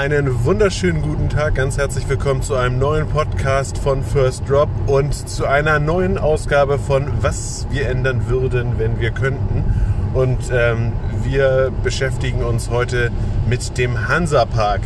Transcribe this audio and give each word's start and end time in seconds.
Einen 0.00 0.46
wunderschönen 0.46 1.02
guten 1.02 1.28
Tag, 1.28 1.56
ganz 1.56 1.76
herzlich 1.76 2.08
willkommen 2.08 2.40
zu 2.40 2.54
einem 2.54 2.78
neuen 2.78 3.06
Podcast 3.06 3.76
von 3.76 4.02
First 4.02 4.48
Drop 4.48 4.70
und 4.86 5.12
zu 5.12 5.44
einer 5.44 5.78
neuen 5.78 6.16
Ausgabe 6.16 6.78
von 6.78 7.06
Was 7.20 7.66
wir 7.70 7.86
ändern 7.86 8.26
würden, 8.26 8.78
wenn 8.78 8.98
wir 8.98 9.10
könnten. 9.10 9.62
Und 10.14 10.38
ähm, 10.50 10.92
wir 11.22 11.70
beschäftigen 11.84 12.42
uns 12.42 12.70
heute 12.70 13.10
mit 13.46 13.76
dem 13.76 14.08
Hansapark. 14.08 14.80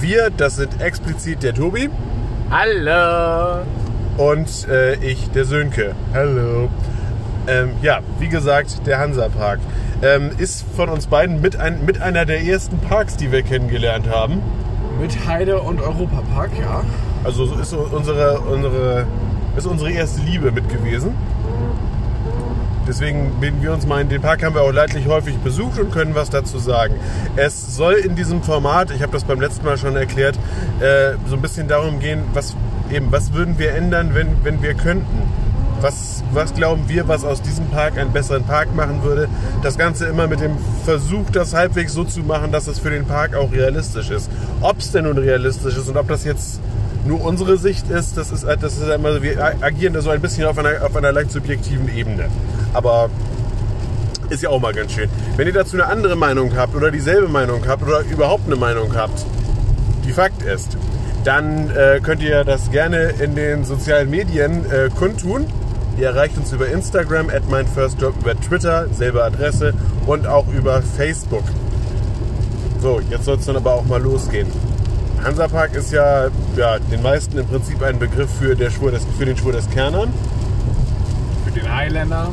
Wir, 0.00 0.30
das 0.30 0.54
sind 0.54 0.80
explizit 0.80 1.42
der 1.42 1.54
Tobi 1.54 1.90
Hallo! 2.48 3.64
und 4.16 4.68
äh, 4.68 4.94
ich, 5.04 5.28
der 5.32 5.44
Sönke. 5.44 5.96
Hallo. 6.14 6.70
Ähm, 7.48 7.72
ja, 7.82 7.98
wie 8.20 8.28
gesagt, 8.28 8.86
der 8.86 9.00
Hansapark 9.00 9.58
ähm, 10.02 10.30
ist 10.38 10.64
von 10.76 10.88
uns 10.88 11.06
beiden 11.06 11.40
mit, 11.40 11.56
ein, 11.56 11.84
mit 11.84 12.00
einer 12.00 12.24
der 12.24 12.42
ersten 12.44 12.78
Parks, 12.78 13.16
die 13.16 13.32
wir 13.32 13.42
kennengelernt 13.42 14.08
haben. 14.10 14.42
Mit 15.00 15.26
Heide 15.26 15.60
und 15.60 15.80
Europapark, 15.80 16.50
ja. 16.60 16.84
Also 17.24 17.46
so 17.46 17.54
ist 17.58 17.72
unsere, 17.72 18.40
unsere, 18.40 19.06
ist 19.56 19.66
unsere 19.66 19.92
erste 19.92 20.20
Liebe 20.22 20.50
mit 20.50 20.68
gewesen. 20.68 21.14
Deswegen 22.86 23.30
bilden 23.40 23.62
wir 23.62 23.72
uns 23.72 23.86
mal, 23.86 24.04
den 24.04 24.20
Park 24.20 24.42
haben 24.42 24.56
wir 24.56 24.62
auch 24.62 24.72
leidlich 24.72 25.06
häufig 25.06 25.36
besucht 25.38 25.78
und 25.78 25.92
können 25.92 26.16
was 26.16 26.30
dazu 26.30 26.58
sagen. 26.58 26.94
Es 27.36 27.76
soll 27.76 27.94
in 27.94 28.16
diesem 28.16 28.42
Format, 28.42 28.90
ich 28.90 29.02
habe 29.02 29.12
das 29.12 29.22
beim 29.22 29.40
letzten 29.40 29.64
Mal 29.64 29.78
schon 29.78 29.94
erklärt, 29.94 30.36
äh, 30.80 31.12
so 31.28 31.36
ein 31.36 31.42
bisschen 31.42 31.68
darum 31.68 32.00
gehen, 32.00 32.24
was, 32.34 32.56
eben, 32.90 33.12
was 33.12 33.32
würden 33.32 33.58
wir 33.58 33.74
ändern, 33.74 34.14
wenn, 34.14 34.44
wenn 34.44 34.62
wir 34.62 34.74
könnten. 34.74 35.22
Was, 35.82 36.22
was 36.32 36.54
glauben 36.54 36.84
wir, 36.86 37.08
was 37.08 37.24
aus 37.24 37.42
diesem 37.42 37.66
Park 37.66 37.98
einen 37.98 38.12
besseren 38.12 38.44
Park 38.44 38.72
machen 38.72 39.02
würde? 39.02 39.28
Das 39.64 39.76
Ganze 39.76 40.06
immer 40.06 40.28
mit 40.28 40.38
dem 40.38 40.52
Versuch, 40.84 41.28
das 41.32 41.54
halbwegs 41.54 41.92
so 41.92 42.04
zu 42.04 42.20
machen, 42.20 42.52
dass 42.52 42.68
es 42.68 42.78
für 42.78 42.90
den 42.90 43.04
Park 43.04 43.34
auch 43.34 43.50
realistisch 43.50 44.10
ist. 44.10 44.30
Ob 44.60 44.78
es 44.78 44.92
denn 44.92 45.04
nun 45.04 45.18
realistisch 45.18 45.76
ist 45.76 45.88
und 45.88 45.96
ob 45.96 46.06
das 46.06 46.22
jetzt 46.22 46.60
nur 47.04 47.20
unsere 47.24 47.56
Sicht 47.56 47.90
ist, 47.90 48.16
das 48.16 48.30
ist, 48.30 48.44
das 48.44 48.78
ist 48.78 48.88
immer, 48.88 49.14
so, 49.14 49.22
wir 49.22 49.44
agieren 49.60 49.92
da 49.92 50.00
so 50.02 50.10
ein 50.10 50.20
bisschen 50.20 50.46
auf 50.46 50.56
einer, 50.56 50.84
auf 50.84 50.94
einer 50.94 51.10
leicht 51.10 51.32
subjektiven 51.32 51.92
Ebene. 51.92 52.26
Aber 52.72 53.10
ist 54.30 54.44
ja 54.44 54.50
auch 54.50 54.60
mal 54.60 54.72
ganz 54.72 54.92
schön. 54.92 55.10
Wenn 55.36 55.48
ihr 55.48 55.52
dazu 55.52 55.76
eine 55.76 55.86
andere 55.86 56.14
Meinung 56.14 56.56
habt 56.56 56.76
oder 56.76 56.92
dieselbe 56.92 57.26
Meinung 57.26 57.66
habt 57.66 57.82
oder 57.82 58.02
überhaupt 58.02 58.46
eine 58.46 58.54
Meinung 58.54 58.94
habt, 58.94 59.26
die 60.04 60.12
Fakt 60.12 60.42
ist, 60.42 60.76
dann 61.24 61.70
äh, 61.70 62.00
könnt 62.00 62.22
ihr 62.22 62.44
das 62.44 62.70
gerne 62.70 63.14
in 63.20 63.34
den 63.34 63.64
sozialen 63.64 64.10
Medien 64.10 64.64
äh, 64.70 64.88
kundtun. 64.96 65.46
Ihr 65.98 66.06
erreicht 66.08 66.36
uns 66.38 66.52
über 66.52 66.68
Instagram, 66.68 67.28
at 67.28 67.48
mindfirstjob, 67.50 68.14
über 68.20 68.34
Twitter, 68.40 68.86
selbe 68.92 69.22
Adresse 69.22 69.74
und 70.06 70.26
auch 70.26 70.48
über 70.48 70.82
Facebook. 70.82 71.44
So, 72.80 73.00
jetzt 73.10 73.26
soll 73.26 73.36
es 73.36 73.46
dann 73.46 73.56
aber 73.56 73.74
auch 73.74 73.84
mal 73.84 74.02
losgehen. 74.02 74.48
Hansapark 75.22 75.74
ist 75.74 75.92
ja, 75.92 76.28
ja 76.56 76.78
den 76.78 77.02
meisten 77.02 77.38
im 77.38 77.46
Prinzip 77.46 77.80
ein 77.82 77.98
Begriff 77.98 78.30
für, 78.38 78.56
der 78.56 78.70
Schwur 78.70 78.90
des, 78.90 79.06
für 79.18 79.24
den 79.24 79.36
Schwur 79.36 79.52
des 79.52 79.68
Kernern. 79.70 80.12
Für 81.44 81.52
den 81.52 81.72
Highlander 81.72 82.30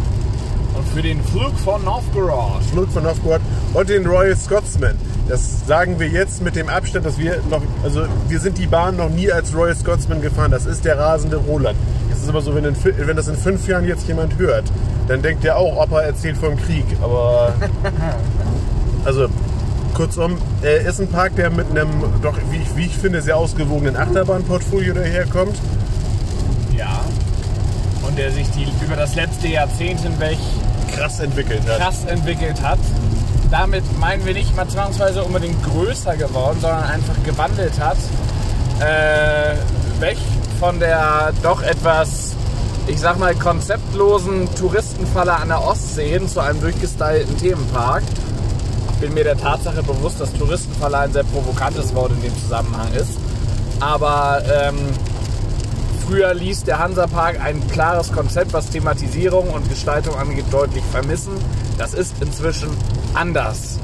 und 0.75 0.87
für 0.87 1.01
den 1.01 1.21
Flug 1.23 1.55
von 1.59 1.83
Novgorod. 1.83 2.63
Flug 2.71 2.89
von 2.89 3.03
Novgorod 3.03 3.41
und 3.73 3.89
den 3.89 4.07
Royal 4.07 4.35
Scotsman. 4.35 4.95
Das 5.27 5.67
sagen 5.67 5.99
wir 5.99 6.07
jetzt 6.07 6.41
mit 6.41 6.55
dem 6.55 6.69
Abstand, 6.69 7.05
dass 7.05 7.19
wir 7.19 7.39
noch, 7.51 7.61
also 7.83 8.05
wir 8.27 8.39
sind 8.39 8.57
die 8.57 8.65
Bahn 8.65 8.97
noch 8.97 9.09
nie 9.09 9.31
als 9.31 9.53
Royal 9.53 9.75
Scotsman 9.75 10.21
gefahren. 10.21 10.49
Das 10.49 10.65
ist 10.65 10.85
der 10.85 10.97
rasende 10.97 11.37
Roland. 11.37 11.77
Es 12.19 12.23
ist 12.23 12.29
aber 12.31 12.41
so, 12.41 12.53
wenn, 12.53 12.65
in, 12.65 12.75
wenn 12.83 13.15
das 13.15 13.29
in 13.29 13.37
fünf 13.37 13.65
Jahren 13.65 13.87
jetzt 13.87 14.05
jemand 14.05 14.37
hört, 14.37 14.65
dann 15.07 15.21
denkt 15.21 15.45
der 15.45 15.57
auch, 15.57 15.81
Opa 15.81 16.01
erzählt 16.01 16.35
vom 16.35 16.57
Krieg. 16.57 16.83
Aber 17.01 17.53
also 19.05 19.27
kurzum, 19.93 20.37
äh, 20.61 20.85
ist 20.85 20.99
ein 20.99 21.07
Park, 21.07 21.37
der 21.37 21.49
mit 21.49 21.69
einem 21.69 21.89
doch, 22.21 22.37
wie 22.51 22.57
ich, 22.57 22.75
wie 22.75 22.85
ich 22.87 22.97
finde, 22.97 23.21
sehr 23.21 23.37
ausgewogenen 23.37 23.95
Achterbahnportfolio 23.95 24.93
daherkommt. 24.93 25.55
Ja. 26.77 26.99
Und 28.05 28.17
der 28.17 28.31
sich 28.31 28.49
die, 28.51 28.67
über 28.83 28.97
das 28.97 29.15
letzte 29.15 29.47
Jahrzehnt 29.47 30.01
hinweg 30.01 30.37
Krass 30.93 31.21
entwickelt 31.21 31.61
hat. 31.69 31.79
krass 31.79 32.03
entwickelt 32.03 32.61
hat. 32.61 32.79
Damit 33.49 33.83
meinen 33.97 34.25
wir 34.25 34.33
nicht 34.33 34.53
mal 34.57 34.67
zwangsweise 34.67 35.23
unbedingt 35.23 35.63
größer 35.63 36.17
geworden, 36.17 36.57
sondern 36.59 36.83
einfach 36.83 37.15
gewandelt 37.23 37.79
hat. 37.79 37.97
Äh, 38.81 39.55
weg 40.01 40.17
von 40.59 40.79
der 40.79 41.31
doch 41.41 41.61
etwas, 41.61 42.35
ich 42.87 42.99
sag 42.99 43.17
mal, 43.17 43.33
konzeptlosen 43.33 44.53
Touristenfalle 44.55 45.33
an 45.33 45.47
der 45.47 45.65
Ostsee 45.65 46.09
hin 46.09 46.27
zu 46.27 46.41
einem 46.41 46.59
durchgestylten 46.59 47.37
Themenpark. 47.37 48.03
Ich 48.93 48.97
bin 48.97 49.13
mir 49.13 49.23
der 49.23 49.37
Tatsache 49.37 49.81
bewusst, 49.81 50.19
dass 50.19 50.33
Touristenfalle 50.33 50.97
ein 50.97 51.13
sehr 51.13 51.23
provokantes 51.23 51.95
Wort 51.95 52.11
in 52.11 52.21
dem 52.21 52.37
Zusammenhang 52.37 52.91
ist. 52.93 53.17
Aber 53.79 54.43
ähm, 54.45 54.77
Früher 56.09 56.33
ließ 56.33 56.63
der 56.63 56.79
Hansapark 56.79 57.39
ein 57.39 57.67
klares 57.67 58.11
Konzept, 58.11 58.51
was 58.51 58.71
Thematisierung 58.71 59.51
und 59.51 59.69
Gestaltung 59.69 60.15
angeht, 60.15 60.45
deutlich 60.49 60.83
vermissen. 60.85 61.33
Das 61.77 61.93
ist 61.93 62.15
inzwischen 62.19 62.69
anders. 63.13 63.77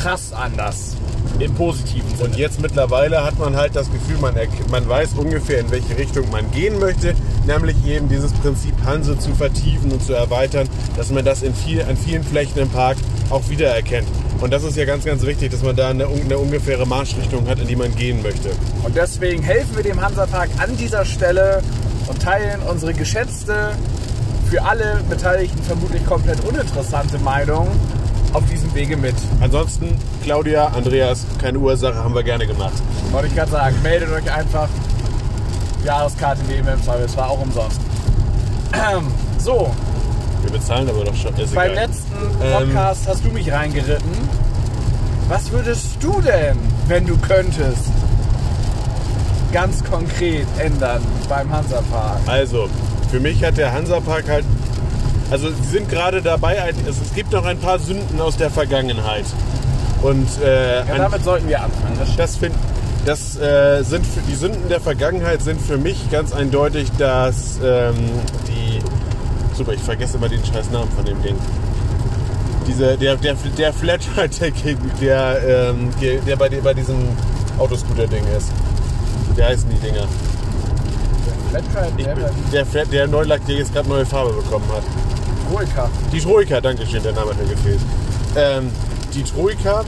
Krass 0.00 0.32
anders. 0.32 0.96
Im 1.38 1.54
positiven 1.54 2.08
Sinne. 2.16 2.30
Und 2.30 2.36
jetzt 2.36 2.60
mittlerweile 2.62 3.22
hat 3.22 3.38
man 3.38 3.54
halt 3.54 3.76
das 3.76 3.90
Gefühl, 3.92 4.16
man, 4.18 4.34
man 4.70 4.88
weiß 4.88 5.10
ungefähr, 5.14 5.60
in 5.60 5.70
welche 5.70 5.96
Richtung 5.98 6.30
man 6.30 6.50
gehen 6.52 6.78
möchte, 6.78 7.14
nämlich 7.46 7.76
eben 7.86 8.08
dieses 8.08 8.32
Prinzip 8.32 8.74
Hanse 8.82 9.18
zu 9.18 9.34
vertiefen 9.34 9.92
und 9.92 10.02
zu 10.02 10.14
erweitern, 10.14 10.68
dass 10.96 11.10
man 11.10 11.22
das 11.22 11.42
in 11.42 11.54
viel, 11.54 11.82
an 11.82 11.98
vielen 11.98 12.24
Flächen 12.24 12.58
im 12.60 12.70
Park 12.70 12.96
auch 13.28 13.46
wiedererkennt. 13.50 14.08
Und 14.40 14.54
das 14.54 14.64
ist 14.64 14.74
ja 14.78 14.86
ganz, 14.86 15.04
ganz 15.04 15.22
wichtig, 15.26 15.50
dass 15.50 15.62
man 15.62 15.76
da 15.76 15.90
eine, 15.90 16.06
eine 16.06 16.38
ungefähre 16.38 16.86
Marschrichtung 16.86 17.46
hat, 17.46 17.58
in 17.58 17.68
die 17.68 17.76
man 17.76 17.94
gehen 17.94 18.22
möchte. 18.22 18.52
Und 18.82 18.96
deswegen 18.96 19.42
helfen 19.42 19.76
wir 19.76 19.82
dem 19.82 20.00
Hansapark 20.00 20.48
an 20.56 20.78
dieser 20.78 21.04
Stelle 21.04 21.62
und 22.06 22.22
teilen 22.22 22.60
unsere 22.62 22.94
geschätzte, 22.94 23.72
für 24.50 24.64
alle 24.64 25.00
Beteiligten 25.08 25.62
vermutlich 25.62 26.04
komplett 26.06 26.40
uninteressante 26.44 27.18
Meinung 27.18 27.68
auf 28.32 28.44
diesem 28.50 28.72
Wege 28.74 28.96
mit. 28.96 29.14
Ansonsten, 29.40 29.96
Claudia, 30.22 30.66
Andreas, 30.68 31.26
keine 31.40 31.58
Ursache, 31.58 31.96
haben 31.96 32.14
wir 32.14 32.22
gerne 32.22 32.46
gemacht. 32.46 32.72
Wollte 33.12 33.28
ich 33.28 33.34
gerade 33.34 33.50
sagen, 33.50 33.76
meldet 33.82 34.10
euch 34.10 34.32
einfach. 34.32 34.68
Jahreskarte 35.84 36.40
wir 36.46 36.58
im 36.58 36.82
Zweifelsfall 36.82 37.24
auch 37.28 37.40
umsonst. 37.40 37.80
So, 39.38 39.70
Wir 40.42 40.50
bezahlen 40.50 40.86
aber 40.90 41.02
doch 41.04 41.14
schon. 41.14 41.34
Ist 41.36 41.54
beim 41.54 41.70
egal. 41.72 41.86
letzten 41.86 42.12
Podcast 42.52 43.08
hast 43.08 43.24
du 43.24 43.30
mich 43.30 43.50
reingeritten. 43.50 44.10
Was 45.28 45.50
würdest 45.50 45.86
du 46.00 46.20
denn, 46.20 46.58
wenn 46.88 47.06
du 47.06 47.16
könntest, 47.16 47.84
ganz 49.52 49.82
konkret 49.82 50.46
ändern 50.58 51.00
beim 51.28 51.50
Hansapark? 51.50 52.18
Also, 52.26 52.68
für 53.10 53.18
mich 53.18 53.42
hat 53.42 53.56
der 53.56 53.72
Hansapark 53.72 54.28
halt. 54.28 54.44
Also, 55.30 55.48
sie 55.50 55.68
sind 55.70 55.88
gerade 55.88 56.22
dabei, 56.22 56.62
ein- 56.62 56.74
es, 56.88 57.14
gibt 57.14 57.32
noch 57.32 57.44
ein 57.44 57.58
paar 57.58 57.78
Sünden 57.78 58.20
aus 58.20 58.36
der 58.36 58.50
Vergangenheit. 58.50 59.24
Und 60.02 60.26
äh, 60.42 60.78
Ja, 60.78 60.94
ein- 60.94 60.98
damit 60.98 61.22
sollten 61.24 61.48
wir 61.48 61.62
anfangen. 61.62 61.98
Das 62.16 62.36
find, 62.36 62.54
das 63.06 63.36
äh, 63.36 63.82
sind 63.82 64.04
für, 64.06 64.20
die 64.28 64.34
Sünden 64.34 64.68
der 64.68 64.80
Vergangenheit 64.80 65.42
sind 65.42 65.60
für 65.60 65.78
mich 65.78 66.10
ganz 66.10 66.32
eindeutig, 66.32 66.90
dass 66.98 67.58
ähm, 67.62 67.94
die. 68.48 68.80
Super, 69.56 69.72
ich 69.74 69.80
vergesse 69.82 70.16
immer 70.16 70.28
den 70.28 70.44
scheiß 70.44 70.70
Namen 70.70 70.90
von 70.92 71.04
dem 71.04 71.20
Ding. 71.22 71.36
Diese, 72.66 72.96
der, 72.96 73.16
der, 73.16 73.34
der 73.58 73.72
Flatride, 73.72 74.28
der, 74.64 74.74
der, 75.00 75.68
ähm, 75.70 75.90
der, 76.00 76.20
der 76.22 76.36
bei, 76.36 76.48
der 76.48 76.60
bei 76.62 76.74
diesem 76.74 76.96
Autoscooter-Ding 77.58 78.24
ist. 78.36 78.48
Wie 79.36 79.42
heißen 79.42 79.68
die 79.70 79.78
Dinger? 79.86 80.06
Flatride, 81.50 81.92
Ich, 81.98 82.04
der 82.04 82.16
der, 82.52 82.66
Flat, 82.66 82.92
der 82.92 83.06
Neulack, 83.06 83.44
der 83.46 83.56
jetzt 83.56 83.72
gerade 83.74 83.88
neue 83.88 84.06
Farbe 84.06 84.32
bekommen 84.32 84.64
hat. 84.72 84.82
Troika. 85.50 85.90
Die 86.12 86.20
Troika, 86.20 86.60
danke 86.60 86.86
schön, 86.86 87.02
der 87.02 87.12
Name 87.12 87.30
hat 87.30 87.38
mir 87.42 87.48
gefehlt. 87.54 87.80
Ähm, 88.36 88.70
die 89.14 89.24
Troika, 89.24 89.84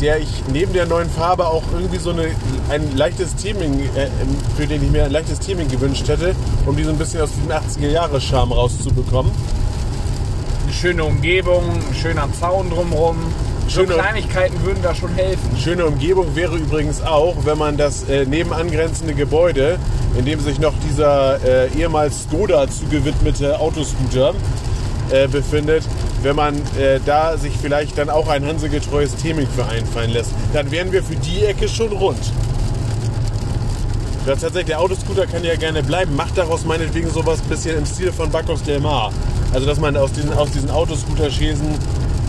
der 0.00 0.18
ich 0.18 0.28
neben 0.52 0.72
der 0.72 0.86
neuen 0.86 1.08
Farbe 1.08 1.46
auch 1.46 1.62
irgendwie 1.72 1.98
so 1.98 2.10
eine, 2.10 2.28
ein 2.68 2.96
leichtes 2.96 3.36
Theming, 3.36 3.80
äh, 3.94 4.08
für 4.56 4.66
den 4.66 4.82
ich 4.82 4.90
mir 4.90 5.04
ein 5.04 5.12
leichtes 5.12 5.38
Theming 5.38 5.68
gewünscht 5.68 6.08
hätte, 6.08 6.34
um 6.66 6.76
die 6.76 6.82
so 6.84 6.90
ein 6.90 6.98
bisschen 6.98 7.20
aus 7.20 7.30
diesem 7.30 7.50
80er-Jahre-Charme 7.50 8.52
rauszubekommen. 8.52 9.30
Eine 10.64 10.72
schöne 10.72 11.04
Umgebung, 11.04 11.62
ein 11.70 11.94
schöner 11.94 12.28
Zaun 12.38 12.68
drumherum. 12.70 13.16
So 13.68 13.80
Schöne- 13.82 13.94
Kleinigkeiten 13.94 14.62
würden 14.64 14.82
da 14.82 14.94
schon 14.94 15.14
helfen. 15.14 15.56
Schöne 15.62 15.84
Umgebung 15.86 16.34
wäre 16.34 16.56
übrigens 16.56 17.02
auch, 17.02 17.36
wenn 17.44 17.58
man 17.58 17.76
das 17.76 18.08
äh, 18.08 18.24
nebenangrenzende 18.24 19.14
Gebäude, 19.14 19.78
in 20.18 20.24
dem 20.24 20.40
sich 20.40 20.58
noch 20.58 20.72
dieser 20.88 21.38
äh, 21.44 21.68
ehemals 21.78 22.24
Skoda 22.24 22.66
zugewidmete 22.68 23.60
Autoscooter 23.60 24.34
äh, 25.10 25.28
befindet, 25.28 25.84
wenn 26.22 26.36
man 26.36 26.56
äh, 26.78 27.00
da 27.04 27.36
sich 27.36 27.52
vielleicht 27.60 27.98
dann 27.98 28.10
auch 28.10 28.28
ein 28.28 28.44
hansegetreues 28.44 29.16
Theming 29.16 29.46
für 29.54 29.64
einfallen 29.66 30.10
lässt, 30.10 30.32
dann 30.52 30.70
wären 30.70 30.92
wir 30.92 31.02
für 31.02 31.16
die 31.16 31.44
Ecke 31.44 31.68
schon 31.68 31.92
rund. 31.92 32.18
Ja, 34.26 34.34
tatsächlich, 34.34 34.66
der 34.66 34.80
Autoscooter 34.80 35.26
kann 35.26 35.42
ja 35.42 35.56
gerne 35.56 35.82
bleiben. 35.82 36.14
Macht 36.14 36.36
daraus 36.36 36.64
meinetwegen 36.64 37.10
sowas 37.10 37.40
ein 37.40 37.48
bisschen 37.48 37.78
im 37.78 37.86
Stil 37.86 38.12
von 38.12 38.30
Bacchus 38.30 38.62
Del 38.62 38.80
Mar. 38.80 39.10
Also, 39.54 39.66
dass 39.66 39.80
man 39.80 39.96
aus 39.96 40.12
diesen, 40.12 40.32
aus 40.34 40.50
diesen 40.50 40.70
Autoscooter-Schäsen 40.70 41.74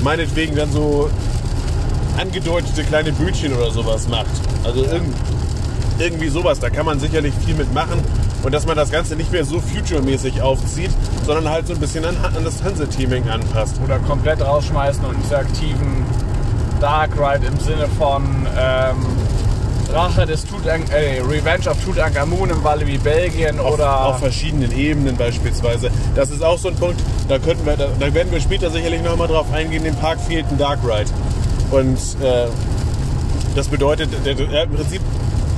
meinetwegen 0.01 0.55
dann 0.55 0.71
so 0.71 1.09
angedeutete 2.17 2.83
kleine 2.83 3.11
Bötchen 3.11 3.53
oder 3.53 3.71
sowas 3.71 4.07
macht. 4.07 4.27
Also 4.63 4.83
irgend, 4.83 5.13
irgendwie 5.99 6.29
sowas, 6.29 6.59
da 6.59 6.69
kann 6.69 6.85
man 6.85 6.99
sicherlich 6.99 7.33
viel 7.45 7.55
mitmachen. 7.55 7.99
Und 8.43 8.53
dass 8.53 8.65
man 8.65 8.77
das 8.77 8.91
Ganze 8.91 9.15
nicht 9.15 9.31
mehr 9.31 9.43
so 9.43 9.59
future-mäßig 9.59 10.41
aufzieht, 10.41 10.91
sondern 11.25 11.49
halt 11.49 11.67
so 11.67 11.73
ein 11.73 11.79
bisschen 11.79 12.05
an, 12.05 12.15
an 12.17 12.43
das 12.43 12.63
Hanse-Teaming 12.63 13.27
anpasst. 13.29 13.75
Oder 13.83 13.99
komplett 13.99 14.41
rausschmeißen 14.41 15.03
und 15.03 15.15
interaktiven 15.15 16.05
Dark 16.79 17.11
Ride 17.19 17.45
im 17.45 17.59
Sinne 17.59 17.87
von 17.97 18.23
ähm, 18.57 19.05
Rache 19.91 20.25
des 20.25 20.45
Tutank 20.45 20.91
äh, 20.91 21.19
Revenge 21.19 21.69
of 21.69 21.83
Tutankhamun 21.83 22.51
im 22.51 22.63
wie 22.85 22.97
Belgien 22.97 23.59
Auf, 23.59 23.73
oder 23.73 24.05
auf 24.05 24.19
verschiedenen 24.19 24.71
Ebenen 24.71 25.17
beispielsweise. 25.17 25.89
Das 26.15 26.29
ist 26.29 26.43
auch 26.43 26.57
so 26.57 26.69
ein 26.69 26.75
Punkt, 26.75 27.01
da, 27.27 27.39
könnten 27.39 27.65
wir, 27.65 27.75
da, 27.75 27.87
da 27.99 28.13
werden 28.13 28.31
wir 28.31 28.39
später 28.39 28.69
sicherlich 28.69 29.01
noch 29.01 29.17
mal 29.17 29.27
drauf 29.27 29.51
eingehen, 29.51 29.83
dem 29.83 29.95
Park 29.95 30.19
fehlt 30.21 30.45
ein 30.49 30.57
Dark 30.57 30.79
Ride. 30.83 31.09
Und 31.71 31.97
äh, 32.23 32.47
das 33.55 33.67
bedeutet, 33.67 34.09
der, 34.25 34.35
der, 34.35 34.63
im 34.63 34.71
Prinzip, 34.71 35.01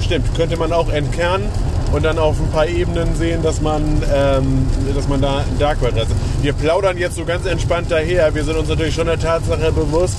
stimmt, 0.02 0.34
könnte 0.36 0.58
man 0.58 0.72
auch 0.72 0.90
entkernen 0.90 1.50
und 1.92 2.04
dann 2.04 2.18
auf 2.18 2.40
ein 2.40 2.48
paar 2.52 2.68
Ebenen 2.68 3.16
sehen, 3.16 3.42
dass 3.44 3.62
man, 3.62 3.82
ähm, 4.14 4.66
dass 4.96 5.08
man 5.08 5.22
da 5.22 5.40
ein 5.40 5.60
Dark 5.60 5.78
Ride 5.82 6.02
hat. 6.02 6.08
Wir 6.42 6.54
plaudern 6.54 6.98
jetzt 6.98 7.16
so 7.16 7.26
ganz 7.26 7.46
entspannt 7.46 7.88
daher. 7.90 8.34
Wir 8.34 8.44
sind 8.44 8.58
uns 8.58 8.70
natürlich 8.70 8.96
schon 8.96 9.08
der 9.08 9.20
Tatsache 9.20 9.72
bewusst, 9.72 10.18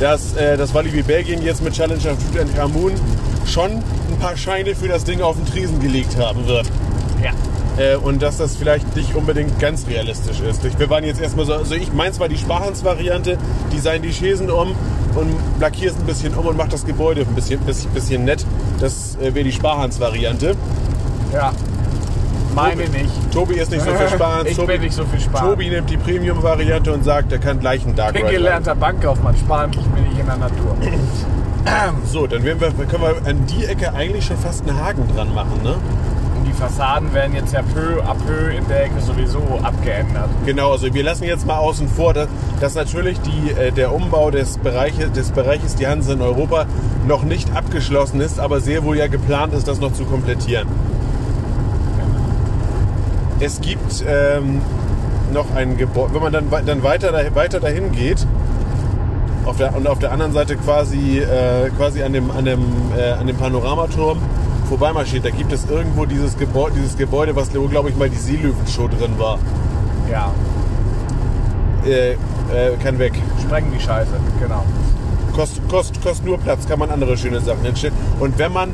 dass 0.00 0.34
äh, 0.36 0.56
das 0.56 0.74
Walibi 0.74 1.02
Belgien 1.02 1.42
jetzt 1.42 1.62
mit 1.62 1.72
Challenge 1.74 2.00
of 2.10 2.16
Tutankhamun 2.32 2.92
schon 3.46 3.70
ein 3.72 4.18
paar 4.20 4.36
Scheine 4.36 4.74
für 4.74 4.88
das 4.88 5.04
Ding 5.04 5.20
auf 5.22 5.36
den 5.36 5.46
Tresen 5.46 5.80
gelegt 5.80 6.16
haben 6.18 6.46
wird. 6.46 6.66
ja. 7.22 7.30
Äh, 7.76 7.96
und 7.96 8.22
dass 8.22 8.36
das 8.36 8.54
vielleicht 8.54 8.94
nicht 8.94 9.16
unbedingt 9.16 9.58
ganz 9.58 9.88
realistisch 9.88 10.38
ist. 10.40 10.64
Ich- 10.64 10.78
Wir 10.78 10.88
waren 10.90 11.02
jetzt 11.02 11.20
erstmal 11.20 11.44
so, 11.44 11.54
also 11.54 11.74
ich 11.74 11.92
meins 11.92 12.20
war 12.20 12.28
die 12.28 12.38
Sparhans-Variante, 12.38 13.36
design 13.72 14.00
die 14.00 14.12
Schäsen 14.12 14.48
um 14.48 14.76
und 15.16 15.34
lackierst 15.58 15.98
ein 15.98 16.06
bisschen 16.06 16.34
um 16.34 16.46
und 16.46 16.56
mach 16.56 16.68
das 16.68 16.84
Gebäude 16.86 17.22
ein 17.22 17.34
bisschen, 17.34 17.58
bisschen, 17.60 17.90
bisschen 17.90 18.24
nett. 18.24 18.46
Das 18.78 19.16
äh, 19.20 19.34
wäre 19.34 19.44
die 19.44 19.50
Sparhans-Variante. 19.52 20.54
Ja. 21.34 21.52
Meine 22.54 22.88
nicht. 22.88 23.32
Tobi 23.32 23.54
ist 23.56 23.70
nicht 23.72 23.84
so 23.84 23.92
viel 23.92 24.08
Sparhans. 24.14 24.50
Ich 24.50 24.56
Tobi, 24.56 24.72
bin 24.74 24.82
nicht 24.82 24.94
so 24.94 25.04
viel 25.04 25.20
Sparhans. 25.20 25.50
Tobi 25.50 25.68
nimmt 25.70 25.90
die 25.90 25.96
Premium-Variante 25.96 26.92
und 26.92 27.04
sagt, 27.04 27.32
er 27.32 27.38
kann 27.38 27.58
gleich 27.58 27.84
einen 27.84 27.96
Dark 27.96 28.14
Ich 28.14 28.20
bin 28.20 28.26
Ride 28.26 28.38
gelernter 28.38 28.74
Bankkaufmann. 28.74 29.36
Sparen 29.36 29.70
ich 29.72 29.86
mir 29.88 30.08
nicht 30.08 30.18
in 30.18 30.26
der 30.26 30.36
Natur. 30.36 30.76
So, 32.04 32.26
dann 32.26 32.44
wir, 32.44 32.54
können 32.54 33.02
wir 33.02 33.26
an 33.26 33.46
die 33.46 33.64
Ecke 33.64 33.94
eigentlich 33.94 34.26
schon 34.26 34.36
fast 34.36 34.68
einen 34.68 34.78
Haken 34.78 35.08
dran 35.14 35.32
machen, 35.32 35.62
ne? 35.62 35.76
Und 36.36 36.44
die 36.46 36.52
Fassaden 36.52 37.14
werden 37.14 37.34
jetzt 37.34 37.54
ja 37.54 37.62
peu 37.62 38.02
à 38.02 38.14
peu 38.14 38.54
in 38.54 38.68
der 38.68 38.84
Ecke 38.84 39.00
sowieso 39.00 39.40
abgeändert. 39.62 40.28
Genau, 40.44 40.72
also 40.72 40.92
wir 40.92 41.02
lassen 41.02 41.24
jetzt 41.24 41.46
mal 41.46 41.56
außen 41.56 41.88
vor, 41.88 42.12
dass, 42.12 42.28
dass 42.60 42.74
natürlich 42.74 43.18
die, 43.22 43.52
äh, 43.52 43.72
der 43.72 43.94
Umbau 43.94 44.30
des, 44.30 44.58
Bereiche, 44.58 45.08
des 45.08 45.30
Bereiches 45.30 45.74
die 45.74 45.86
Hanse 45.86 46.12
in 46.12 46.20
Europa 46.20 46.66
noch 47.08 47.22
nicht 47.22 47.56
abgeschlossen 47.56 48.20
ist, 48.20 48.38
aber 48.38 48.60
sehr 48.60 48.84
wohl 48.84 48.98
ja 48.98 49.06
geplant 49.06 49.54
ist, 49.54 49.66
das 49.66 49.80
noch 49.80 49.94
zu 49.94 50.04
komplettieren. 50.04 50.68
Es 53.44 53.60
gibt 53.60 54.02
ähm, 54.08 54.62
noch 55.34 55.54
ein 55.54 55.76
Gebäude, 55.76 56.14
wenn 56.14 56.22
man 56.22 56.32
dann, 56.32 56.46
dann 56.64 56.82
weiter, 56.82 57.12
weiter 57.34 57.60
dahin 57.60 57.92
geht 57.92 58.26
auf 59.44 59.58
der, 59.58 59.76
und 59.76 59.86
auf 59.86 59.98
der 59.98 60.12
anderen 60.12 60.32
Seite 60.32 60.56
quasi, 60.56 61.18
äh, 61.18 61.68
quasi 61.76 62.02
an, 62.02 62.14
dem, 62.14 62.30
an, 62.30 62.46
dem, 62.46 62.64
äh, 62.96 63.10
an 63.10 63.26
dem 63.26 63.36
Panoramaturm 63.36 64.18
vorbeimarschiert, 64.70 65.26
da 65.26 65.30
gibt 65.30 65.52
es 65.52 65.68
irgendwo 65.68 66.06
dieses 66.06 66.38
Gebäude, 66.38 66.76
dieses 66.76 66.96
Gebäude 66.96 67.36
was 67.36 67.50
glaube 67.50 67.90
ich 67.90 67.96
mal 67.96 68.08
die 68.08 68.16
Seelöwenshow 68.16 68.88
drin 68.88 69.18
war. 69.18 69.38
Ja. 70.10 70.32
Äh, 71.84 72.12
äh, 72.12 72.16
kann 72.82 72.98
weg. 72.98 73.12
Sprengen 73.42 73.70
die 73.76 73.80
Scheiße. 73.80 74.12
Genau. 74.40 74.64
Kostet 75.34 75.68
kost, 75.68 76.02
kost 76.02 76.24
nur 76.24 76.38
Platz, 76.38 76.66
kann 76.66 76.78
man 76.78 76.88
andere 76.88 77.18
schöne 77.18 77.40
Sachen 77.40 77.62
hinstellen. 77.62 77.94
Und 78.20 78.38
wenn 78.38 78.54
man 78.54 78.70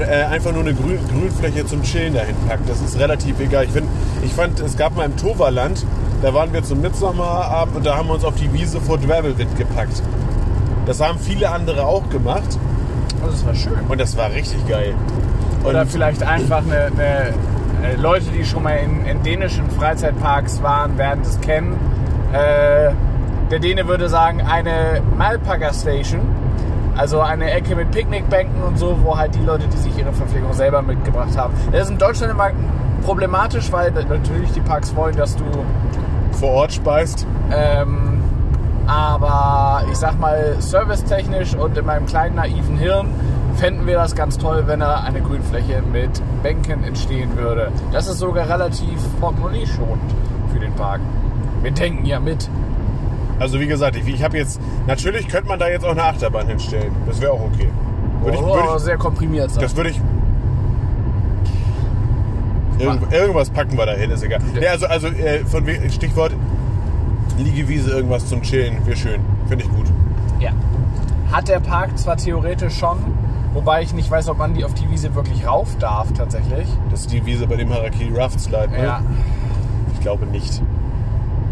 äh, 0.00 0.24
einfach 0.24 0.52
nur 0.52 0.62
eine 0.62 0.74
Grün, 0.74 0.98
Grünfläche 1.08 1.66
zum 1.66 1.82
Chillen 1.82 2.14
dahin 2.14 2.34
packt, 2.48 2.68
das 2.68 2.80
ist 2.80 2.98
relativ 2.98 3.38
egal. 3.40 3.64
Ich, 3.64 3.70
find, 3.70 3.86
ich 4.24 4.32
fand, 4.32 4.60
es 4.60 4.76
gab 4.76 4.96
mal 4.96 5.04
im 5.04 5.16
Toverland, 5.16 5.84
da 6.22 6.34
waren 6.34 6.52
wir 6.52 6.62
zum 6.62 6.80
Mitsommerabend 6.80 7.76
und 7.76 7.86
da 7.86 7.96
haben 7.96 8.08
wir 8.08 8.14
uns 8.14 8.24
auf 8.24 8.34
die 8.34 8.52
Wiese 8.52 8.80
vor 8.80 8.98
Dwervelwind 8.98 9.56
gepackt. 9.56 10.02
Das 10.86 11.00
haben 11.00 11.18
viele 11.18 11.50
andere 11.50 11.84
auch 11.86 12.08
gemacht 12.08 12.58
Oh, 13.22 13.26
Das 13.30 13.44
war 13.44 13.54
schön. 13.54 13.72
und 13.88 14.00
das 14.00 14.16
war 14.16 14.30
richtig 14.30 14.66
geil. 14.68 14.94
Und 15.62 15.70
Oder 15.70 15.86
vielleicht 15.86 16.22
einfach 16.22 16.62
eine, 16.64 16.86
eine 16.86 17.34
äh, 17.82 17.96
Leute, 18.00 18.26
die 18.36 18.44
schon 18.44 18.62
mal 18.62 18.76
in, 18.76 19.04
in 19.06 19.22
dänischen 19.22 19.68
Freizeitparks 19.70 20.62
waren, 20.62 20.96
werden 20.98 21.20
das 21.24 21.40
kennen. 21.40 21.76
Äh, 22.32 22.92
der 23.50 23.58
Däne 23.58 23.88
würde 23.88 24.08
sagen, 24.08 24.40
eine 24.42 25.02
Malpacker 25.16 25.72
Station. 25.72 26.20
Also 26.98 27.20
eine 27.20 27.50
Ecke 27.52 27.76
mit 27.76 27.92
Picknickbänken 27.92 28.60
und 28.62 28.76
so, 28.76 28.98
wo 29.04 29.16
halt 29.16 29.34
die 29.34 29.44
Leute, 29.44 29.68
die 29.68 29.76
sich 29.76 29.96
ihre 29.96 30.12
Verpflegung 30.12 30.52
selber 30.52 30.82
mitgebracht 30.82 31.36
haben. 31.38 31.54
Das 31.70 31.84
ist 31.84 31.90
in 31.90 31.98
Deutschland 31.98 32.32
immer 32.32 32.50
problematisch, 33.06 33.70
weil 33.70 33.92
natürlich 33.92 34.50
die 34.52 34.60
Parks 34.60 34.94
wollen, 34.96 35.16
dass 35.16 35.36
du 35.36 35.44
vor 36.32 36.50
Ort 36.50 36.72
speist. 36.72 37.26
ähm, 37.52 38.20
aber 38.88 39.84
ich 39.92 39.98
sag 39.98 40.18
mal, 40.18 40.56
servicetechnisch 40.60 41.54
und 41.54 41.76
in 41.76 41.84
meinem 41.84 42.06
kleinen 42.06 42.36
naiven 42.36 42.78
Hirn 42.78 43.08
fänden 43.56 43.86
wir 43.86 43.96
das 43.96 44.14
ganz 44.14 44.38
toll, 44.38 44.64
wenn 44.66 44.80
da 44.80 45.00
eine 45.00 45.20
Grünfläche 45.20 45.82
mit 45.82 46.22
Bänken 46.42 46.82
entstehen 46.84 47.36
würde. 47.36 47.70
Das 47.92 48.08
ist 48.08 48.18
sogar 48.18 48.48
relativ 48.48 48.98
portemonnaie-schonend 49.20 50.14
für 50.52 50.58
den 50.58 50.72
Park. 50.72 51.00
Wir 51.62 51.70
denken 51.70 52.06
ja 52.06 52.18
mit. 52.18 52.48
Also 53.38 53.60
wie 53.60 53.66
gesagt, 53.66 53.96
ich, 53.96 54.06
ich 54.08 54.22
habe 54.22 54.36
jetzt, 54.36 54.60
natürlich 54.86 55.28
könnte 55.28 55.48
man 55.48 55.58
da 55.58 55.68
jetzt 55.68 55.84
auch 55.84 55.92
eine 55.92 56.02
Achterbahn 56.04 56.46
hinstellen. 56.48 56.92
Das 57.06 57.20
wäre 57.20 57.32
auch 57.32 57.40
okay. 57.40 57.68
Würde 58.22 58.36
ich, 58.36 58.42
Oh, 58.42 58.54
würde 58.54 58.68
ich, 58.76 58.82
sehr 58.82 58.96
komprimiert 58.96 59.50
sein. 59.50 59.62
Das 59.62 59.76
würde 59.76 59.90
ich. 59.90 60.00
Irgend, 62.78 63.12
irgendwas 63.12 63.50
packen 63.50 63.76
wir 63.76 63.86
da 63.86 63.92
hin, 63.92 64.10
ist 64.10 64.22
egal. 64.22 64.40
Ja, 64.60 64.70
also, 64.70 64.86
also 64.86 65.08
äh, 65.08 65.44
von 65.44 65.64
Stichwort 65.90 66.32
Liegewiese, 67.36 67.90
irgendwas 67.90 68.26
zum 68.26 68.42
Chillen, 68.42 68.84
wäre 68.86 68.96
schön. 68.96 69.20
Finde 69.48 69.64
ich 69.64 69.70
gut. 69.70 69.86
Ja. 70.40 70.50
Hat 71.32 71.48
der 71.48 71.60
Park 71.60 71.96
zwar 71.98 72.16
theoretisch 72.16 72.76
schon, 72.78 72.98
wobei 73.52 73.82
ich 73.82 73.94
nicht 73.94 74.10
weiß, 74.10 74.28
ob 74.28 74.38
man 74.38 74.54
die 74.54 74.64
auf 74.64 74.74
die 74.74 74.88
Wiese 74.90 75.14
wirklich 75.14 75.46
rauf 75.46 75.76
darf 75.78 76.12
tatsächlich. 76.12 76.68
Das 76.90 77.00
ist 77.00 77.12
die 77.12 77.24
Wiese 77.26 77.46
bei 77.46 77.56
dem 77.56 77.72
Harakiri 77.72 78.16
Raft 78.16 78.40
Slide, 78.40 78.70
ne? 78.70 78.82
Ja. 78.82 79.02
Ich 79.94 80.00
glaube 80.00 80.26
nicht. 80.26 80.62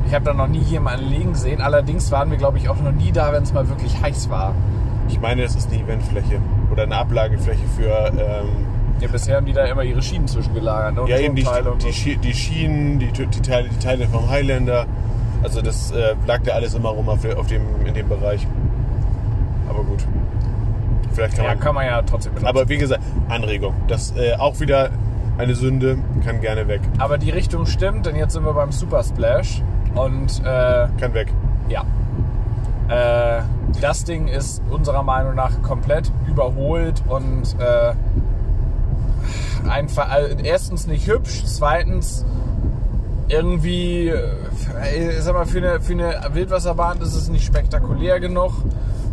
Ich 0.07 0.15
habe 0.15 0.25
da 0.25 0.33
noch 0.35 0.47
nie 0.49 0.61
jemanden 0.61 1.07
liegen 1.07 1.35
sehen. 1.35 1.61
Allerdings 1.61 2.11
waren 2.13 2.31
wir, 2.31 2.39
glaube 2.39 2.59
ich, 2.59 2.69
auch 2.69 2.81
noch 2.81 2.93
nie 2.93 3.11
da, 3.13 3.33
wenn 3.33 3.43
es 3.43 3.53
mal 3.53 3.69
wirklich 3.69 4.01
heiß 4.01 4.31
war. 4.31 4.55
Ich 5.09 5.21
meine, 5.21 5.43
es 5.43 5.55
ist 5.55 5.71
eine 5.73 5.83
Eventfläche 5.83 6.39
oder 6.71 6.85
eine 6.85 6.97
Ablagefläche 6.97 7.65
für 7.77 8.09
ähm, 8.13 8.49
Ja, 9.01 9.09
bisher 9.09 9.37
haben 9.37 9.47
die 9.47 9.53
da 9.53 9.65
immer 9.65 9.83
ihre 9.83 10.03
Schienen 10.03 10.27
zwischengelagert. 10.29 10.95
Ne? 10.95 11.01
Und 11.03 11.09
ja, 11.09 11.19
eben 11.19 11.35
die, 11.35 11.45
die, 12.05 12.17
die 12.17 12.35
Schienen, 12.35 12.99
die, 12.99 13.07
die, 13.13 13.41
Teile, 13.43 13.69
die 13.69 13.79
Teile 13.79 14.07
vom 14.09 14.29
Highlander. 14.31 14.87
Also 15.43 15.61
das 15.61 15.91
äh, 15.91 16.15
lag 16.27 16.43
da 16.45 16.53
alles 16.53 16.75
immer 16.75 16.89
rum 16.91 17.09
auf, 17.09 17.25
auf 17.37 17.47
dem, 17.47 17.63
in 17.85 17.95
dem 17.95 18.09
Bereich. 18.09 18.47
Aber 19.69 19.83
gut. 19.85 20.05
Vielleicht 21.13 21.37
kann 21.37 21.45
Ja, 21.45 21.51
man. 21.53 21.61
kann 21.61 21.75
man 21.75 21.87
ja 21.87 22.03
trotzdem 22.03 22.33
benutzen. 22.33 22.49
Aber 22.49 22.69
wie 22.69 22.79
gesagt, 22.79 23.03
Anregung. 23.29 23.75
Das 23.89 24.15
äh, 24.17 24.35
auch 24.37 24.59
wieder 24.61 24.91
eine 25.39 25.55
Sünde, 25.55 25.99
kann 26.25 26.41
gerne 26.41 26.67
weg. 26.69 26.81
Aber 26.99 27.19
die 27.19 27.31
Richtung 27.31 27.67
stimmt, 27.67 28.07
denn 28.07 28.17
jetzt 28.17 28.33
sind 28.33 28.45
wir 28.45 28.55
beim 28.55 28.73
Super 28.73 29.03
Splash. 29.03 29.63
Und 29.97 30.41
äh, 30.45 30.89
Kann 31.01 31.15
weg. 31.15 31.33
ja. 31.69 31.85
Äh, 32.89 33.43
das 33.81 34.05
Ding 34.05 34.29
ist 34.29 34.63
unserer 34.71 35.03
Meinung 35.03 35.35
nach 35.35 35.61
komplett 35.63 36.13
überholt 36.29 37.03
und 37.09 37.57
äh, 37.59 37.95
einfach 39.69 40.09
also 40.09 40.37
erstens 40.37 40.87
nicht 40.87 41.09
hübsch, 41.09 41.43
zweitens 41.47 42.25
irgendwie, 43.29 44.09
äh, 44.09 45.21
sag 45.21 45.35
mal, 45.35 45.47
für 45.47 45.59
eine, 45.59 45.81
für 45.81 45.95
eine 45.95 46.21
Wildwasserbahn 46.33 47.01
ist 47.01 47.15
es 47.15 47.29
nicht 47.29 47.45
spektakulär 47.45 48.21
genug. 48.21 48.53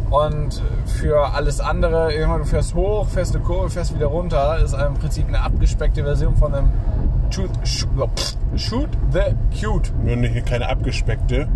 Und 0.09 0.61
für 0.85 1.33
alles 1.33 1.59
andere, 1.59 2.13
du 2.13 2.45
fährst 2.45 2.75
hoch, 2.75 3.07
fährst 3.07 3.35
eine 3.35 3.43
Kurve, 3.43 3.71
fährst 3.71 3.95
wieder 3.95 4.05
runter, 4.05 4.59
ist 4.59 4.75
im 4.75 4.93
Prinzip 4.93 5.27
eine 5.27 5.41
abgespeckte 5.41 6.03
Version 6.03 6.35
von 6.35 6.53
einem 6.53 6.71
Shoot, 7.33 7.49
shoot, 7.67 7.89
pff, 8.19 8.35
shoot 8.57 8.89
the 9.11 9.35
Cute. 9.59 9.91
Nur 10.03 10.15
nicht, 10.15 10.45
keine 10.45 10.67
abgespeckte. 10.69 11.47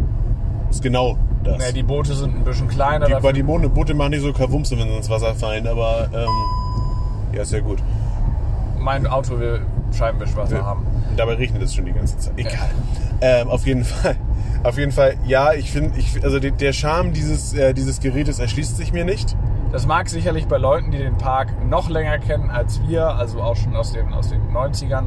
Ist 0.70 0.82
genau 0.82 1.18
das. 1.44 1.64
Ja, 1.66 1.72
die 1.72 1.84
Boote 1.84 2.14
sind 2.14 2.36
ein 2.36 2.44
bisschen 2.44 2.68
kleiner. 2.68 3.06
die, 3.06 3.12
dafür- 3.14 3.34
die 3.34 3.44
Boote, 3.44 3.70
Boote 3.70 3.94
machen 3.94 4.12
nicht 4.12 4.22
so 4.24 4.34
Kavumse, 4.34 4.78
wenn 4.78 4.88
sie 4.90 4.96
ins 4.96 5.10
Wasser 5.10 5.36
fallen, 5.36 5.68
aber 5.68 6.08
ähm, 6.14 7.36
ja, 7.36 7.46
sehr 7.46 7.62
gut. 7.62 7.78
mein 8.80 9.06
Auto 9.08 9.40
will 9.40 9.62
Scheibenwischwasser 9.96 10.66
haben. 10.66 10.86
Dabei 11.16 11.36
regnet 11.36 11.62
es 11.64 11.74
schon 11.76 11.86
die 11.86 11.94
ganze 11.94 12.18
Zeit. 12.18 12.34
Egal. 12.38 12.70
Ähm, 13.22 13.48
auf 13.50 13.66
jeden 13.66 13.84
Fall. 13.86 14.16
Auf 14.64 14.78
jeden 14.78 14.92
Fall, 14.92 15.14
ja, 15.26 15.54
ich 15.54 15.72
finde, 15.72 15.92
also 16.24 16.40
der 16.40 16.74
Charme 16.74 17.14
dieses, 17.14 17.54
äh, 17.54 17.74
dieses 17.74 18.00
Gerätes 18.00 18.40
erschließt 18.40 18.76
sich 18.76 18.92
mir 18.92 19.06
nicht. 19.06 19.36
Das 19.72 19.86
mag 19.86 20.10
sicherlich 20.10 20.48
bei 20.48 20.58
Leuten, 20.58 20.92
die 20.92 20.98
den 20.98 21.18
Park 21.18 21.50
noch 21.66 21.90
länger 21.90 22.18
kennen 22.20 22.50
als 22.50 22.82
wir, 22.88 23.06
also 23.08 23.42
auch 23.42 23.56
schon 23.56 23.76
aus 23.76 23.94
den, 23.94 24.12
aus 24.14 24.30
den 24.30 24.42
90ern, 24.52 25.06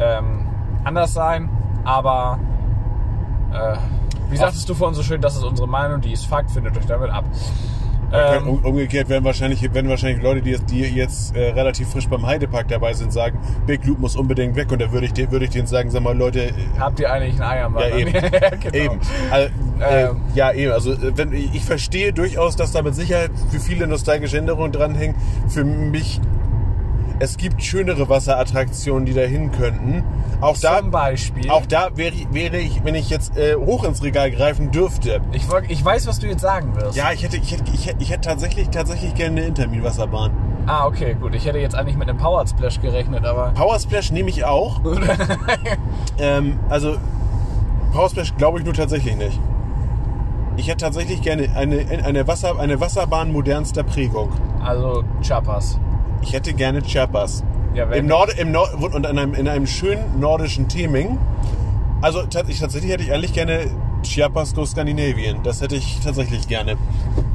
ähm, 0.00 0.46
anders 0.84 1.12
sein. 1.14 1.48
Aber 1.84 2.38
äh, 3.52 3.76
wie 4.30 4.36
sagtest 4.36 4.68
du 4.68 4.74
vorhin 4.74 4.94
so 4.94 5.02
schön, 5.02 5.20
das 5.20 5.36
ist 5.36 5.44
unsere 5.44 5.68
Meinung, 5.68 6.00
die 6.00 6.12
ist 6.12 6.26
Fakt, 6.26 6.50
findet 6.50 6.76
euch 6.76 6.86
damit 6.86 7.10
ab. 7.10 7.24
Ähm, 8.12 8.46
Um, 8.48 8.64
umgekehrt 8.64 9.08
werden 9.08 9.24
wahrscheinlich, 9.24 9.60
werden 9.74 9.88
wahrscheinlich 9.90 10.22
Leute, 10.22 10.40
die 10.40 10.50
jetzt, 10.50 10.70
die 10.70 10.80
jetzt 10.82 11.34
äh, 11.34 11.50
relativ 11.50 11.88
frisch 11.88 12.08
beim 12.08 12.24
Heidepark 12.24 12.68
dabei 12.68 12.92
sind, 12.92 13.12
sagen, 13.12 13.38
Big 13.66 13.84
Loop 13.86 13.98
muss 13.98 14.14
unbedingt 14.14 14.54
weg. 14.54 14.70
Und 14.70 14.80
da 14.80 14.92
würde 14.92 15.06
ich, 15.06 15.12
de- 15.14 15.30
würde 15.32 15.46
ich 15.46 15.50
denen 15.50 15.66
sagen, 15.66 15.90
sag 15.90 16.02
mal, 16.02 16.16
Leute, 16.16 16.44
äh, 16.44 16.52
habt 16.78 17.00
ihr 17.00 17.10
eigentlich 17.10 17.40
einen 17.40 17.42
Ei 17.50 17.64
am 17.64 17.76
ja 17.76 17.88
eben. 17.96 18.12
genau. 18.60 18.74
eben. 18.74 19.00
Also, 19.32 19.48
äh, 19.80 20.02
Ähm. 20.04 20.16
ja, 20.34 20.52
eben. 20.52 20.72
Also 20.72 20.92
äh, 20.92 21.16
wenn, 21.16 21.32
ich 21.32 21.64
verstehe 21.64 22.12
durchaus, 22.12 22.54
dass 22.54 22.70
da 22.72 22.82
mit 22.82 22.94
Sicherheit 22.94 23.30
für 23.50 23.58
viele 23.58 23.86
nostalgische 23.88 24.36
Erinnerungen 24.36 24.70
dranhängen. 24.70 25.16
Für 25.48 25.64
mich, 25.64 26.20
es 27.20 27.36
gibt 27.36 27.62
schönere 27.62 28.08
Wasserattraktionen, 28.08 29.06
die 29.06 29.14
dahin 29.14 29.52
könnten. 29.52 30.02
Auch 30.40 30.56
da, 30.58 30.78
Zum 30.80 30.90
Beispiel. 30.90 31.48
auch 31.50 31.64
da 31.66 31.88
wäre, 31.96 32.14
wäre 32.32 32.58
ich, 32.58 32.82
wenn 32.84 32.94
ich 32.94 33.08
jetzt 33.10 33.36
äh, 33.36 33.54
hoch 33.54 33.84
ins 33.84 34.02
Regal 34.02 34.30
greifen 34.30 34.70
dürfte, 34.70 35.20
Ich, 35.32 35.48
wollt- 35.50 35.70
ich 35.70 35.82
weiß, 35.84 36.06
was 36.06 36.18
du 36.18 36.26
jetzt 36.26 36.40
sagen 36.42 36.74
wirst. 36.76 36.96
Ja, 36.96 37.12
ich 37.12 37.22
hätte, 37.22 37.36
ich 37.36 37.52
hätte, 37.52 37.64
ich 37.72 37.86
hätte, 37.86 38.02
ich 38.02 38.10
hätte 38.10 38.22
tatsächlich, 38.28 38.68
tatsächlich 38.70 39.14
gerne 39.14 39.40
eine 39.40 39.46
Intermin-Wasserbahn. 39.48 40.30
Ah, 40.66 40.86
okay, 40.86 41.14
gut. 41.20 41.34
Ich 41.34 41.44
hätte 41.46 41.58
jetzt 41.58 41.74
eigentlich 41.74 41.96
mit 41.96 42.08
einem 42.08 42.18
Power 42.18 42.46
Splash 42.46 42.80
gerechnet, 42.80 43.24
aber. 43.24 43.50
Power 43.50 43.78
Splash 43.78 44.10
nehme 44.10 44.30
ich 44.30 44.44
auch. 44.44 44.80
ähm, 46.18 46.58
also, 46.68 46.96
Power 47.92 48.08
Splash 48.10 48.34
glaube 48.36 48.58
ich 48.58 48.64
nur 48.64 48.74
tatsächlich 48.74 49.16
nicht. 49.16 49.38
Ich 50.56 50.68
hätte 50.68 50.78
tatsächlich 50.84 51.20
gerne 51.22 51.48
eine, 51.54 51.84
eine, 52.04 52.26
Wasser, 52.28 52.58
eine 52.58 52.80
Wasserbahn 52.80 53.32
modernster 53.32 53.82
Prägung. 53.82 54.30
Also 54.64 55.04
Chapas. 55.22 55.78
Ich 56.24 56.32
hätte 56.32 56.52
gerne 56.54 56.80
Chiapas. 56.82 57.44
Ja, 57.74 57.84
Im 57.90 58.06
Nord, 58.06 58.38
im 58.38 58.50
Nord 58.50 58.72
und 58.82 58.94
in 59.04 59.18
einem, 59.18 59.34
in 59.34 59.46
einem 59.46 59.66
schönen 59.66 60.18
nordischen 60.20 60.68
Theming. 60.68 61.18
Also 62.00 62.20
tats- 62.20 62.48
ich- 62.48 62.60
tatsächlich 62.60 62.90
hätte 62.92 63.02
ich 63.02 63.12
eigentlich 63.12 63.32
gerne 63.34 63.66
Chiapas 64.02 64.54
go 64.54 64.64
Scandinavian. 64.64 65.42
Das 65.42 65.60
hätte 65.60 65.76
ich 65.76 66.00
tatsächlich 66.02 66.48
gerne. 66.48 66.76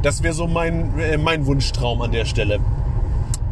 Das 0.01 0.24
wäre 0.24 0.34
so 0.34 0.48
mein, 0.48 0.98
äh, 1.00 1.17
mein 1.17 1.46
Wunschtraum 1.46 2.01
an 2.01 2.12
der 2.12 2.25
Stelle. 2.25 2.60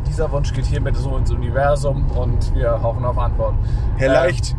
Dieser 0.08 0.32
Wunsch 0.32 0.54
geht 0.54 0.66
hiermit 0.66 0.96
so 0.98 1.16
ins 1.18 1.30
Universum 1.30 2.06
und 2.12 2.56
wir 2.56 2.82
hoffen 2.82 3.06
auf 3.06 3.18
Antwort. 3.18 3.54
Herr 3.98 4.10
Äh, 4.10 4.14
Leicht, 4.14 4.56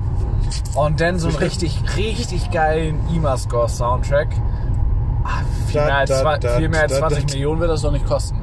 Und 0.76 1.00
dann 1.00 1.18
so 1.18 1.28
einen 1.28 1.37
richtig, 1.38 1.80
richtig 1.97 2.50
geilen 2.52 3.00
IMA-Score-Soundtrack. 3.12 4.28
Ah, 5.25 5.40
viel, 5.66 5.80
viel 5.80 5.80
mehr 6.68 6.82
als 6.82 6.92
da, 6.92 6.99
20 6.99 7.26
da. 7.26 7.32
Millionen 7.35 7.61
wird 7.61 7.70
das 7.70 7.82
doch 7.82 7.92
nicht 7.92 8.06
kosten. 8.06 8.38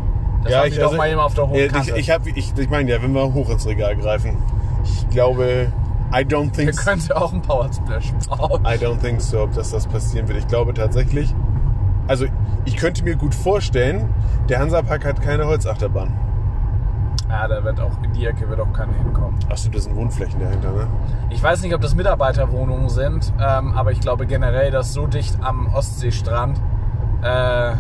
Das 0.46 0.54
ja, 0.54 0.66
ich 0.66 0.78
doch 0.80 0.96
mal 0.96 1.12
auf 1.16 1.34
der 1.34 1.48
hohen 1.48 1.68
Kante. 1.70 1.92
Ich, 1.92 1.98
ich, 1.98 2.12
hab- 2.12 2.28
ich, 2.28 2.54
ich 2.58 2.70
meine 2.70 2.92
ja, 2.92 3.02
wenn 3.02 3.14
wir 3.14 3.34
hoch 3.34 3.50
ins 3.50 3.66
Regal 3.66 3.96
greifen. 3.96 4.38
Ich 4.84 5.10
glaube, 5.10 5.72
I 6.14 6.18
don't 6.18 6.52
think, 6.52 6.78
können 6.78 7.02
ja 7.10 7.16
auch 7.16 7.34
einen 7.34 7.42
Power 7.42 7.68
Splash 7.74 8.14
bauen. 8.30 8.62
I 8.64 8.78
don't 8.78 9.00
think 9.02 9.20
so, 9.22 9.48
dass 9.48 9.72
das 9.72 9.88
passieren 9.88 10.28
wird. 10.28 10.38
Ich 10.38 10.48
glaube 10.48 10.74
tatsächlich, 10.76 11.34
also 12.08 12.26
ich 12.66 12.78
könnte 12.78 13.04
mir 13.04 13.16
gut 13.16 13.34
vorstellen, 13.34 14.08
der 14.48 14.60
Hansapark 14.60 15.04
hat 15.04 15.20
keine 15.22 15.48
Holzachterbahn. 15.48 16.14
Ja, 17.28 17.48
da 17.48 17.64
wird 17.64 17.82
auch, 17.82 17.92
in 18.04 18.14
die 18.14 18.28
Ecke 18.28 18.48
wird 18.48 18.60
auch 18.60 18.72
keiner 18.72 18.94
hinkommen. 18.94 19.40
Achso, 19.50 19.70
das 19.72 19.86
sind 19.86 19.96
Wohnflächen 19.96 20.40
dahinter, 20.40 20.72
ne? 20.72 20.88
Ich 21.32 21.42
weiß 21.42 21.64
nicht, 21.64 21.74
ob 21.74 21.82
das 21.82 21.96
Mitarbeiterwohnungen 21.96 22.90
sind, 22.90 23.34
ähm, 23.40 23.74
aber 23.74 23.92
ich 23.92 24.00
glaube 24.00 24.28
generell, 24.28 24.70
dass 24.70 24.94
so 24.94 25.08
dicht 25.08 25.36
am 25.42 25.74
Ostseestrand. 25.74 26.62
Äh, 27.24 27.72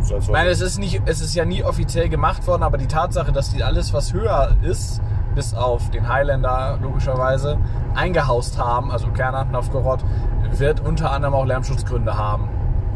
ich 0.00 0.28
meine, 0.28 0.50
es 0.50 0.60
ist, 0.60 0.78
nicht, 0.78 1.02
es 1.06 1.20
ist 1.20 1.34
ja 1.34 1.44
nie 1.44 1.64
offiziell 1.64 2.08
gemacht 2.08 2.46
worden, 2.46 2.62
aber 2.62 2.78
die 2.78 2.86
Tatsache, 2.86 3.32
dass 3.32 3.50
die 3.50 3.62
alles, 3.62 3.92
was 3.92 4.12
höher 4.12 4.56
ist, 4.62 5.00
bis 5.34 5.54
auf 5.54 5.90
den 5.90 6.08
Highlander 6.08 6.78
logischerweise, 6.82 7.58
eingehaust 7.94 8.58
haben, 8.58 8.90
also 8.90 9.08
Kernat, 9.08 9.50
Novgorod, 9.50 10.04
wird 10.52 10.80
unter 10.80 11.10
anderem 11.10 11.34
auch 11.34 11.46
Lärmschutzgründe 11.46 12.16
haben, 12.16 12.48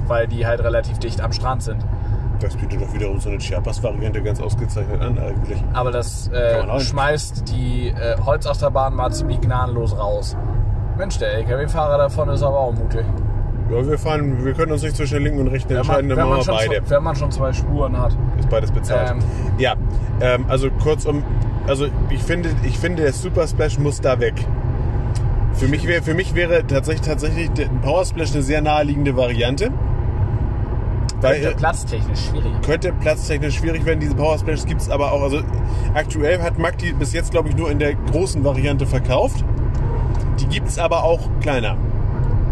weil 0.06 0.28
die 0.28 0.46
halt 0.46 0.60
relativ 0.60 0.98
dicht 0.98 1.20
am 1.20 1.32
Strand 1.32 1.62
sind. 1.62 1.84
das 2.40 2.56
bietet 2.56 2.80
doch 2.80 2.92
wiederum 2.92 3.18
so 3.20 3.30
eine 3.30 3.38
Chiapas-Variante 3.38 4.22
ganz 4.22 4.40
ausgezeichnet 4.40 5.00
an 5.02 5.18
eigentlich. 5.18 5.62
Aber 5.72 5.90
das 5.90 6.28
äh, 6.28 6.80
schmeißt 6.80 7.48
die 7.48 7.88
äh, 7.88 8.16
Holzachterbahn 8.24 8.94
mal 8.94 9.10
ziemlich 9.12 9.40
gnadenlos 9.40 9.96
raus. 9.98 10.36
Mensch, 10.96 11.18
der 11.18 11.32
LKW-Fahrer 11.34 11.98
davon 11.98 12.28
ist 12.28 12.42
aber 12.42 12.58
auch 12.58 12.72
mutig. 12.72 13.04
Ja, 13.70 13.86
wir 13.86 13.98
fahren, 13.98 14.44
wir 14.44 14.54
können 14.54 14.72
uns 14.72 14.82
nicht 14.82 14.96
zwischen 14.96 15.14
der 15.14 15.20
linken 15.20 15.40
und 15.40 15.48
rechten 15.48 15.74
entscheiden, 15.74 16.08
dann 16.08 16.18
wenn, 16.18 16.28
machen 16.28 16.46
man 16.46 16.46
wir 16.46 16.68
beide. 16.68 16.90
wenn 16.90 17.02
man 17.02 17.16
schon 17.16 17.30
zwei 17.30 17.52
Spuren 17.52 17.98
hat. 17.98 18.16
Ist 18.38 18.48
beides 18.48 18.72
bezahlt. 18.72 19.10
Ähm. 19.10 19.18
ja, 19.58 19.74
ähm, 20.20 20.46
also 20.48 20.70
kurzum, 20.70 21.22
also 21.66 21.86
ich 22.08 22.22
finde, 22.22 22.50
ich 22.62 22.78
finde, 22.78 23.02
der 23.02 23.12
Super 23.12 23.46
Splash 23.46 23.78
muss 23.78 24.00
da 24.00 24.20
weg. 24.20 24.34
Für 25.52 25.68
mich, 25.68 25.86
wär, 25.86 26.02
für 26.02 26.14
mich 26.14 26.34
wäre 26.34 26.66
tatsächlich, 26.66 27.06
tatsächlich 27.06 27.50
der 27.50 27.66
Power 27.82 28.04
Splash 28.04 28.32
eine 28.32 28.42
sehr 28.42 28.62
naheliegende 28.62 29.16
Variante. 29.16 29.70
Weil, 31.20 31.40
Könnte 31.40 31.50
äh, 31.50 31.54
platztechnisch 31.56 32.20
schwierig. 32.26 32.52
könnte 32.64 32.92
platztechnisch 32.92 33.56
schwierig 33.56 33.84
werden. 33.84 33.98
Diese 33.98 34.14
Power 34.14 34.38
Splash 34.38 34.64
gibt 34.64 34.80
es 34.80 34.88
aber 34.88 35.10
auch. 35.12 35.22
Also 35.22 35.40
aktuell 35.94 36.40
hat 36.40 36.58
Mack 36.58 36.78
die 36.78 36.92
bis 36.92 37.12
jetzt, 37.12 37.32
glaube 37.32 37.48
ich, 37.48 37.56
nur 37.56 37.70
in 37.70 37.80
der 37.80 37.94
großen 37.94 38.44
Variante 38.44 38.86
verkauft. 38.86 39.44
Die 40.38 40.46
gibt 40.46 40.68
es 40.68 40.78
aber 40.78 41.02
auch 41.02 41.28
kleiner. 41.40 41.76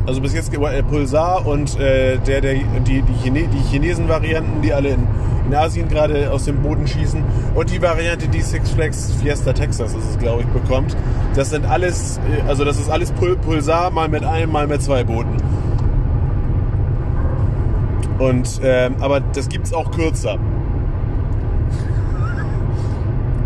Also 0.07 0.21
bis 0.21 0.35
jetzt 0.35 0.55
äh, 0.55 0.83
Pulsar 0.85 1.45
und 1.47 1.79
äh, 1.81 2.19
der, 2.19 2.41
der, 2.41 2.55
die, 2.55 3.03
die, 3.03 3.15
Chine, 3.23 3.49
die 3.49 3.59
Chinesen-Varianten, 3.71 4.63
die 4.63 4.73
alle 4.73 4.91
in, 4.91 5.07
in 5.47 5.55
Asien 5.55 5.89
gerade 5.89 6.31
aus 6.31 6.45
dem 6.45 6.63
Boden 6.63 6.87
schießen. 6.87 7.25
Und 7.55 7.71
die 7.73 7.83
Variante, 7.83 8.29
die 8.29 8.41
Six 8.41 8.71
Flags 8.71 9.13
Fiesta 9.21 9.53
Texas 9.53 9.95
ist 9.95 10.11
es, 10.11 10.19
glaube 10.19 10.43
ich, 10.43 10.49
bekommt. 10.49 10.97
Das 11.35 11.51
sind 11.51 11.67
alles, 11.67 12.19
äh, 12.19 12.49
also 12.49 12.65
das 12.65 12.79
ist 12.79 12.89
alles 12.89 13.11
Pul 13.13 13.37
Pulsar, 13.37 13.91
mal 13.91 14.09
mit 14.09 14.23
einem, 14.23 14.53
mal 14.53 14.69
mit 14.69 14.81
zwei 14.81 15.03
Booten. 15.03 15.37
Und, 18.19 18.61
ähm, 18.63 18.95
aber 19.01 19.21
das 19.21 19.49
gibt's 19.49 19.73
auch 19.73 19.91
kürzer. 19.91 20.39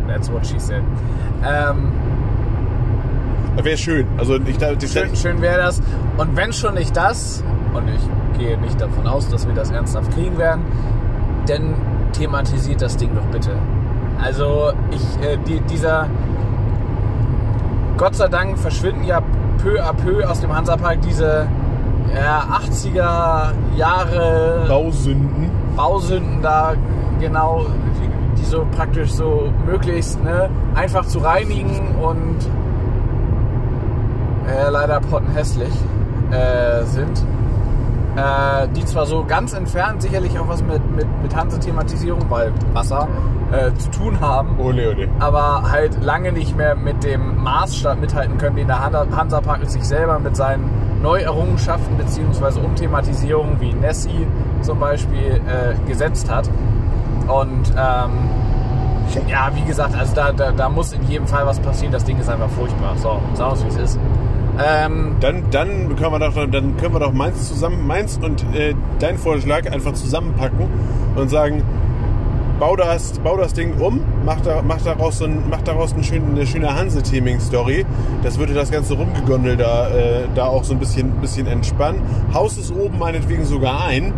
That's 0.07 0.31
what 0.31 0.47
she 0.47 0.59
said. 0.59 0.83
Ähm, 1.43 1.93
wäre 3.57 3.77
schön. 3.77 4.07
Also 4.19 4.37
ich, 4.37 4.57
ich, 4.61 4.93
schön 4.93 5.17
schön 5.17 5.43
wäre 5.43 5.59
das. 5.59 5.81
Und 6.17 6.37
wenn 6.37 6.53
schon 6.53 6.75
nicht 6.75 6.97
das, 6.97 7.43
und 7.75 7.89
ich 7.89 8.39
gehe 8.39 8.59
nicht 8.59 8.81
davon 8.81 9.07
aus, 9.07 9.29
dass 9.29 9.47
wir 9.47 9.55
das 9.55 9.71
ernsthaft 9.71 10.13
kriegen 10.13 10.39
werden, 10.39 10.63
dann 11.47 11.75
thematisiert 12.13 12.83
das 12.83 12.97
Ding 12.97 13.15
doch 13.15 13.27
bitte. 13.27 13.51
Also 14.23 14.73
ich, 14.91 15.27
äh, 15.27 15.39
die, 15.47 15.61
dieser, 15.61 16.09
Gott 17.97 18.15
sei 18.15 18.29
Dank 18.29 18.59
verschwinden 18.59 19.05
ja 19.05 19.23
peu 19.63 19.81
à 19.83 19.93
peu 19.93 20.29
aus 20.29 20.41
dem 20.41 20.55
Hansapark 20.55 21.01
diese 21.03 21.47
ja, 22.15 22.61
80er 22.69 23.53
Jahre 23.77 24.65
Bausünden. 24.69 25.51
Bausünden 25.77 26.43
da 26.43 26.75
genau, 27.21 27.67
die, 28.01 28.41
die 28.41 28.45
so 28.45 28.67
praktisch 28.77 29.13
so 29.13 29.53
möglichst 29.67 30.23
ne, 30.23 30.51
einfach 30.75 31.07
zu 31.07 31.19
reinigen 31.21 31.95
und 32.01 32.37
äh, 34.51 34.71
leider 34.71 35.01
pottenhässlich 35.01 35.73
äh, 36.31 36.85
sind. 36.85 37.25
Äh, 38.17 38.67
die 38.75 38.85
zwar 38.85 39.07
so 39.07 39.25
ganz 39.25 39.53
entfernt 39.53 40.03
sicherlich 40.03 40.37
auch 40.39 40.49
was 40.49 40.63
mit, 40.65 40.83
mit, 40.97 41.07
mit 41.23 41.35
Hanse-Thematisierung, 41.35 42.27
weil 42.29 42.53
Wasser, 42.73 43.07
äh, 43.53 43.73
zu 43.79 43.89
tun 43.91 44.21
haben 44.21 44.59
Ole, 44.59 44.91
ole. 44.91 45.09
aber 45.21 45.63
halt 45.71 46.03
lange 46.03 46.33
nicht 46.33 46.57
mehr 46.57 46.75
mit 46.75 47.05
dem 47.05 47.41
Maßstab 47.43 48.01
mithalten 48.01 48.37
können, 48.37 48.57
den 48.57 48.67
der 48.67 48.85
Hansa- 48.85 49.07
Hansapark 49.17 49.65
sich 49.71 49.85
selber 49.85 50.19
mit 50.19 50.35
seinen 50.37 50.69
Neuerrungenschaften 51.03 51.97
bzw. 51.97 52.61
Umthematisierungen 52.61 53.61
wie 53.61 53.73
Nessie 53.73 54.27
zum 54.61 54.81
Beispiel 54.81 55.41
äh, 55.47 55.89
gesetzt 55.89 56.29
hat. 56.31 56.51
Und 57.29 57.71
ähm, 57.71 58.11
ja, 59.29 59.51
wie 59.55 59.63
gesagt, 59.63 59.97
also 59.97 60.15
da, 60.17 60.33
da, 60.33 60.51
da 60.51 60.69
muss 60.69 60.93
in 60.93 61.03
jedem 61.09 61.27
Fall 61.29 61.47
was 61.47 61.61
passieren. 61.61 61.93
Das 61.93 62.05
Ding 62.05 62.19
ist 62.19 62.29
einfach 62.29 62.51
furchtbar. 62.51 62.97
So, 62.97 63.21
sagen 63.35 63.53
wir 63.53 63.53
es, 63.53 63.65
wie 63.65 63.69
es 63.69 63.77
ist. 63.93 64.01
Ähm, 64.63 65.17
Dann, 65.21 65.45
dann, 65.51 65.97
können 65.97 66.13
wir 66.13 66.19
doch, 66.19 66.35
dann 66.35 66.77
können 66.77 66.95
wir 66.95 67.01
doch 67.01 67.13
meins 67.13 67.49
zusammen, 67.49 67.87
meins 67.87 68.19
und 68.23 68.45
äh, 68.55 68.75
dein 68.99 69.17
Vorschlag 69.19 69.71
einfach 69.71 69.93
zusammenpacken 69.93 70.69
und 71.17 71.29
sagen, 71.29 71.63
bau 72.59 72.77
das, 72.77 73.19
bau 73.21 73.37
das 73.39 73.55
Ding 73.55 73.81
um, 73.81 74.05
mach, 74.25 74.41
da, 74.43 74.63
mach 74.63 74.81
daraus, 74.83 75.19
so 75.19 75.25
ein, 75.25 75.43
mach 75.49 75.63
daraus 75.63 75.95
eine 75.95 76.05
schöne, 76.05 76.27
eine 76.27 76.47
schöne 76.47 76.75
Hanse-Theming-Story. 76.75 77.87
Das 78.23 78.39
würde 78.39 78.53
das 78.53 78.71
ganze 78.71 78.95
Rumgegondel 78.95 79.57
da, 79.57 79.89
äh, 79.89 80.25
da 80.35 80.45
auch 80.45 80.63
so 80.63 80.75
ein 80.75 80.79
bisschen, 80.79 81.11
bisschen 81.21 81.47
entspannen. 81.47 82.03
Haus 82.35 82.59
es 82.59 82.71
oben 82.71 82.99
meinetwegen 82.99 83.45
sogar 83.45 83.87
ein 83.87 84.13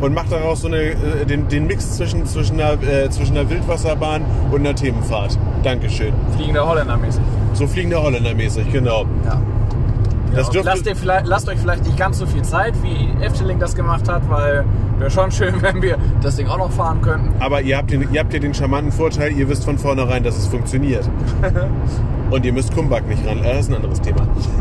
und 0.00 0.14
mach 0.14 0.28
daraus 0.28 0.62
so 0.62 0.68
eine, 0.68 0.78
äh, 0.78 1.26
den, 1.26 1.48
den 1.48 1.66
Mix 1.66 1.96
zwischen, 1.96 2.26
zwischen, 2.26 2.60
einer, 2.60 2.82
äh, 2.82 3.08
zwischen 3.10 3.36
einer 3.36 3.48
Wildwasserbahn 3.48 4.22
und 4.50 4.60
einer 4.60 4.74
Themenfahrt. 4.74 5.38
Dankeschön. 5.62 6.12
fliegender 6.36 6.68
Holländer 6.68 6.96
mäßig. 6.96 7.22
So 7.54 7.66
fliegende 7.66 8.02
Holländer 8.02 8.34
mäßig, 8.34 8.70
genau. 8.72 9.06
Ja. 9.28 10.42
Dürfte- 10.42 10.60
lasst, 10.62 10.86
ihr 10.86 10.94
vielleicht, 10.94 11.26
lasst 11.26 11.48
euch 11.48 11.58
vielleicht 11.58 11.84
nicht 11.86 11.96
ganz 11.96 12.18
so 12.18 12.26
viel 12.26 12.42
Zeit, 12.42 12.74
wie 12.82 13.08
Efteling 13.24 13.58
das 13.58 13.74
gemacht 13.74 14.08
hat, 14.08 14.28
weil 14.30 14.64
wäre 14.98 15.10
schon 15.10 15.30
schön, 15.30 15.54
wenn 15.62 15.80
wir 15.80 15.96
das 16.20 16.36
Ding 16.36 16.46
auch 16.48 16.58
noch 16.58 16.70
fahren 16.70 17.00
könnten. 17.00 17.30
Aber 17.40 17.62
ihr 17.62 17.76
habt, 17.78 17.90
den, 17.90 18.12
ihr 18.12 18.20
habt 18.20 18.32
ja 18.34 18.38
den 18.38 18.52
charmanten 18.52 18.92
Vorteil, 18.92 19.32
ihr 19.32 19.48
wisst 19.48 19.64
von 19.64 19.78
vornherein, 19.78 20.22
dass 20.22 20.36
es 20.36 20.46
funktioniert. 20.46 21.08
Und 22.30 22.44
ihr 22.44 22.52
müsst 22.52 22.74
Kumbak 22.74 23.08
nicht 23.08 23.26
ran. 23.26 23.38
Äh, 23.38 23.54
Das 23.54 23.60
ist 23.60 23.68
ein 23.70 23.76
anderes 23.76 24.00
Thema. 24.02 24.20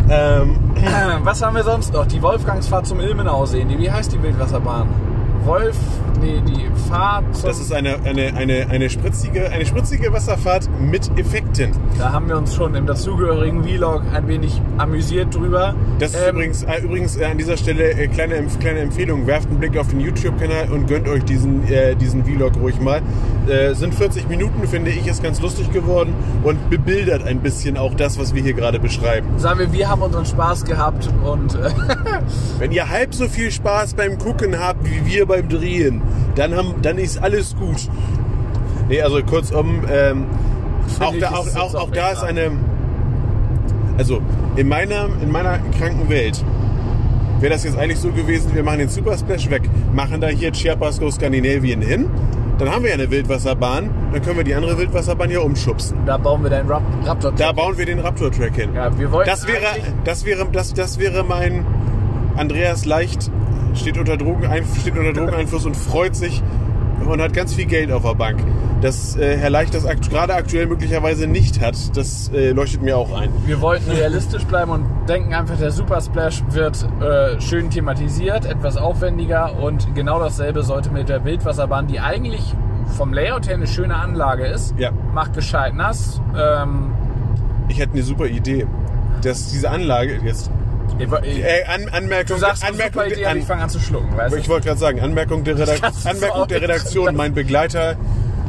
Ähm, 0.09 0.57
Was 1.23 1.41
haben 1.43 1.55
wir 1.57 1.63
sonst 1.63 1.91
noch? 1.91 2.05
Die 2.05 2.21
Wolfgangsfahrt 2.21 2.87
zum 2.87 3.01
Ilmenau 3.01 3.45
sehen. 3.45 3.67
Die, 3.67 3.77
wie 3.77 3.91
heißt 3.91 4.13
die 4.13 4.23
Wildwasserbahn? 4.23 4.87
Wolf, 5.47 5.77
die, 6.21 6.41
die 6.41 6.67
Fahrt 6.89 7.23
Das 7.41 7.59
ist 7.59 7.71
eine, 7.71 7.95
eine, 8.03 8.35
eine, 8.35 8.67
eine, 8.69 8.89
spritzige, 8.89 9.49
eine 9.49 9.65
spritzige 9.65 10.11
Wasserfahrt 10.11 10.69
mit 10.79 11.09
Effekten. 11.17 11.71
Da 11.97 12.11
haben 12.11 12.27
wir 12.27 12.37
uns 12.37 12.53
schon 12.53 12.75
im 12.75 12.85
dazugehörigen 12.85 13.63
Vlog 13.63 14.01
ein 14.13 14.27
wenig 14.27 14.61
amüsiert 14.77 15.33
drüber. 15.33 15.73
Das 15.99 16.13
ist 16.13 16.21
Ähm, 16.21 16.35
übrigens, 16.35 16.63
äh, 16.63 16.81
übrigens 16.81 17.15
äh, 17.15 17.25
an 17.25 17.37
dieser 17.37 17.55
Stelle 17.55 17.91
äh, 17.91 18.07
kleine, 18.07 18.45
kleine 18.59 18.79
Empfehlung. 18.79 19.25
Werft 19.25 19.47
einen 19.49 19.59
Blick 19.59 19.77
auf 19.77 19.87
den 19.87 20.01
YouTube-Kanal 20.01 20.69
und 20.71 20.87
gönnt 20.87 21.07
euch 21.07 21.23
diesen, 21.23 21.65
äh, 21.71 21.95
diesen 21.95 22.25
Vlog 22.25 22.57
ruhig 22.57 22.79
mal. 22.81 23.01
Äh, 23.47 23.73
sind 23.73 23.95
40 23.95 24.27
Minuten, 24.27 24.67
finde 24.67 24.91
ich, 24.91 25.07
ist 25.07 25.23
ganz 25.23 25.39
lustig 25.41 25.71
geworden 25.71 26.13
und 26.43 26.69
bebildert 26.69 27.23
ein 27.23 27.39
bisschen 27.39 27.77
auch 27.77 27.93
das, 27.93 28.19
was 28.19 28.35
wir 28.35 28.43
hier 28.43 28.53
gerade 28.53 28.79
beschreiben. 28.79 29.27
Sagen 29.37 29.59
wir, 29.59 29.71
wir 29.71 29.87
haben 29.87 30.01
unseren 30.01 30.25
Spaß 30.25 30.65
gehabt 30.65 31.09
und 31.23 31.55
äh, 31.55 31.69
Wenn 32.59 32.71
ihr 32.71 32.89
halb 32.89 33.13
so 33.13 33.27
viel 33.27 33.51
Spaß 33.51 33.93
beim 33.93 34.17
Gucken 34.17 34.59
habt 34.59 34.83
wie 34.83 35.05
wir 35.05 35.25
beim 35.41 35.49
Drehen, 35.49 36.01
dann, 36.35 36.55
haben, 36.55 36.75
dann 36.81 36.97
ist 36.97 37.21
alles 37.21 37.55
gut. 37.55 37.89
Nee, 38.89 39.01
also 39.01 39.21
kurzum, 39.23 39.81
ähm, 39.91 40.25
auch, 40.99 41.13
da, 41.19 41.27
ist 41.41 41.57
auch, 41.57 41.73
auch, 41.73 41.75
auch 41.75 41.91
da 41.91 42.11
ist 42.11 42.23
eine. 42.23 42.51
Also 43.97 44.21
in 44.55 44.67
meiner, 44.69 45.09
in 45.21 45.31
meiner 45.31 45.59
kranken 45.77 46.07
Welt 46.09 46.43
wäre 47.39 47.53
das 47.53 47.63
jetzt 47.63 47.77
eigentlich 47.77 47.99
so 47.99 48.11
gewesen, 48.11 48.53
wir 48.53 48.63
machen 48.63 48.79
den 48.79 48.89
Super 48.89 49.17
Splash 49.17 49.49
weg, 49.49 49.63
machen 49.93 50.21
da 50.21 50.27
hier 50.27 50.51
Chiapas 50.51 50.99
Go 50.99 51.09
Skandinavien 51.09 51.81
hin, 51.81 52.07
dann 52.59 52.69
haben 52.69 52.83
wir 52.83 52.89
ja 52.89 52.95
eine 52.95 53.09
Wildwasserbahn, 53.09 53.89
dann 54.13 54.21
können 54.21 54.37
wir 54.37 54.43
die 54.43 54.55
andere 54.55 54.77
Wildwasserbahn 54.77 55.29
hier 55.29 55.43
umschubsen. 55.43 55.97
da 56.05 56.17
bauen 56.17 56.43
wir 56.43 56.49
deinen 56.49 56.69
Rap 56.69 56.81
Raptor. 57.05 57.31
Da 57.31 57.51
bauen 57.51 57.77
wir 57.77 57.85
den 57.85 57.99
Raptor-Track 57.99 58.55
hin. 58.55 58.69
ja, 58.75 58.97
wir 58.97 59.11
wollten 59.11 59.29
Das 59.29 59.47
wäre, 59.47 59.65
das 60.03 60.25
wäre, 60.25 60.47
das, 60.51 60.73
das 60.73 60.99
wäre 60.99 61.23
mein 61.23 61.65
Andreas 62.35 62.85
Leicht 62.85 63.31
steht 63.77 63.97
unter 63.97 64.17
Drogeneinfluss, 64.17 64.81
steht 64.81 64.97
unter 64.97 65.13
Drogeneinfluss 65.13 65.65
und 65.65 65.75
freut 65.75 66.15
sich 66.15 66.41
und 67.05 67.21
hat 67.21 67.33
ganz 67.33 67.53
viel 67.53 67.65
Geld 67.65 67.91
auf 67.91 68.03
der 68.03 68.15
Bank. 68.15 68.39
Dass 68.81 69.15
äh, 69.15 69.37
Herr 69.37 69.49
Leicht 69.49 69.73
das 69.73 69.85
akt 69.85 70.09
gerade 70.09 70.35
aktuell 70.35 70.67
möglicherweise 70.67 71.25
nicht 71.27 71.61
hat, 71.61 71.75
das 71.97 72.29
äh, 72.33 72.51
leuchtet 72.51 72.81
mir 72.83 72.95
auch 72.97 73.17
ein. 73.19 73.29
Wir 73.45 73.59
wollten 73.61 73.89
realistisch 73.89 74.43
bleiben 74.45 74.69
und 74.71 74.85
denken 75.09 75.33
einfach, 75.33 75.57
der 75.57 75.71
Super 75.71 75.99
Splash 76.01 76.43
wird 76.51 76.87
äh, 77.01 77.39
schön 77.41 77.69
thematisiert, 77.71 78.45
etwas 78.45 78.77
aufwendiger 78.77 79.57
und 79.59 79.95
genau 79.95 80.19
dasselbe 80.19 80.61
sollte 80.63 80.91
mit 80.91 81.09
der 81.09 81.25
Wildwasserbahn, 81.25 81.87
die 81.87 81.99
eigentlich 81.99 82.53
vom 82.97 83.13
Layout 83.13 83.47
her 83.47 83.55
eine 83.55 83.67
schöne 83.67 83.95
Anlage 83.95 84.45
ist, 84.45 84.75
Ja. 84.77 84.91
macht 85.13 85.33
gescheit 85.33 85.73
nass. 85.73 86.21
Ähm, 86.37 86.91
Ich 87.69 87.79
hätte 87.79 87.93
eine 87.93 88.03
super 88.03 88.27
Idee, 88.27 88.67
dass 89.23 89.49
diese 89.51 89.69
Anlage 89.71 90.19
jetzt 90.23 90.51
ich, 90.99 91.11
ich, 91.23 91.43
äh, 91.43 91.63
An, 91.65 91.89
Anmerkung, 91.89 92.35
du 92.35 92.41
sagst 92.41 92.65
Anmerkung, 92.67 93.03
Idee, 93.05 93.25
an, 93.25 93.37
ich 93.37 93.45
fange 93.45 93.63
an 93.63 93.69
zu 93.69 93.79
schlucken, 93.79 94.15
weißt 94.15 94.35
ich 94.35 94.49
wollte 94.49 94.67
gerade 94.67 94.79
sagen, 94.79 94.99
Anmerkung 94.99 95.43
der, 95.43 95.57
Redak 95.57 95.81
Anmerkung 96.05 96.47
der 96.47 96.61
Redaktion, 96.61 97.15
mein 97.15 97.33
Begleiter 97.33 97.95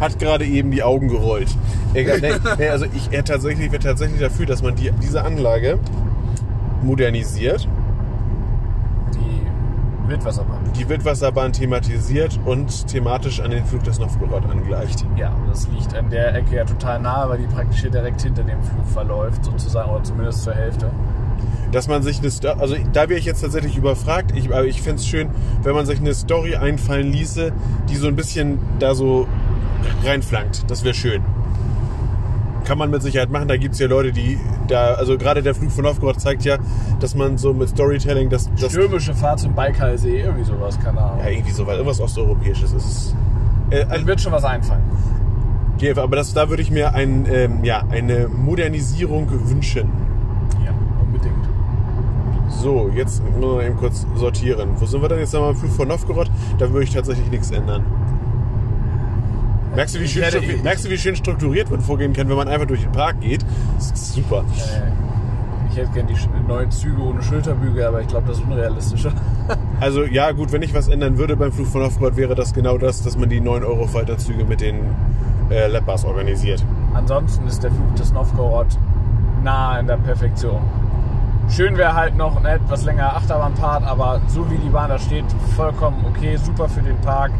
hat 0.01 0.19
gerade 0.19 0.45
eben 0.45 0.71
die 0.71 0.83
Augen 0.83 1.09
gerollt. 1.09 1.49
Egal, 1.95 2.21
nee, 2.21 2.33
nee, 2.59 2.69
also 2.69 2.87
ich 2.95 3.11
wäre 3.11 3.25
tatsächlich, 3.25 3.73
wär 3.73 3.81
tatsächlich 3.81 4.21
dafür, 4.21 4.47
dass 4.47 4.63
man 4.63 4.77
die, 4.77 4.91
diese 5.03 5.25
Anlage 5.25 5.79
modernisiert, 6.83 7.67
Die 9.15 10.09
Wildwasserbahn. 10.09 10.61
die 10.79 10.89
Wildwasserbahn 10.89 11.53
thematisiert 11.53 12.39
und 12.47 12.87
thematisch 12.87 13.41
an 13.41 13.51
den 13.51 13.65
Flug 13.67 13.83
des 13.85 13.99
Novgorod 13.99 14.45
angleicht. 14.49 15.05
Ja, 15.17 15.35
das 15.49 15.69
liegt 15.69 15.95
an 15.95 16.09
der 16.11 16.35
Ecke 16.35 16.57
ja 16.57 16.65
total 16.65 17.01
nahe, 17.01 17.29
weil 17.31 17.39
die 17.39 17.47
praktisch 17.47 17.81
hier 17.81 17.91
direkt 17.91 18.23
hinter 18.23 18.45
dem 18.45 18.63
Flug 18.63 18.87
verläuft, 18.87 19.45
sozusagen, 19.45 19.91
oder 19.91 20.05
zumindest 20.05 20.45
zur 20.45 20.55
Hälfte. 20.55 20.91
Dass 21.73 21.87
man 21.87 22.03
sich 22.03 22.19
eine 22.21 22.31
Sto 22.31 22.49
also 22.53 22.77
da 22.93 23.09
wäre 23.09 23.19
ich 23.19 23.27
jetzt 23.27 23.43
tatsächlich 23.43 23.77
überfragt, 23.77 24.33
ich, 24.35 24.47
aber 24.47 24.65
ich 24.65 24.81
fände 24.81 25.01
es 25.01 25.07
schön, 25.07 25.29
wenn 25.63 25.75
man 25.75 25.85
sich 25.87 25.99
eine 26.01 26.15
Story 26.15 26.57
einfallen 26.57 27.13
ließe, 27.13 27.53
die 27.89 27.97
so 27.97 28.09
ein 28.09 28.17
bisschen 28.17 28.59
da 28.79 28.95
so 28.95 29.27
reinflankt. 30.05 30.71
Das 30.71 30.85
wäre 30.85 30.95
schön. 30.95 31.23
Kann 32.65 32.79
man 32.79 32.91
mit 32.91 33.03
Sicherheit 33.03 33.31
machen. 33.31 33.49
Da 33.49 33.57
gibt 33.57 33.75
es 33.75 33.81
ja 33.81 33.87
Leute, 33.87 34.13
die 34.13 34.39
da, 34.67 34.95
also 34.95 35.17
gerade 35.17 35.43
der 35.43 35.55
Flug 35.55 35.71
von 35.71 35.85
Novgorod 35.85 36.21
zeigt 36.21 36.45
ja, 36.45 36.59
dass 37.01 37.15
man 37.15 37.39
so 37.39 37.55
mit 37.55 37.69
Storytelling, 37.71 38.29
das, 38.29 38.51
das 38.61 38.73
Stürmische 38.73 39.15
Fahrt 39.15 39.41
zum 39.41 39.55
Baikalsee, 39.55 40.21
irgendwie 40.21 40.45
sowas, 40.45 40.79
keine 40.79 41.01
Ahnung. 41.01 41.21
ja 41.25 41.31
irgendwie 41.31 41.53
so 41.53 41.67
was, 41.67 41.75
irgendwas 41.75 42.01
Osteuropäisches 42.01 42.73
ist 42.73 42.85
es. 42.85 43.15
Äh, 43.71 43.87
Dann 43.87 44.07
wird 44.07 44.21
schon 44.21 44.33
was 44.33 44.45
einfallen. 44.45 44.83
ja, 45.79 45.97
aber 45.97 46.17
das, 46.17 46.35
da 46.35 46.51
würde 46.51 46.63
ich 46.63 46.71
mir 46.71 46.93
ein, 46.95 47.27
ähm, 47.31 47.65
ja, 47.65 47.85
eine 47.89 48.29
Modernisierung 48.29 49.29
wünschen. 49.49 49.89
So, 52.61 52.91
jetzt 52.95 53.23
müssen 53.25 53.41
wir 53.41 53.63
eben 53.65 53.77
kurz 53.77 54.05
sortieren. 54.17 54.71
Wo 54.79 54.87
sind 54.87 55.01
wir 55.01 55.09
denn 55.09 55.21
jetzt 55.21 55.33
nochmal 55.33 55.51
am 55.51 55.57
Flug 55.57 55.71
von 55.73 55.89
Novgorod? 55.89 56.31
Da 56.59 56.71
würde 56.71 56.85
ich 56.85 56.93
tatsächlich 56.93 57.31
nichts 57.31 57.51
ändern. 57.51 57.85
Merkst 59.77 59.95
du, 59.95 60.01
wie 60.01 60.05
Ich 60.05 60.13
schön, 60.13 60.25
hätte- 60.25 60.39
stru- 60.41 60.63
merkst 60.63 60.85
du, 60.85 60.91
wie 60.91 60.99
schön 60.99 61.15
strukturiert 61.15 61.71
man 61.71 61.81
vorgehen 61.81 62.13
kann, 62.13 62.29
wenn 62.29 62.37
man 62.37 62.49
einfach 62.49 62.67
durch 62.67 62.81
den 62.83 62.91
Park 62.93 63.21
geht? 63.21 63.45
Das 63.77 63.93
ist 63.93 64.15
super. 64.15 64.45
Ich 65.71 65.77
hätte 65.77 65.93
gerne 65.93 66.09
die 66.13 66.49
neuen 66.49 66.71
Züge 66.73 67.01
ohne 67.01 67.23
Schulterbügel, 67.23 67.85
aber 67.85 68.01
ich 68.01 68.09
glaube, 68.09 68.27
das 68.29 68.39
ist 68.39 68.45
unrealistischer. 68.45 69.13
Also 69.81 70.03
ja, 70.05 70.33
gut, 70.33 70.51
wenn 70.53 70.61
ich 70.63 70.75
was 70.75 70.89
ändern 70.89 71.17
würde 71.17 71.35
beim 71.37 71.53
Flug 71.53 71.69
von 71.69 71.81
Novgorod, 71.83 72.17
wäre 72.17 72.35
das 72.35 72.53
genau 72.53 72.77
das, 72.77 73.01
dass 73.03 73.17
man 73.17 73.29
die 73.31 73.41
9-Euro-Falterzüge 73.41 74.45
mit 74.45 74.61
den 74.61 74.81
äh, 75.51 75.69
Lapbars 75.69 76.05
organisiert. 76.05 76.63
Ansonsten 76.93 77.47
ist 77.47 77.63
der 77.63 77.71
Flug 77.71 77.95
des 77.95 78.13
Novgorod 78.13 78.67
nahe 79.45 79.79
in 79.81 79.87
der 79.87 79.97
Perfektion. 79.97 80.59
Schön 81.51 81.77
wäre 81.77 81.95
halt 81.95 82.17
noch 82.17 82.37
ein 82.37 82.45
etwas 82.45 82.85
längerer 82.85 83.17
Achterbahnpart, 83.17 83.83
aber 83.85 84.21
so 84.29 84.49
wie 84.51 84.59
die 84.59 84.69
Bahn 84.69 84.91
da 84.91 84.99
steht, 84.99 85.25
vollkommen 85.57 86.05
okay, 86.09 86.37
super 86.37 86.69
für 86.69 86.83
den 86.83 86.97
Park. 87.01 87.33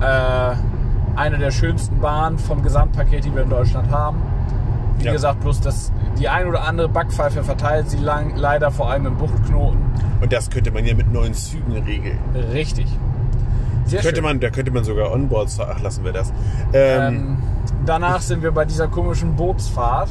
Äh, 0.00 0.54
eine 1.16 1.38
der 1.38 1.50
schönsten 1.50 2.00
Bahnen 2.00 2.38
vom 2.38 2.62
Gesamtpaket, 2.62 3.24
die 3.24 3.34
wir 3.34 3.42
in 3.42 3.50
Deutschland 3.50 3.90
haben. 3.90 4.22
Wie 4.98 5.04
Ja. 5.06 5.12
gesagt, 5.12 5.40
bloß 5.40 5.60
das, 5.60 5.92
die 6.18 6.28
ein 6.28 6.46
oder 6.46 6.64
andere 6.66 6.88
Backpfeife 6.88 7.42
verteilt 7.44 7.90
sie 7.90 7.98
lang, 7.98 8.34
leider 8.36 8.70
vor 8.70 8.90
allem 8.90 9.06
im 9.06 9.16
Buchtknoten. 9.16 9.78
Und 10.20 10.32
das 10.32 10.50
könnte 10.50 10.70
man 10.70 10.84
ja 10.84 10.94
mit 10.94 11.12
neuen 11.12 11.34
Zügen 11.34 11.72
regeln. 11.72 12.18
Richtig. 12.52 12.86
Sehr 13.84 14.00
Könnte 14.00 14.16
schön. 14.16 14.24
man, 14.24 14.40
da 14.40 14.50
könnte 14.50 14.70
man 14.70 14.84
sogar 14.84 15.10
Onboards, 15.12 15.58
ach 15.60 15.80
lassen 15.80 16.04
wir 16.04 16.12
das. 16.12 16.32
Ähm, 16.72 17.02
Ähm, 17.02 17.38
danach 17.86 18.20
sind 18.20 18.42
wir 18.42 18.52
bei 18.52 18.64
dieser 18.64 18.88
komischen 18.88 19.34
Bootsfahrt, 19.36 20.08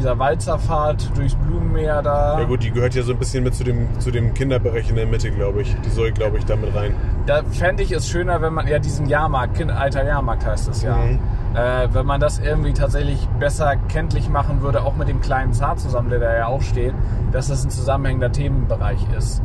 dieser 0.00 0.18
Walzerfahrt 0.18 1.16
durchs 1.16 1.34
Blumenmeer 1.34 2.02
da. 2.02 2.40
ja 2.40 2.46
gut, 2.46 2.62
die 2.62 2.70
gehört 2.70 2.94
ja 2.94 3.02
so 3.02 3.12
ein 3.12 3.18
bisschen 3.18 3.44
mit 3.44 3.54
zu 3.54 3.62
dem, 3.64 3.86
zu 4.00 4.10
dem 4.10 4.32
Kinderbereich 4.34 4.88
in 4.90 4.96
der 4.96 5.06
Mitte, 5.06 5.30
glaube 5.30 5.62
ich. 5.62 5.76
Die 5.84 5.90
soll, 5.90 6.10
glaube 6.12 6.38
ich, 6.38 6.44
da 6.46 6.56
mit 6.56 6.74
rein. 6.74 6.94
Da 7.26 7.42
fände 7.50 7.82
ich 7.82 7.92
es 7.92 8.08
schöner, 8.08 8.40
wenn 8.40 8.54
man 8.54 8.66
ja 8.66 8.78
diesen 8.78 9.06
Jahrmarkt, 9.06 9.54
kind, 9.56 9.70
alter 9.70 10.04
Jahrmarkt 10.04 10.44
heißt 10.46 10.68
es 10.68 10.82
ja, 10.82 10.96
Mhm. 10.96 11.18
äh, 11.54 11.88
wenn 11.92 12.06
man 12.06 12.20
das 12.20 12.38
irgendwie 12.38 12.72
tatsächlich 12.72 13.28
besser 13.38 13.76
kenntlich 13.88 14.28
machen 14.28 14.62
würde, 14.62 14.82
auch 14.82 14.96
mit 14.96 15.08
dem 15.08 15.20
kleinen 15.20 15.52
Zar 15.52 15.76
zusammen, 15.76 16.08
der 16.10 16.18
da 16.18 16.34
ja 16.34 16.46
auch 16.46 16.62
steht, 16.62 16.94
dass 17.32 17.48
das 17.48 17.62
ein 17.64 17.70
zusammenhängender 17.70 18.32
Themenbereich 18.32 19.06
ist. 19.16 19.42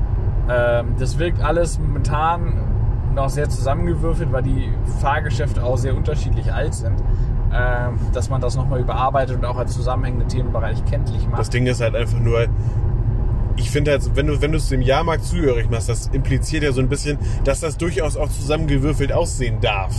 Ähm, 0.50 0.96
das 0.98 1.20
wirkt 1.20 1.44
alles 1.44 1.80
momentan 1.80 2.54
noch 3.13 3.30
sehr 3.30 3.50
zusammengewürfelt, 3.50 4.32
weil 4.32 4.44
die 4.44 4.72
Fahrgeschäfte 5.02 5.63
auch 5.63 5.78
sehr 5.78 5.96
unterschiedlich 5.96 6.52
alt 6.54 6.74
sind. 6.74 6.96
Ähm, 7.58 7.98
dass 8.12 8.30
man 8.30 8.41
das 8.41 8.56
nochmal 8.58 8.82
überarbeitet 8.82 9.38
und 9.38 9.46
auch 9.46 9.56
als 9.58 9.74
zusammenhängenden 9.74 10.28
Themenbereich 10.28 10.84
kenntlich 10.86 11.26
macht. 11.28 11.39
Das 11.39 11.50
Ding 11.50 11.65
ist 11.68 11.80
halt 11.80 11.96
einfach 11.96 12.20
nur, 12.20 12.48
ich 13.56 13.72
finde 13.72 13.91
halt, 13.91 14.13
wenn 14.15 14.28
du, 14.28 14.41
wenn 14.41 14.52
du 14.52 14.58
es 14.58 14.68
dem 14.68 14.82
Jahrmarkt 14.82 15.24
zugehörig 15.24 15.70
machst, 15.70 15.88
das 15.88 16.08
impliziert 16.08 16.63
ja 16.63 16.74
so 16.74 16.82
ein 16.82 16.89
bisschen, 16.89 17.18
dass 17.46 17.62
das 17.62 17.78
durchaus 17.78 18.18
auch 18.18 18.28
zusammengewürfelt 18.30 19.13
aussehen 19.13 19.62
darf. 19.62 19.96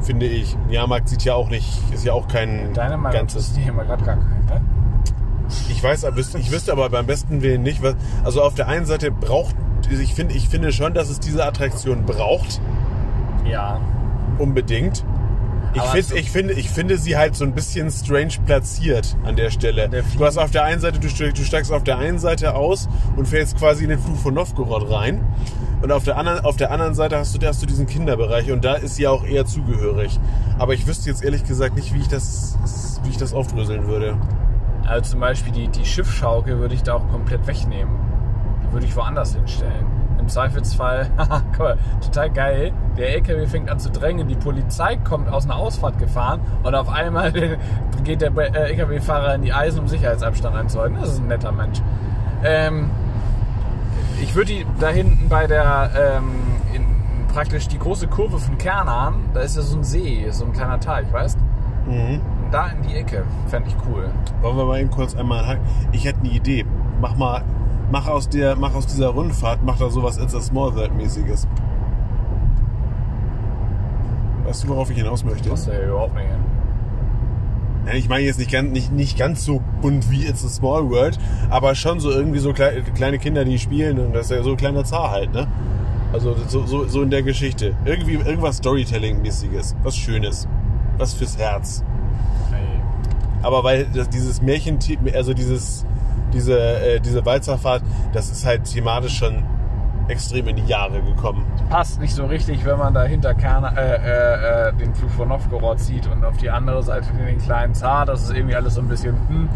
Finde 0.00 0.26
ich. 0.26 0.54
Ein 0.68 0.70
Jahrmarkt 0.70 1.08
sieht 1.08 1.24
ja 1.24 1.34
auch 1.34 1.48
nicht, 1.48 1.80
ist 1.92 2.04
ja 2.04 2.12
auch 2.12 2.28
kein 2.28 2.72
Deine 2.74 2.96
Meinung 2.96 3.18
ganzes. 3.20 3.48
ist 3.48 3.56
hier 3.56 3.72
immer 3.72 3.84
gerade 3.84 4.04
gar 4.04 4.16
kein, 4.16 4.44
ne? 4.46 4.60
Ich 5.68 5.82
weiß, 5.82 6.04
ich 6.38 6.52
wüsste 6.52 6.72
aber 6.72 6.88
beim 6.90 7.06
besten 7.06 7.42
Willen 7.42 7.62
nicht, 7.62 7.82
was. 7.82 7.96
Also 8.22 8.42
auf 8.42 8.54
der 8.54 8.68
einen 8.68 8.86
Seite 8.86 9.10
braucht, 9.10 9.54
ich 9.90 10.14
finde, 10.14 10.34
ich 10.34 10.48
finde 10.48 10.72
schon, 10.72 10.94
dass 10.94 11.10
es 11.10 11.20
diese 11.20 11.44
Attraktion 11.44 12.04
braucht, 12.04 12.60
Ja. 13.44 13.80
unbedingt. 14.38 15.04
Ich, 15.74 15.80
Aber 15.80 15.90
find, 15.90 16.04
so- 16.06 16.14
ich, 16.14 16.30
finde, 16.30 16.54
ich 16.54 16.70
finde 16.70 16.98
sie 16.98 17.16
halt 17.16 17.34
so 17.34 17.44
ein 17.44 17.52
bisschen 17.52 17.90
strange 17.90 18.34
platziert 18.46 19.16
an 19.24 19.34
der 19.36 19.50
Stelle. 19.50 19.88
Der 19.88 20.02
du 20.02 20.24
hast 20.24 20.38
auf 20.38 20.50
der 20.52 20.64
einen 20.64 20.80
Seite, 20.80 21.00
du, 21.00 21.08
du 21.08 21.44
steigst 21.44 21.72
auf 21.72 21.82
der 21.84 21.98
einen 21.98 22.18
Seite 22.18 22.54
aus 22.54 22.88
und 23.16 23.26
fällst 23.26 23.58
quasi 23.58 23.82
in 23.84 23.90
den 23.90 23.98
Flug 23.98 24.16
von 24.18 24.34
Novgorod 24.34 24.88
rein. 24.90 25.20
Und 25.82 25.90
auf 25.92 26.04
der 26.04 26.16
anderen, 26.16 26.44
auf 26.44 26.56
der 26.56 26.70
anderen 26.70 26.94
Seite 26.94 27.18
hast 27.18 27.34
du, 27.40 27.46
hast 27.46 27.60
du 27.60 27.66
diesen 27.66 27.86
Kinderbereich 27.86 28.50
und 28.52 28.64
da 28.64 28.74
ist 28.74 28.94
sie 28.96 29.06
auch 29.06 29.24
eher 29.24 29.44
zugehörig. 29.44 30.18
Aber 30.58 30.72
ich 30.74 30.86
wüsste 30.86 31.10
jetzt 31.10 31.22
ehrlich 31.24 31.44
gesagt 31.44 31.74
nicht, 31.76 31.92
wie 31.92 32.00
ich 32.00 32.08
das, 32.08 32.56
wie 33.02 33.10
ich 33.10 33.16
das 33.18 33.34
aufdröseln 33.34 33.86
würde. 33.86 34.16
Also 34.86 35.10
zum 35.12 35.20
Beispiel 35.20 35.52
die, 35.52 35.68
die 35.68 35.84
Schiffschaukel 35.84 36.58
würde 36.58 36.74
ich 36.74 36.82
da 36.82 36.94
auch 36.94 37.08
komplett 37.10 37.46
wegnehmen. 37.46 37.92
Die 38.62 38.72
würde 38.72 38.86
ich 38.86 38.94
woanders 38.96 39.34
hinstellen. 39.34 39.86
Im 40.24 40.30
Zweifelsfall, 40.30 41.10
mal, 41.58 41.76
total 42.02 42.30
geil. 42.30 42.72
Der 42.96 43.10
LKW 43.16 43.46
fängt 43.46 43.68
an 43.68 43.78
zu 43.78 43.90
drängen, 43.90 44.26
die 44.26 44.36
Polizei 44.36 44.96
kommt 44.96 45.28
aus 45.28 45.44
einer 45.44 45.56
Ausfahrt 45.56 45.98
gefahren 45.98 46.40
und 46.62 46.74
auf 46.74 46.88
einmal 46.88 47.30
geht 48.04 48.22
der 48.22 48.34
äh, 48.34 48.70
LKW-Fahrer 48.70 49.34
in 49.34 49.42
die 49.42 49.52
Eisen, 49.52 49.80
um 49.80 49.88
Sicherheitsabstand 49.88 50.56
einzuhalten. 50.56 50.96
Das 50.98 51.10
ist 51.10 51.18
ein 51.18 51.26
netter 51.26 51.52
Mensch. 51.52 51.82
Ähm, 52.42 52.88
ich 54.22 54.34
würde 54.34 54.54
die 54.54 54.66
da 54.80 54.88
hinten 54.88 55.28
bei 55.28 55.46
der 55.46 55.90
ähm, 56.16 56.30
praktisch 57.34 57.68
die 57.68 57.78
große 57.78 58.06
Kurve 58.06 58.38
von 58.38 58.56
Kernahn, 58.56 59.28
da 59.34 59.40
ist 59.40 59.56
ja 59.56 59.62
so 59.62 59.76
ein 59.76 59.84
See, 59.84 60.26
so 60.30 60.46
ein 60.46 60.54
kleiner 60.54 60.80
Teich, 60.80 61.12
weißt 61.12 61.38
Mhm. 61.86 62.22
Und 62.44 62.50
da 62.50 62.68
in 62.68 62.82
die 62.88 62.94
Ecke, 62.94 63.24
fände 63.48 63.68
ich 63.68 63.76
cool. 63.86 64.08
Wollen 64.40 64.56
wir 64.56 64.64
mal 64.64 64.80
eben 64.80 64.90
kurz 64.90 65.14
einmal? 65.14 65.58
Ich 65.92 66.06
hätte 66.06 66.20
eine 66.20 66.30
Idee. 66.30 66.64
Mach 66.98 67.14
mal, 67.16 67.42
mach 67.90 68.06
aus, 68.08 68.28
der, 68.28 68.56
mach 68.56 68.74
aus 68.74 68.86
dieser 68.86 69.08
Rundfahrt, 69.08 69.60
mach 69.64 69.78
da 69.78 69.90
sowas 69.90 70.18
It's 70.18 70.34
a 70.34 70.40
Small 70.40 70.74
World 70.74 70.94
mäßiges. 70.96 71.46
Weißt 74.44 74.64
du, 74.64 74.68
worauf 74.68 74.90
ich 74.90 74.96
hinaus 74.98 75.24
möchte? 75.24 75.48
Das 75.48 75.66
ja 75.66 75.80
überhaupt 75.82 76.14
nicht 76.14 76.26
hin. 76.26 76.40
Nein, 77.86 77.96
ich 77.96 78.08
meine 78.08 78.24
jetzt 78.24 78.38
nicht 78.38 78.50
ganz, 78.50 78.72
nicht, 78.72 78.92
nicht 78.92 79.18
ganz 79.18 79.44
so 79.44 79.62
bunt 79.82 80.10
wie 80.10 80.26
It's 80.26 80.44
a 80.44 80.48
Small 80.48 80.88
World, 80.90 81.18
aber 81.50 81.74
schon 81.74 82.00
so 82.00 82.10
irgendwie 82.10 82.38
so 82.38 82.50
klei- 82.50 82.80
kleine 82.94 83.18
Kinder, 83.18 83.44
die 83.44 83.58
spielen 83.58 83.98
und 83.98 84.14
das 84.14 84.26
ist 84.26 84.30
ja 84.30 84.42
so 84.42 84.52
ein 84.52 84.56
kleiner 84.56 84.84
Zar 84.84 85.10
halt, 85.10 85.32
ne? 85.32 85.46
Also 86.12 86.34
so, 86.46 86.64
so, 86.64 86.86
so 86.86 87.02
in 87.02 87.10
der 87.10 87.22
Geschichte. 87.22 87.74
Irgendwie 87.84 88.14
irgendwas 88.14 88.58
Storytelling-mäßiges. 88.58 89.74
Was 89.82 89.96
Schönes. 89.96 90.46
Was 90.96 91.12
fürs 91.12 91.36
Herz. 91.36 91.82
Hey. 92.52 92.60
Aber 93.42 93.64
weil 93.64 93.86
das, 93.92 94.08
dieses 94.10 94.40
Märchen, 94.40 94.78
also 95.12 95.34
dieses, 95.34 95.84
diese, 96.32 96.58
äh, 96.58 97.00
diese 97.00 97.24
Walzerfahrt, 97.24 97.82
das 98.12 98.30
ist 98.30 98.44
halt 98.44 98.64
thematisch 98.64 99.16
schon 99.16 99.44
extrem 100.08 100.48
in 100.48 100.56
die 100.56 100.66
Jahre 100.66 101.02
gekommen. 101.02 101.44
Passt 101.70 102.00
nicht 102.00 102.14
so 102.14 102.26
richtig, 102.26 102.64
wenn 102.64 102.78
man 102.78 102.94
da 102.94 103.04
hinter 103.04 103.34
Kern, 103.34 103.64
äh, 103.64 103.96
äh, 103.96 104.68
äh, 104.68 104.72
den 104.74 104.94
Flug 104.94 105.10
von 105.12 105.28
Novgorod 105.28 105.80
sieht 105.80 106.06
und 106.06 106.24
auf 106.24 106.36
die 106.36 106.50
andere 106.50 106.82
Seite 106.82 107.06
den 107.12 107.38
kleinen 107.38 107.74
Zar. 107.74 108.06
Das 108.06 108.22
ist 108.22 108.34
irgendwie 108.34 108.54
alles 108.54 108.74
so 108.74 108.80
ein 108.80 108.88
bisschen. 108.88 109.14
Hm. 109.28 109.48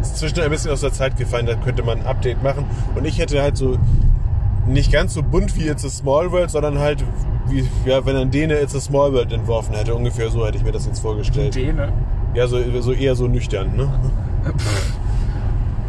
ist 0.00 0.18
zwischendurch 0.18 0.46
ein 0.46 0.50
bisschen 0.50 0.72
aus 0.72 0.80
der 0.80 0.92
Zeit 0.92 1.16
gefallen, 1.16 1.46
da 1.46 1.54
könnte 1.54 1.82
man 1.82 2.00
ein 2.00 2.06
Update 2.06 2.42
machen. 2.42 2.64
Und 2.94 3.06
ich 3.06 3.18
hätte 3.18 3.40
halt 3.40 3.56
so 3.56 3.78
nicht 4.66 4.92
ganz 4.92 5.14
so 5.14 5.22
bunt 5.22 5.56
wie 5.56 5.68
It's 5.68 5.84
a 5.84 5.88
Small 5.88 6.30
World, 6.30 6.50
sondern 6.50 6.78
halt 6.78 7.04
wie, 7.48 7.66
ja, 7.84 8.04
wenn 8.04 8.16
ein 8.16 8.30
Däne 8.30 8.60
It's 8.60 8.76
a 8.76 8.80
Small 8.80 9.12
World 9.12 9.32
entworfen 9.32 9.74
hätte. 9.74 9.94
Ungefähr 9.94 10.30
so 10.30 10.46
hätte 10.46 10.58
ich 10.58 10.64
mir 10.64 10.72
das 10.72 10.86
jetzt 10.86 11.00
vorgestellt. 11.00 11.54
Däne. 11.54 11.92
Ja, 12.34 12.46
so, 12.46 12.58
so 12.80 12.92
eher 12.92 13.16
so 13.16 13.26
nüchtern, 13.26 13.74
ne? 13.76 13.88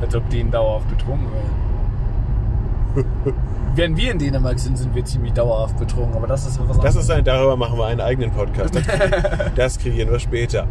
Als 0.02 0.16
ob 0.16 0.30
Dänen 0.30 0.52
dauerhaft 0.52 0.90
betrunken 0.90 1.28
wären. 1.32 3.06
Wenn 3.74 3.96
wir 3.96 4.12
in 4.12 4.20
Dänemark 4.20 4.60
sind, 4.60 4.78
sind 4.78 4.94
wir 4.94 5.06
ziemlich 5.06 5.32
dauerhaft 5.32 5.78
betrunken, 5.78 6.16
aber 6.18 6.28
das 6.28 6.46
ist 6.46 6.60
was 6.68 6.78
Das 6.80 6.96
ist 6.98 7.10
ein, 7.10 7.24
darüber 7.24 7.56
machen 7.56 7.78
wir 7.78 7.86
einen 7.86 8.02
eigenen 8.02 8.32
Podcast. 8.32 8.76
Das, 8.76 8.84
das 9.56 9.80
kreieren 9.80 10.12
wir 10.12 10.20
später. 10.20 10.68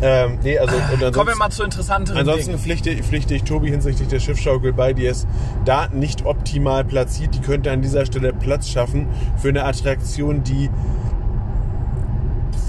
Ähm, 0.00 0.38
nee, 0.44 0.56
also, 0.56 0.76
Kommen 1.10 1.30
wir 1.30 1.36
mal 1.36 1.50
zu 1.50 1.64
interessanteren 1.64 2.18
ansonsten 2.18 2.50
Dingen. 2.50 2.58
pflichte, 2.60 2.94
pflichte 3.02 3.34
ich 3.34 3.42
Tobi 3.42 3.70
hinsichtlich 3.70 4.06
der 4.08 4.20
Schiffsschaukel 4.20 4.72
bei, 4.72 4.92
die 4.92 5.06
es 5.06 5.26
da 5.64 5.88
nicht 5.88 6.24
optimal 6.24 6.84
platziert. 6.84 7.34
Die 7.34 7.40
könnte 7.40 7.72
an 7.72 7.82
dieser 7.82 8.06
Stelle 8.06 8.32
Platz 8.32 8.68
schaffen 8.68 9.08
für 9.38 9.48
eine 9.48 9.64
Attraktion, 9.64 10.44
die 10.44 10.70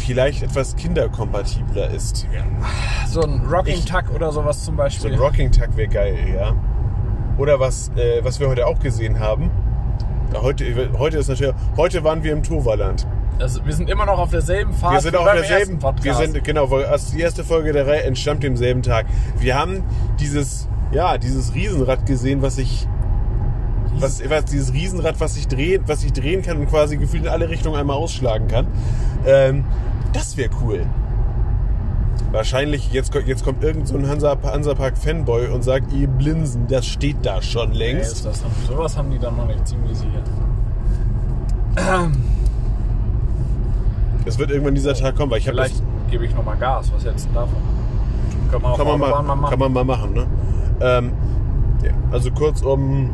vielleicht 0.08 0.42
etwas 0.42 0.76
kinderkompatibler 0.78 1.90
ist. 1.92 2.26
So 3.10 3.22
ein 3.22 3.42
Rocking 3.52 3.74
Ich- 3.76 3.86
Tuck 3.86 4.06
oder 4.16 4.32
sowas 4.32 4.64
zum 4.64 4.76
So 4.76 4.78
Beispiel. 4.78 5.14
ein 5.14 5.20
Rocking 5.20 5.52
Tag 5.52 5.76
wäre 5.76 5.90
geil, 5.90 6.16
ja. 6.34 6.56
Oder 7.38 7.60
was, 7.60 7.90
äh, 7.98 8.24
was 8.24 8.40
wir 8.40 8.48
heute 8.48 8.66
auch 8.66 8.80
gesehen 8.80 9.20
haben. 9.20 9.52
Heute, 10.34 10.66
heute 10.98 11.18
ist 11.18 11.28
natürlich, 11.28 11.54
heute 11.76 12.04
waren 12.06 12.24
wir 12.24 12.32
im 12.34 12.42
Toverland. 12.42 13.06
also, 13.40 13.64
wir 13.66 13.74
sind 13.74 13.90
immer 13.90 14.06
noch 14.06 14.18
auf 14.18 14.30
derselben 14.32 14.74
Fahrt 14.74 14.94
Wir 14.94 15.02
sind 15.02 15.14
wie 15.14 15.18
auf 15.18 15.32
derselben, 15.32 15.78
Podcast. 15.80 16.06
wir 16.06 16.14
sind, 16.28 16.44
genau, 16.44 16.68
die 17.14 17.20
erste 17.22 17.44
Folge 17.44 17.72
der 17.74 17.86
Reihe 17.86 18.04
entstammt 18.04 18.44
demselben 18.44 18.82
Tag. 18.82 19.06
Wir 19.38 19.56
haben 19.60 19.84
dieses, 20.20 20.68
ja, 20.92 21.18
dieses 21.18 21.54
Riesenrad 21.54 22.06
gesehen, 22.06 22.42
was 22.42 22.56
sich, 22.56 22.88
was, 24.00 24.22
was, 24.30 24.46
dieses 24.46 24.74
Riesenrad, 24.74 25.20
was 25.20 25.36
sich 25.36 25.48
drehen, 25.48 25.84
was 25.86 26.02
sich 26.02 26.14
drehen 26.14 26.42
kann 26.42 26.58
und 26.58 26.68
quasi 26.70 26.98
gefühlt 26.98 27.24
in 27.24 27.30
alle 27.30 27.50
Richtungen 27.50 27.76
einmal 27.78 27.98
ausschlagen 27.98 28.48
kann. 28.48 28.68
Ähm, 29.26 29.66
das 30.14 30.38
wäre 30.38 30.50
cool. 30.62 30.86
Wahrscheinlich, 32.32 32.92
jetzt, 32.92 33.14
jetzt 33.26 33.44
kommt 33.44 33.64
irgend 33.64 33.88
so 33.88 33.98
ein 33.98 34.08
Hansa, 34.08 34.38
Hansapark-Fanboy 34.44 35.48
und 35.48 35.64
sagt, 35.64 35.94
ihr 35.94 36.08
Blinsen, 36.08 36.68
das 36.68 36.86
steht 36.86 37.18
da 37.24 37.42
schon 37.42 37.72
längst. 37.72 38.12
ist 38.14 38.26
das, 38.26 38.44
sowas 38.68 38.98
haben 38.98 39.12
die 39.12 39.20
dann 39.20 39.38
noch 39.38 39.48
nicht 39.48 39.68
ziemlich 39.68 39.98
sicher. 39.98 40.22
Es 44.26 44.38
wird 44.38 44.52
irgendwann 44.52 44.76
dieser 44.76 44.94
Tag 44.94 45.16
kommen, 45.16 45.32
weil 45.32 45.40
ich 45.40 45.48
habe 45.48 45.58
Vielleicht 45.58 45.82
gebe 46.12 46.26
ich 46.26 46.36
nochmal 46.36 46.58
Gas. 46.58 46.92
Was 46.94 47.04
du 47.04 47.10
davon? 47.34 47.56
Wir 48.50 48.58
auf 48.58 48.78
kann 48.78 48.88
man, 48.88 49.02
Autobahn 49.02 49.26
mal, 49.26 49.36
machen. 49.36 49.50
kann 49.50 49.60
man 49.60 49.74
mal 49.74 49.84
machen. 49.86 50.14
Ne? 50.14 50.28
Ähm, 50.82 51.12
ja, 51.84 51.92
also 52.12 52.32
kurzum, 52.32 53.10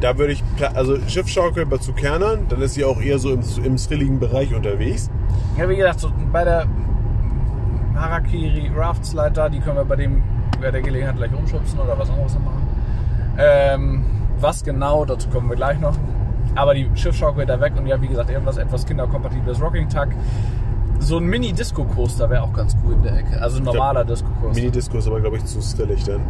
da 0.00 0.16
würde 0.18 0.34
ich, 0.34 0.44
also 0.74 0.98
Schiffschaukel 1.08 1.66
zu 1.80 1.92
Kernern, 1.92 2.46
dann 2.48 2.62
ist 2.62 2.74
sie 2.74 2.84
auch 2.84 3.00
eher 3.00 3.18
so 3.18 3.32
im, 3.32 3.40
im 3.64 3.76
thrilligen 3.76 4.20
Bereich 4.20 4.54
unterwegs. 4.54 5.10
Ja, 5.58 5.68
wie 5.68 5.74
gesagt, 5.74 5.98
so 5.98 6.12
bei 6.32 6.44
der 6.44 6.66
Harakiri 7.96 8.70
Raft 8.76 9.04
Slide 9.04 9.32
da, 9.32 9.48
die 9.48 9.58
können 9.58 9.76
wir 9.76 9.84
bei 9.84 9.96
dem 9.96 10.22
bei 10.60 10.70
der 10.70 10.82
Gelegenheit 10.82 11.16
gleich 11.16 11.34
umschubsen 11.34 11.80
oder 11.80 11.98
was 11.98 12.10
anderes 12.10 12.34
machen. 12.34 12.68
Ähm, 13.38 14.04
was 14.38 14.64
genau, 14.64 15.04
dazu 15.04 15.28
kommen 15.30 15.48
wir 15.48 15.56
gleich 15.56 15.80
noch. 15.80 15.96
Aber 16.54 16.74
die 16.74 16.88
Schiffsschaukel 16.94 17.44
da 17.44 17.60
weg 17.60 17.72
und 17.76 17.86
ja, 17.86 18.00
wie 18.00 18.06
gesagt, 18.06 18.30
irgendwas 18.30 18.56
etwas 18.56 18.86
kinderkompatibles 18.86 19.60
Rocking 19.60 19.88
Tug. 19.88 20.08
So 21.00 21.18
ein 21.18 21.26
Mini-Disco-Coaster 21.26 22.30
wäre 22.30 22.42
auch 22.42 22.52
ganz 22.52 22.76
cool 22.84 22.94
in 22.94 23.02
der 23.02 23.18
Ecke. 23.18 23.40
Also 23.40 23.58
ein 23.58 23.64
normaler 23.64 24.04
Disco-Coaster. 24.04 24.54
Mini-Disco 24.54 24.98
ist 24.98 25.06
aber, 25.06 25.20
glaube 25.20 25.36
ich, 25.36 25.44
zu 25.44 25.60
thrillig 25.60 26.04
dann. 26.04 26.20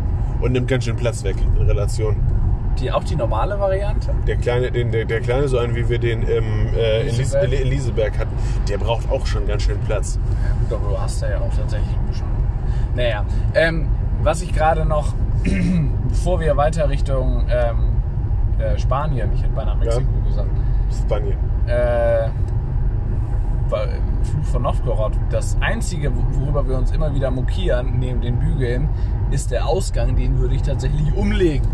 Und 0.41 0.53
nimmt 0.53 0.69
ganz 0.69 0.85
schön 0.85 0.97
Platz 0.97 1.23
weg 1.25 1.37
in 1.57 1.67
Relation. 1.67 2.17
Die, 2.81 2.93
auch 2.93 3.03
die 3.03 3.17
normale 3.17 3.59
Variante? 3.59 4.11
Der 4.27 4.37
kleine, 4.37 4.71
den, 4.71 4.93
der, 4.93 5.05
der 5.05 5.21
kleine, 5.21 5.49
so 5.49 5.59
einen 5.59 5.75
wie 5.75 5.89
wir 5.89 5.99
den 5.99 6.23
im, 6.23 6.69
äh, 6.77 7.03
Liseberg? 7.03 7.53
in 7.53 7.69
Liseberg 7.69 8.19
hatten, 8.19 8.37
der 8.69 8.79
braucht 8.79 9.11
auch 9.11 9.27
schon 9.27 9.47
ganz 9.47 9.63
schön 9.63 9.79
Platz. 9.81 10.19
Ja, 10.43 10.55
gut, 10.61 10.73
aber 10.73 10.95
du 10.95 11.01
hast 11.01 11.23
da 11.23 11.31
ja 11.31 11.39
auch 11.39 11.55
tatsächlich 11.55 11.97
ein 11.97 12.07
bisschen. 12.07 12.27
Naja, 12.95 13.25
ähm, 13.55 13.89
was 14.23 14.43
ich 14.43 14.53
gerade 14.53 14.85
noch, 14.85 15.15
bevor 16.09 16.41
wir 16.41 16.57
weiter 16.57 16.89
Richtung 16.89 17.47
ähm, 17.51 17.97
äh, 18.59 18.79
Spanien, 18.79 19.31
ich 19.35 19.43
hätte 19.43 19.55
beinahe 19.55 19.77
Mexiko 19.77 20.07
gesagt, 20.27 20.49
Spanien. 20.93 21.37
äh, 21.67 22.29
Flug 24.23 24.45
von 24.47 24.63
Novgorod, 24.63 25.13
das 25.31 25.57
Einzige, 25.61 26.11
worüber 26.15 26.67
wir 26.67 26.79
uns 26.79 26.91
immer 26.91 27.15
wieder 27.15 27.31
mokieren, 27.31 27.99
neben 27.99 28.21
den 28.21 28.39
Bügeln, 28.39 28.89
ist 29.31 29.51
der 29.51 29.67
Ausgang, 29.67 30.17
den 30.17 30.39
würde 30.39 30.55
ich 30.55 30.63
tatsächlich 30.63 31.13
umlegen. 31.15 31.69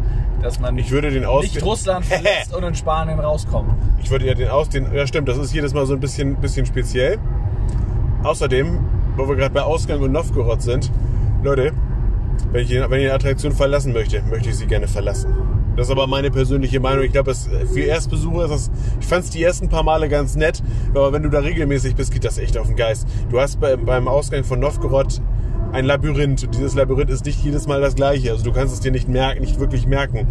Dass 0.45 0.61
man 0.61 0.77
Ich 0.77 0.91
würde 0.91 1.11
den 1.11 1.25
Aus- 1.25 1.43
nicht 1.43 1.63
Russland 1.65 2.05
verlässt 2.05 2.55
und 2.57 2.63
in 2.65 2.75
Spanien 2.75 3.19
rauskommt. 3.19 3.71
Ich 4.03 4.11
würde 4.11 4.27
ja 4.27 4.35
den 4.35 4.49
aus, 4.49 4.69
den, 4.69 4.95
ja 4.95 5.07
stimmt, 5.07 5.27
das 5.27 5.39
ist 5.39 5.55
jedes 5.55 5.73
Mal 5.73 5.87
so 5.87 5.95
ein 5.95 6.01
bisschen, 6.01 6.37
bisschen 6.37 6.67
speziell. 6.67 7.19
Außerdem, 8.23 8.79
wo 9.17 9.27
wir 9.27 9.37
gerade 9.37 9.55
bei 9.55 9.63
Ausgang 9.63 10.01
und 10.03 10.13
Novgorod 10.13 10.61
sind, 10.61 10.93
Leute, 11.43 11.73
wenn 12.53 12.63
ich, 12.63 12.71
wenn 12.71 12.83
ich 13.01 13.07
eine 13.07 13.15
Attraktion 13.15 13.53
verlassen 13.53 13.95
möchte, 13.95 14.23
möchte 14.31 14.51
ich 14.51 14.57
sie 14.57 14.67
gerne 14.67 14.87
verlassen. 14.87 15.35
Das 15.77 15.87
ist 15.87 15.91
aber 15.93 16.07
meine 16.07 16.31
persönliche 16.31 16.79
Meinung. 16.79 17.05
Ich 17.05 17.13
glaube, 17.13 17.35
für 17.35 17.81
Erstbesucher 17.81 18.45
ist 18.45 18.51
das, 18.51 18.71
ich 19.01 19.07
fand 19.07 19.25
es 19.25 19.31
die 19.31 19.43
ersten 19.43 19.71
paar 19.71 19.83
Male 19.83 20.11
ganz 20.11 20.37
nett, 20.37 20.63
aber 20.91 21.11
wenn 21.15 21.23
du 21.23 21.31
da 21.31 21.39
regelmäßig 21.41 21.97
bist, 21.97 22.13
geht 22.13 22.25
das 22.25 22.37
echt 22.37 22.59
auf 22.59 22.67
den 22.67 22.77
Geist. 22.77 23.09
Du 23.31 23.41
hast 23.41 23.61
bei, 23.61 23.77
beim 23.77 24.09
Ausgang 24.09 24.45
von 24.45 24.61
Novgorod 24.61 25.23
ein 25.75 25.85
Labyrinth 25.85 26.45
und 26.45 26.55
dieses 26.55 26.75
Labyrinth 26.75 27.11
ist 27.11 27.25
nicht 27.25 27.43
jedes 27.43 27.67
Mal 27.67 27.81
das 27.81 27.97
gleiche. 27.97 28.31
Also 28.31 28.45
du 28.45 28.53
kannst 28.53 28.73
es 28.73 28.81
dir 28.81 28.93
nicht 28.93 29.09
merken, 29.09 29.41
nicht 29.41 29.59
wirklich 29.59 29.87
merken. 29.87 30.27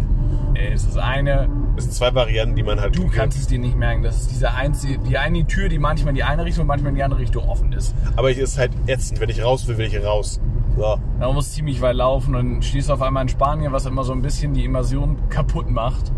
Es 0.54 0.84
ist 0.84 0.96
eine, 0.96 1.48
Es 1.76 1.84
sind 1.84 1.92
zwei 1.92 2.14
Varianten, 2.14 2.56
die 2.56 2.62
man 2.62 2.80
halt. 2.80 2.96
du 2.96 3.08
kannst 3.08 3.36
es 3.38 3.46
dir 3.46 3.58
nicht 3.58 3.76
merken. 3.76 4.02
Das 4.02 4.16
ist 4.22 4.30
diese 4.30 4.52
einzige, 4.52 4.98
die 4.98 5.18
eine 5.18 5.46
Tür, 5.46 5.68
die 5.68 5.78
manchmal 5.78 6.10
in 6.10 6.16
die 6.16 6.22
eine 6.24 6.44
Richtung, 6.44 6.66
manchmal 6.66 6.90
in 6.90 6.96
die 6.96 7.02
andere 7.02 7.20
Richtung 7.20 7.46
offen 7.48 7.72
ist. 7.72 7.94
Aber 8.16 8.30
es 8.30 8.38
ist 8.38 8.58
halt 8.58 8.72
ätzend. 8.86 9.20
Wenn 9.20 9.28
ich 9.28 9.44
raus 9.44 9.68
will, 9.68 9.76
will 9.76 9.86
ich 9.86 10.02
raus. 10.02 10.40
So. 10.76 10.96
Man 11.20 11.34
muss 11.34 11.52
ziemlich 11.52 11.80
weit 11.82 11.96
laufen 11.96 12.34
und 12.34 12.64
schließt 12.64 12.90
auf 12.90 13.02
einmal 13.02 13.22
in 13.24 13.28
Spanien, 13.28 13.72
was 13.72 13.86
immer 13.86 14.02
so 14.02 14.12
ein 14.12 14.22
bisschen 14.22 14.54
die 14.54 14.64
Immersion 14.64 15.18
kaputt 15.28 15.70
macht. 15.70 16.10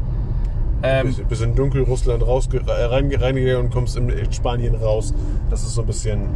Ähm, 0.82 1.06
Bis, 1.06 1.20
bis 1.22 1.40
in 1.40 1.54
Dunkelrussland 1.54 2.26
raus, 2.26 2.48
rein, 2.66 3.10
reingegangen 3.12 3.56
und 3.56 3.70
kommst 3.72 3.96
in 3.96 4.32
Spanien 4.32 4.74
raus. 4.74 5.14
Das 5.48 5.62
ist 5.62 5.74
so 5.74 5.82
ein 5.82 5.86
bisschen 5.86 6.28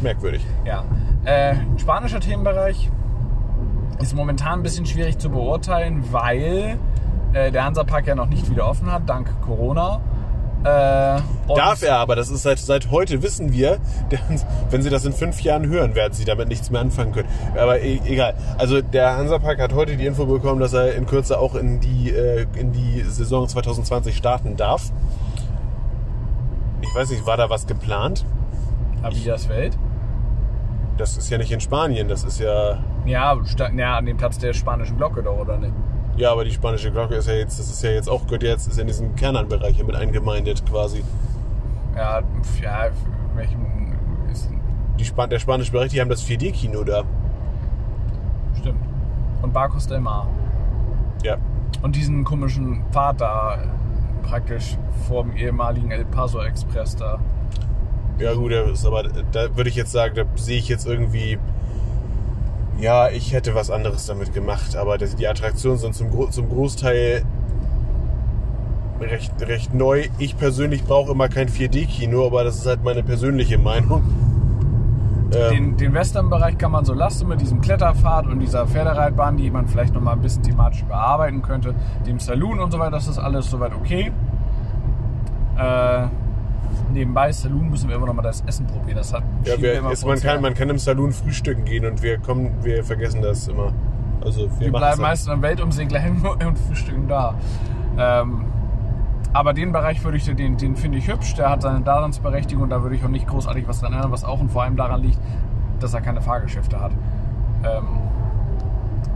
merkwürdig. 0.00 0.44
Ja. 0.64 0.84
Äh, 1.24 1.56
spanischer 1.78 2.20
Themenbereich 2.20 2.90
ist 4.00 4.14
momentan 4.14 4.60
ein 4.60 4.62
bisschen 4.62 4.86
schwierig 4.86 5.18
zu 5.18 5.30
beurteilen, 5.30 6.04
weil 6.12 6.78
äh, 7.32 7.50
der 7.50 7.64
Hansapark 7.64 8.06
ja 8.06 8.14
noch 8.14 8.28
nicht 8.28 8.50
wieder 8.50 8.68
offen 8.68 8.90
hat, 8.92 9.08
dank 9.08 9.28
Corona. 9.42 10.00
Äh, 10.64 11.20
Darf 11.54 11.82
er 11.82 11.98
aber, 11.98 12.16
das 12.16 12.30
ist 12.30 12.42
seit, 12.42 12.58
seit 12.58 12.90
heute 12.90 13.22
wissen 13.22 13.52
wir, 13.52 13.78
wenn 14.70 14.80
Sie 14.80 14.88
das 14.88 15.04
in 15.04 15.12
fünf 15.12 15.42
Jahren 15.42 15.66
hören, 15.66 15.94
werden 15.94 16.14
Sie 16.14 16.24
damit 16.24 16.48
nichts 16.48 16.70
mehr 16.70 16.80
anfangen 16.80 17.12
können. 17.12 17.28
Aber 17.54 17.80
e 17.80 18.00
egal. 18.06 18.34
Also 18.56 18.80
der 18.80 19.16
Hansapark 19.16 19.60
hat 19.60 19.74
heute 19.74 19.98
die 19.98 20.06
Info 20.06 20.24
bekommen, 20.24 20.60
dass 20.60 20.72
er 20.72 20.94
in 20.94 21.04
Kürze 21.04 21.38
auch 21.38 21.54
in 21.54 21.80
die, 21.80 22.10
äh, 22.10 22.46
in 22.56 22.72
die 22.72 23.02
Saison 23.02 23.46
2020 23.46 24.16
starten 24.16 24.56
darf. 24.56 24.90
Ich 26.80 26.94
weiß 26.94 27.10
nicht, 27.10 27.26
war 27.26 27.36
da 27.36 27.50
was 27.50 27.66
geplant? 27.66 28.24
Abidas 29.02 29.50
Welt. 29.50 29.76
Das 30.96 31.18
ist 31.18 31.28
ja 31.28 31.36
nicht 31.36 31.52
in 31.52 31.60
Spanien, 31.60 32.08
das 32.08 32.24
ist 32.24 32.40
ja. 32.40 32.78
Ja, 33.04 33.36
ja, 33.76 33.96
an 33.98 34.06
dem 34.06 34.16
Platz 34.16 34.38
der 34.38 34.54
spanischen 34.54 34.96
Glocke 34.96 35.22
doch, 35.22 35.38
oder 35.38 35.58
nicht? 35.58 35.74
Ja, 36.16 36.30
aber 36.30 36.44
die 36.44 36.52
spanische 36.52 36.92
Glocke 36.92 37.16
ist 37.16 37.26
ja 37.26 37.34
jetzt, 37.34 37.58
das 37.58 37.68
ist 37.68 37.82
ja 37.82 37.90
jetzt 37.90 38.08
auch, 38.08 38.24
gehört 38.26 38.44
jetzt 38.44 38.68
ist 38.68 38.76
ja 38.76 38.82
in 38.82 38.86
diesen 38.86 39.16
Kernanbereich 39.16 39.74
hier 39.76 39.84
mit 39.84 39.96
eingemeindet 39.96 40.64
quasi. 40.66 41.02
Ja, 41.96 42.22
ja, 42.62 42.90
welchen 43.34 43.96
ist 44.32 44.48
Die 44.98 45.04
Span 45.04 45.28
der 45.30 45.40
spanische 45.40 45.72
Bereich, 45.72 45.90
die 45.90 46.00
haben 46.00 46.08
das 46.08 46.24
4D-Kino 46.24 46.84
da. 46.84 47.02
stimmt. 48.58 48.80
Und 49.42 49.52
Barcos 49.52 49.86
del 49.86 50.00
Mar. 50.00 50.28
Ja. 51.24 51.36
Und 51.82 51.96
diesen 51.96 52.24
komischen 52.24 52.84
Pfad 52.92 53.20
da 53.20 53.56
äh, 53.56 54.26
praktisch 54.26 54.78
vor 55.08 55.24
dem 55.24 55.36
ehemaligen 55.36 55.90
El 55.90 56.04
Paso 56.04 56.40
Express 56.40 56.96
da. 56.96 57.18
Ja 58.18 58.32
gut, 58.34 58.52
aber 58.52 59.02
da 59.32 59.56
würde 59.56 59.68
ich 59.68 59.76
jetzt 59.76 59.90
sagen, 59.90 60.14
da 60.14 60.24
sehe 60.36 60.58
ich 60.58 60.68
jetzt 60.68 60.86
irgendwie, 60.86 61.38
ja, 62.78 63.08
ich 63.08 63.32
hätte 63.32 63.54
was 63.54 63.70
anderes 63.70 64.06
damit 64.06 64.32
gemacht, 64.32 64.76
aber 64.76 64.98
die 64.98 65.26
Attraktionen 65.26 65.78
sind 65.78 65.94
zum, 65.94 66.30
zum 66.30 66.48
Großteil 66.48 67.24
recht, 69.00 69.32
recht 69.40 69.74
neu. 69.74 70.08
Ich 70.18 70.36
persönlich 70.36 70.84
brauche 70.84 71.12
immer 71.12 71.28
kein 71.28 71.48
4D-Kino, 71.48 72.26
aber 72.26 72.44
das 72.44 72.56
ist 72.56 72.66
halt 72.66 72.82
meine 72.84 73.02
persönliche 73.02 73.58
Meinung. 73.58 74.02
Ähm, 75.32 75.50
Den, 75.50 75.76
den 75.76 75.94
Western-Bereich 75.94 76.58
kann 76.58 76.72
man 76.72 76.84
so 76.84 76.94
lassen 76.94 77.28
mit 77.28 77.40
diesem 77.40 77.60
Kletterpfad 77.60 78.26
und 78.26 78.40
dieser 78.40 78.66
Pferdereitbahn, 78.66 79.36
die 79.36 79.50
man 79.50 79.66
vielleicht 79.66 79.94
noch 79.94 80.00
mal 80.00 80.12
ein 80.12 80.20
bisschen 80.20 80.42
thematisch 80.42 80.82
überarbeiten 80.82 81.42
könnte. 81.42 81.74
Dem 82.06 82.18
Saloon 82.18 82.60
und 82.60 82.70
so 82.70 82.78
weiter, 82.78 82.92
das 82.92 83.08
ist 83.08 83.18
alles 83.18 83.50
soweit 83.50 83.74
okay. 83.74 84.12
Äh, 85.56 86.06
nebenbei, 86.92 87.32
Saloon 87.32 87.70
müssen 87.70 87.88
wir 87.88 87.96
immer 87.96 88.06
noch 88.06 88.14
mal 88.14 88.22
das 88.22 88.42
Essen 88.46 88.66
probieren. 88.66 88.96
Das 88.98 89.12
hat 89.12 89.22
ja, 89.44 89.60
wir, 89.60 89.74
immer 89.78 89.92
ist, 89.92 90.04
man, 90.06 90.18
kann, 90.20 90.30
her. 90.30 90.40
man 90.40 90.54
kann 90.54 90.70
im 90.70 90.78
Saloon 90.78 91.12
frühstücken 91.12 91.64
gehen 91.64 91.84
und 91.84 92.02
wir 92.02 92.18
kommen, 92.18 92.50
wir 92.62 92.84
vergessen 92.84 93.22
das 93.22 93.48
immer. 93.48 93.72
Also 94.24 94.42
wir, 94.58 94.66
Wir 94.66 94.72
bleiben 94.72 95.02
meistens 95.02 95.28
am 95.30 95.42
Weltumsegler 95.42 95.98
hängen 96.00 96.24
und 96.26 96.58
frühstücken 96.68 97.08
da. 97.08 97.34
Ähm, 97.98 98.44
aber 99.32 99.52
den 99.52 99.72
Bereich 99.72 100.02
würde 100.04 100.16
ich, 100.16 100.24
den, 100.24 100.56
den 100.56 100.76
finde 100.76 100.98
ich 100.98 101.08
hübsch, 101.08 101.34
der 101.34 101.50
hat 101.50 101.62
seine 101.62 101.80
Daseinsberechtigung, 101.80 102.68
da 102.68 102.82
würde 102.82 102.94
ich 102.96 103.04
auch 103.04 103.08
nicht 103.08 103.26
großartig 103.26 103.66
was 103.66 103.80
dran 103.80 103.92
ändern, 103.92 104.12
was 104.12 104.24
auch 104.24 104.40
und 104.40 104.50
vor 104.50 104.62
allem 104.62 104.76
daran 104.76 105.02
liegt, 105.02 105.18
dass 105.80 105.92
er 105.92 106.00
keine 106.00 106.20
Fahrgeschäfte 106.20 106.80
hat. 106.80 106.92
Ähm, 107.64 107.84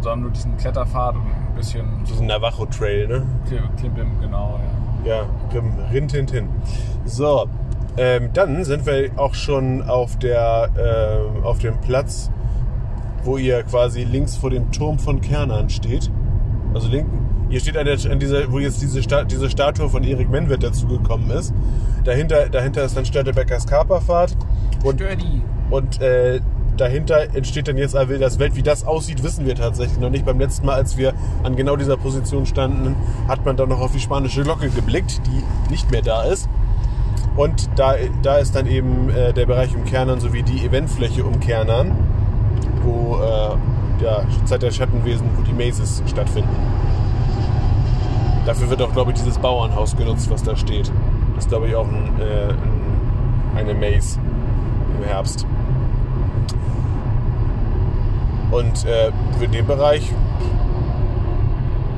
sondern 0.01 0.21
nur 0.23 0.31
diesen 0.31 0.57
Kletterpfad 0.57 1.15
und 1.17 1.23
ein 1.23 1.55
bisschen 1.57 1.87
Das 2.03 2.13
ist 2.13 2.21
ein 2.21 2.27
Navajo 2.27 2.67
Trail, 2.67 3.07
ne? 3.09 3.23
Klim- 3.49 3.77
Klimbim, 3.77 4.21
genau. 4.21 4.59
Ja. 4.63 4.88
Ja, 5.09 5.27
Rintintin. 5.91 6.51
So, 7.07 7.49
ähm, 7.97 8.29
dann 8.35 8.63
sind 8.65 8.85
wir 8.85 9.11
auch 9.17 9.35
schon 9.35 9.81
auf, 9.81 10.19
der, 10.19 10.69
ähm, 10.77 11.45
auf 11.45 11.61
dem 11.61 11.81
Platz, 11.81 12.31
wo 13.25 13.39
ihr 13.39 13.63
quasi 13.63 14.05
links 14.05 14.37
vor 14.37 14.51
dem 14.51 14.71
Turm 14.71 14.99
von 14.99 15.23
Kernan 15.23 15.71
steht. 15.71 16.11
Also 16.75 16.89
link, 16.89 17.07
hier 17.49 17.59
steht 17.59 17.79
an, 17.79 17.87
der, 17.87 17.99
an 18.11 18.19
dieser, 18.19 18.53
wo 18.53 18.59
jetzt 18.59 18.83
diese, 18.83 19.03
Sta 19.03 19.25
diese 19.25 19.49
Statue 19.49 19.89
von 19.89 20.05
Erik 20.05 20.29
Menwet 20.29 20.63
dazugekommen 20.63 21.31
ist. 21.31 21.55
Dahinter, 22.05 22.51
dahinter 22.51 22.85
ist 22.85 22.95
dann 22.95 23.07
Störtebeckers 23.07 23.67
Kaperfahrt. 23.67 24.37
Und, 24.85 25.01
Stör 25.01 25.17
die. 25.17 25.41
und 25.71 26.03
äh, 26.03 26.41
dahinter 26.81 27.35
entsteht 27.35 27.69
dann 27.69 27.77
jetzt 27.77 27.95
das 27.95 28.39
Welt. 28.39 28.57
Wie 28.57 28.63
das 28.63 28.85
aussieht, 28.85 29.23
wissen 29.23 29.47
wir 29.47 29.55
tatsächlich 29.55 29.99
noch 29.99 30.11
nicht. 30.11 30.25
Beim 30.25 30.39
letzten 30.39 30.67
Mal, 30.67 30.75
als 30.75 30.97
wir 30.97 31.13
an 31.43 31.57
genau 31.57 31.77
dieser 31.77 31.97
Position 31.97 32.47
standen, 32.47 32.97
hat 33.27 33.45
man 33.45 33.57
dann 33.57 33.69
noch 33.69 33.81
auf 33.81 33.93
die 33.93 34.01
spanische 34.01 34.43
Glocke 34.43 34.71
geblickt, 34.71 35.21
die 35.27 35.71
nicht 35.71 35.91
mehr 35.91 36.03
da 36.03 36.23
ist. 36.23 36.49
Und 37.37 37.69
da, 37.77 37.95
da 38.23 38.37
ist 38.39 38.57
dann 38.57 38.67
eben 38.67 39.11
äh, 39.11 39.33
der 39.33 39.47
Bereich 39.47 39.75
um 39.77 39.85
Kernan 39.85 40.19
sowie 40.19 40.43
die 40.43 40.65
Eventfläche 40.65 41.25
um 41.25 41.39
Kernan, 41.39 41.93
wo 42.83 43.17
äh, 43.17 44.05
ja, 44.05 44.23
Zeit 44.45 44.63
der 44.63 44.71
Schattenwesen, 44.71 45.29
wo 45.37 45.43
die 45.43 45.53
Mazes 45.53 46.03
stattfinden. 46.07 46.57
Dafür 48.45 48.71
wird 48.71 48.83
auch, 48.83 48.93
glaube 48.93 49.13
ich, 49.13 49.19
dieses 49.19 49.39
Bauernhaus 49.39 49.97
genutzt, 49.97 50.31
was 50.31 50.43
da 50.43 50.57
steht. 50.57 50.91
Das 51.35 51.45
ist, 51.45 51.51
glaube 51.51 51.69
ich, 51.69 51.77
auch 51.77 51.87
ein, 51.87 52.11
äh, 52.19 52.49
ein, 53.57 53.69
eine 53.69 53.75
Maze 53.75 54.19
im 54.99 55.05
Herbst. 55.05 55.47
Und 58.51 58.87
äh, 58.87 59.13
für 59.39 59.49
den 59.49 59.67
Bereich, 59.67 60.11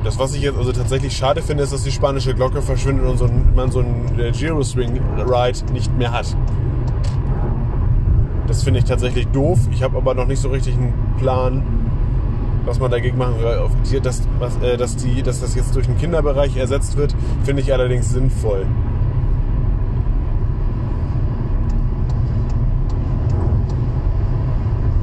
das 0.03 0.19
was 0.19 0.33
ich 0.33 0.41
jetzt 0.41 0.57
also 0.57 0.71
tatsächlich 0.71 1.15
schade 1.15 1.41
finde, 1.41 1.63
ist, 1.63 1.71
dass 1.73 1.83
die 1.83 1.91
spanische 1.91 2.33
Glocke 2.33 2.61
verschwindet 2.61 3.05
und 3.05 3.17
so 3.17 3.29
man 3.55 3.71
so 3.71 3.79
einen 3.79 4.19
äh, 4.19 4.31
Giro 4.31 4.63
Swing 4.63 4.99
Ride 5.17 5.71
nicht 5.71 5.95
mehr 5.97 6.11
hat. 6.11 6.35
Das 8.47 8.63
finde 8.63 8.79
ich 8.79 8.85
tatsächlich 8.85 9.27
doof. 9.27 9.59
Ich 9.71 9.81
habe 9.81 9.95
aber 9.97 10.13
noch 10.13 10.27
nicht 10.27 10.41
so 10.41 10.49
richtig 10.49 10.75
einen 10.75 10.93
Plan, 11.19 11.63
was 12.65 12.79
man 12.79 12.91
dagegen 12.91 13.17
machen 13.17 13.35
will. 13.39 14.01
Dass, 14.01 14.21
äh, 14.61 14.75
dass, 14.75 14.97
die, 14.97 15.23
dass 15.23 15.39
das 15.39 15.55
jetzt 15.55 15.73
durch 15.75 15.87
einen 15.87 15.97
Kinderbereich 15.97 16.57
ersetzt 16.57 16.97
wird, 16.97 17.15
finde 17.43 17.61
ich 17.61 17.71
allerdings 17.71 18.09
sinnvoll. 18.09 18.65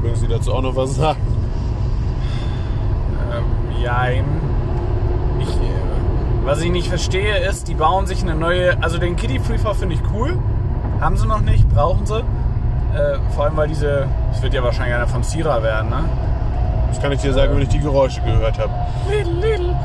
Mögen 0.02 0.16
Sie 0.16 0.28
dazu 0.28 0.52
auch 0.52 0.62
noch 0.62 0.76
was 0.76 0.96
sagen? 0.96 1.20
Jein. 3.82 4.24
Ich, 5.40 5.48
äh, 5.48 6.44
was 6.44 6.60
ich 6.60 6.70
nicht 6.70 6.88
verstehe 6.88 7.38
ist, 7.48 7.68
die 7.68 7.74
bauen 7.74 8.06
sich 8.06 8.22
eine 8.22 8.34
neue. 8.34 8.82
Also 8.82 8.98
den 8.98 9.16
Kiddie 9.16 9.38
Freefall 9.38 9.74
finde 9.74 9.94
ich 9.94 10.00
cool. 10.12 10.38
Haben 11.00 11.16
sie 11.16 11.26
noch 11.26 11.40
nicht, 11.40 11.68
brauchen 11.68 12.06
sie. 12.06 12.18
Äh, 12.18 13.18
vor 13.34 13.44
allem, 13.44 13.56
weil 13.56 13.68
diese. 13.68 14.06
Es 14.32 14.42
wird 14.42 14.54
ja 14.54 14.62
wahrscheinlich 14.62 14.94
einer 14.94 15.06
von 15.06 15.22
Sierra 15.22 15.62
werden, 15.62 15.90
ne? 15.90 16.04
Das 16.88 17.00
kann 17.00 17.12
ich 17.12 17.20
dir 17.20 17.32
sagen, 17.32 17.54
wenn 17.54 17.62
ich 17.62 17.68
die 17.68 17.80
Geräusche 17.80 18.20
gehört 18.22 18.58
habe. 18.58 18.72
Lidl, 19.10 19.30
Lidl. 19.40 19.76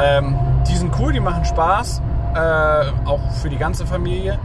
Ähm, 0.00 0.36
die 0.68 0.76
sind 0.76 0.92
cool, 0.98 1.12
die 1.12 1.20
machen 1.20 1.44
Spaß. 1.44 2.00
Äh, 2.34 2.38
auch 3.04 3.20
für 3.42 3.50
die 3.50 3.58
ganze 3.58 3.84
Familie. 3.84 4.38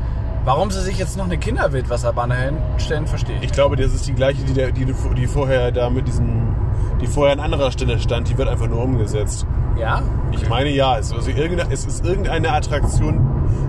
Warum 0.44 0.72
sie 0.72 0.82
sich 0.82 0.98
jetzt 0.98 1.18
noch 1.18 1.26
eine 1.26 1.38
Kinderwildwasserbahn 1.38 2.32
hinstellen, 2.32 3.06
verstehe 3.06 3.36
ich. 3.38 3.44
Ich 3.44 3.52
glaube, 3.52 3.76
das 3.76 3.94
ist 3.94 4.08
die 4.08 4.14
gleiche, 4.14 4.44
die, 4.44 4.54
der, 4.54 4.72
die, 4.72 4.86
die 4.86 5.28
vorher 5.28 5.72
da 5.72 5.90
mit 5.90 6.08
diesen, 6.08 6.56
die 7.02 7.08
vorher 7.08 7.34
an 7.34 7.40
anderer 7.40 7.72
Stelle 7.72 8.00
stand, 8.00 8.30
die 8.30 8.38
wird 8.38 8.48
einfach 8.48 8.68
nur 8.68 8.84
umgesetzt. 8.84 9.46
Ja? 9.80 10.02
Ich 10.32 10.48
meine 10.50 10.70
ja, 10.70 10.98
es, 10.98 11.14
also 11.14 11.30
irgendeine, 11.30 11.72
es 11.72 11.86
ist 11.86 12.04
irgendeine 12.06 12.52
Attraktion 12.54 13.22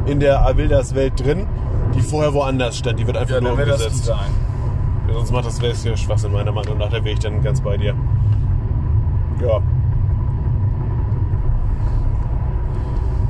in 0.07 0.21
der 0.21 0.47
Avildas 0.47 0.95
Welt 0.95 1.13
drin, 1.23 1.47
die 1.95 2.01
vorher 2.01 2.33
woanders 2.35 2.79
stand, 2.79 2.99
die 2.99 3.07
wird 3.07 3.17
einfach 3.17 3.35
Ja, 3.37 3.41
nur 3.41 3.57
wird 3.59 3.69
das 3.69 3.83
umgesetzt. 3.83 4.05
sein. 4.07 4.17
Ja, 5.09 5.15
sonst 5.15 5.33
macht 5.33 5.47
das 5.47 5.61
wäre 5.61 5.75
ja 5.75 5.97
Schwachsinn 5.97 6.33
meiner 6.33 6.53
Meinung 6.53 6.79
nach, 6.79 6.89
da 6.89 6.97
wäre 7.05 7.11
ich 7.11 7.19
dann 7.19 7.43
ganz 7.43 7.61
bei 7.61 7.77
dir. 7.77 7.95
Ja. 9.41 9.61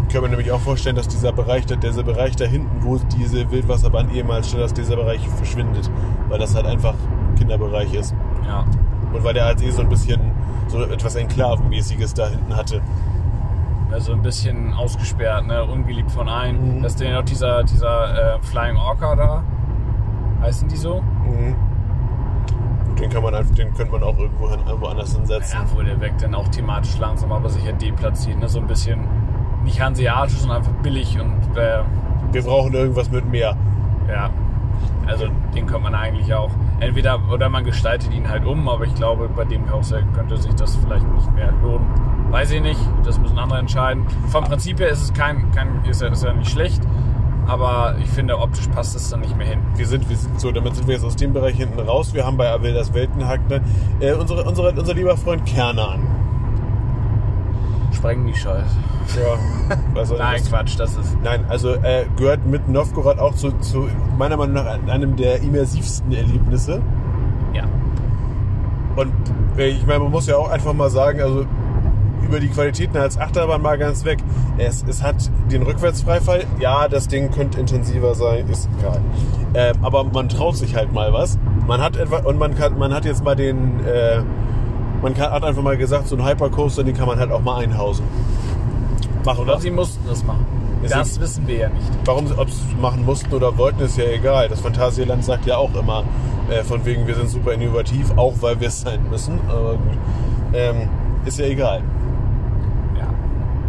Ich 0.09 0.15
kann 0.15 0.23
mir 0.23 0.31
nämlich 0.31 0.51
auch 0.53 0.61
vorstellen, 0.61 0.97
dass 0.97 1.07
dieser 1.07 1.33
Bereich, 1.33 1.67
da- 1.67 1.77
dieser 1.77 2.03
Bereich 2.03 2.35
da 2.35 2.47
hinten, 2.47 2.83
wo 2.83 2.97
diese 3.19 3.51
Wildwasserbahn 3.51 4.11
ehemals 4.11 4.49
stand, 4.49 4.63
dass 4.63 4.73
dieser 4.73 4.97
Bereich 4.97 5.21
verschwindet. 5.29 5.91
Weil 6.29 6.39
das 6.39 6.55
halt 6.55 6.65
einfach 6.67 6.95
Kinderbereich 7.37 7.93
ist. 7.93 8.15
Ja. 8.47 8.65
Und 9.13 9.25
weil 9.25 9.35
der 9.35 9.47
halt 9.47 9.63
eh 9.63 9.71
so 9.71 9.83
ein 9.83 9.89
bisschen 9.89 10.21
so 10.69 10.83
etwas 10.83 11.15
Enklavenmäßiges 11.17 12.15
da 12.15 12.29
hinten 12.29 12.55
hatte. 12.55 12.81
Also 13.91 14.13
ein 14.13 14.21
bisschen 14.23 14.75
ausgesperrt, 14.75 15.47
ne? 15.47 15.65
ungeliebt 15.65 16.11
von 16.11 16.29
allen. 16.29 16.79
Mhm. 16.79 16.83
Das 16.83 16.95
ist 16.95 17.01
ja 17.01 17.15
noch 17.15 17.25
dieser, 17.25 17.63
dieser 17.65 18.35
äh, 18.37 18.39
Flying 18.43 18.77
Orca 18.77 19.17
da. 19.17 19.43
Heißen 20.43 20.69
die 20.69 20.77
so? 20.77 21.01
Mhm. 21.25 21.55
Den 23.01 23.11
kann 23.11 23.23
man 23.23 23.35
einfach, 23.35 23.55
den 23.55 23.73
könnte 23.75 23.93
man 23.93 24.03
auch 24.03 24.19
irgendwo 24.19 24.51
hin, 24.51 24.61
irgendwo 24.67 24.87
anders 24.87 25.15
hinsetzen. 25.15 25.59
Ja, 25.59 25.67
wo 25.75 25.83
der 25.83 26.01
weg 26.01 26.15
dann 26.21 26.35
auch 26.35 26.49
thematisch 26.49 26.99
langsam, 26.99 27.33
aber 27.33 27.49
sicher 27.49 27.73
deplatziert. 27.73 28.39
Ne? 28.41 28.49
So 28.49 28.59
ein 28.59 28.67
bisschen 28.67 29.07
nicht 29.65 29.81
hanseatisch, 29.81 30.39
sondern 30.39 30.59
einfach 30.59 30.73
billig 30.83 31.19
und 31.21 31.57
äh, 31.57 31.81
Wir 32.33 32.43
brauchen 32.43 32.75
irgendwas 32.75 33.11
mit 33.11 33.29
mehr. 33.31 33.57
ja. 34.09 34.31
Also 35.07 35.27
den 35.55 35.65
könnte 35.67 35.85
man 35.85 35.95
eigentlich 35.95 36.35
auch. 36.35 36.51
Entweder 36.81 37.21
oder 37.31 37.49
man 37.49 37.65
gestaltet 37.65 38.13
ihn 38.13 38.29
halt 38.29 38.45
um, 38.45 38.69
aber 38.69 38.85
ich 38.85 38.95
glaube, 38.95 39.29
bei 39.29 39.45
dem 39.45 39.67
Karussell 39.67 40.05
könnte 40.15 40.37
sich 40.37 40.55
das 40.55 40.77
vielleicht 40.77 41.07
nicht 41.13 41.35
mehr 41.35 41.53
lohnen. 41.63 41.87
Weiß 42.31 42.51
ich 42.53 42.63
nicht, 42.63 42.81
das 43.05 43.19
müssen 43.19 43.39
andere 43.39 43.59
entscheiden. 43.59 44.07
Vom 44.29 44.45
Prinzip 44.45 44.79
her 44.79 44.89
ist 44.89 45.03
es 45.03 45.13
kein, 45.13 45.51
kein 45.53 45.83
ist, 45.85 46.03
ja, 46.03 46.09
ist 46.09 46.23
ja 46.23 46.33
nicht 46.33 46.51
schlecht, 46.51 46.83
aber 47.47 47.97
ich 47.99 48.09
finde, 48.09 48.39
optisch 48.39 48.69
passt 48.69 48.95
es 48.95 49.11
dann 49.11 49.21
nicht 49.21 49.37
mehr 49.37 49.47
hin. 49.47 49.61
Wir 49.75 49.87
sind, 49.87 50.09
wir 50.09 50.17
sind 50.17 50.39
so, 50.39 50.53
damit 50.53 50.77
sind 50.77 50.87
wir 50.87 50.95
jetzt 50.95 51.05
aus 51.05 51.17
dem 51.17 51.33
Bereich 51.33 51.57
hinten 51.57 51.81
raus. 51.81 52.15
Wir 52.15 52.25
haben 52.25 52.37
bei 52.37 52.51
Avildas 52.51 52.93
Weltenhack 52.95 53.49
ne, 53.49 53.61
äh, 54.01 54.13
unsere, 54.13 54.45
unsere, 54.45 54.73
unser 54.73 54.95
lieber 54.95 55.17
Freund 55.17 55.47
Kernan. 55.47 56.18
Sprengen 57.99 58.27
die 58.29 58.35
Scheiße. 58.35 58.65
Ja. 59.17 59.77
Was 59.95 60.09
soll 60.09 60.19
Nein, 60.19 60.39
das? 60.39 60.49
Quatsch, 60.49 60.79
das 60.79 60.97
ist. 60.97 61.17
Nein, 61.23 61.45
also 61.49 61.75
äh, 61.75 62.05
gehört 62.17 62.47
mit 62.47 62.69
Novgorod 62.69 63.19
auch 63.19 63.35
zu, 63.35 63.51
zu 63.59 63.89
meiner 64.17 64.37
Meinung 64.37 64.55
nach 64.55 64.79
einem 64.89 65.17
der 65.17 65.43
immersivsten 65.43 66.13
Erlebnisse. 66.13 66.81
Ja. 67.53 67.65
Und 68.95 69.13
äh, 69.57 69.69
ich 69.71 69.85
meine, 69.85 69.99
man 70.01 70.13
muss 70.13 70.29
ja 70.29 70.37
auch 70.37 70.49
einfach 70.49 70.75
mal 70.75 70.91
sagen, 70.91 71.21
also 71.21 71.45
über 72.23 72.39
die 72.39 72.49
Qualitäten 72.49 72.97
als 72.99 73.19
Achterbahn 73.19 73.63
mal 73.63 73.79
ganz 73.79 74.05
weg. 74.05 74.19
Es, 74.59 74.85
es 74.87 75.03
hat 75.03 75.17
den 75.51 75.63
Rückwärtsfreifall. 75.63 76.45
Ja, 76.61 76.87
das 76.87 77.09
Ding 77.09 77.33
könnte 77.33 77.59
intensiver 77.59 78.15
sein, 78.15 78.49
ist 78.49 78.69
egal. 78.79 79.01
Ähm, 79.55 79.77
aber 79.83 80.05
man 80.05 80.29
traut 80.29 80.57
sich 80.57 80.77
halt 80.77 80.93
mal 80.93 81.13
was. 81.13 81.37
Man 81.67 81.81
hat 81.81 81.97
etwa 81.97 82.19
und 82.19 82.39
man 82.39 82.55
kann, 82.55 82.79
man 82.79 82.95
hat 82.95 83.05
jetzt 83.05 83.25
mal 83.25 83.35
den, 83.35 83.85
äh, 83.85 84.21
man 85.03 85.15
kann, 85.15 85.31
hat 85.31 85.45
einfach 85.45 85.63
mal 85.63 85.77
gesagt, 85.77 86.09
so 86.09 86.17
ein 86.17 86.27
Hypercoaster, 86.27 86.85
den 86.85 86.97
kann 86.97 87.07
man 87.07 87.19
halt 87.19 87.31
auch 87.31 87.41
mal 87.43 87.59
einhausen. 87.63 88.05
Mach 89.25 89.39
Oder 89.39 89.59
sie 89.61 89.71
mussten 89.71 90.07
das 90.09 90.25
machen. 90.25 90.47
Es 90.83 90.93
Das 90.93 91.09
ist- 91.09 91.21
wissen 91.21 91.47
wir 91.47 91.57
ja 91.57 91.69
nicht. 91.69 91.87
Warum, 92.05 92.27
ob 92.37 92.49
sie 92.51 92.63
es 92.73 92.81
machen 92.81 93.05
mussten 93.05 93.33
oder 93.35 93.57
wollten, 93.59 93.81
ist 93.83 93.99
ja 93.99 94.05
egal. 94.05 94.49
Das 94.49 94.61
Phantasialand 94.61 95.25
sagt 95.25 95.47
ja 95.47 95.57
auch 95.57 95.75
immer, 95.75 96.05
äh, 96.51 96.63
von 96.63 96.85
wegen, 96.85 97.07
wir 97.07 97.15
sind 97.17 97.29
super 97.29 97.53
innovativ, 97.53 98.13
auch 98.17 98.35
weil 98.41 98.61
wir 98.61 98.69
es 98.69 98.81
sein 98.83 99.01
müssen. 99.11 99.39
Aber 99.49 99.73
gut, 99.73 99.99
ähm, 100.55 100.89
ist 101.25 101.39
ja 101.39 101.47
egal. 101.47 101.83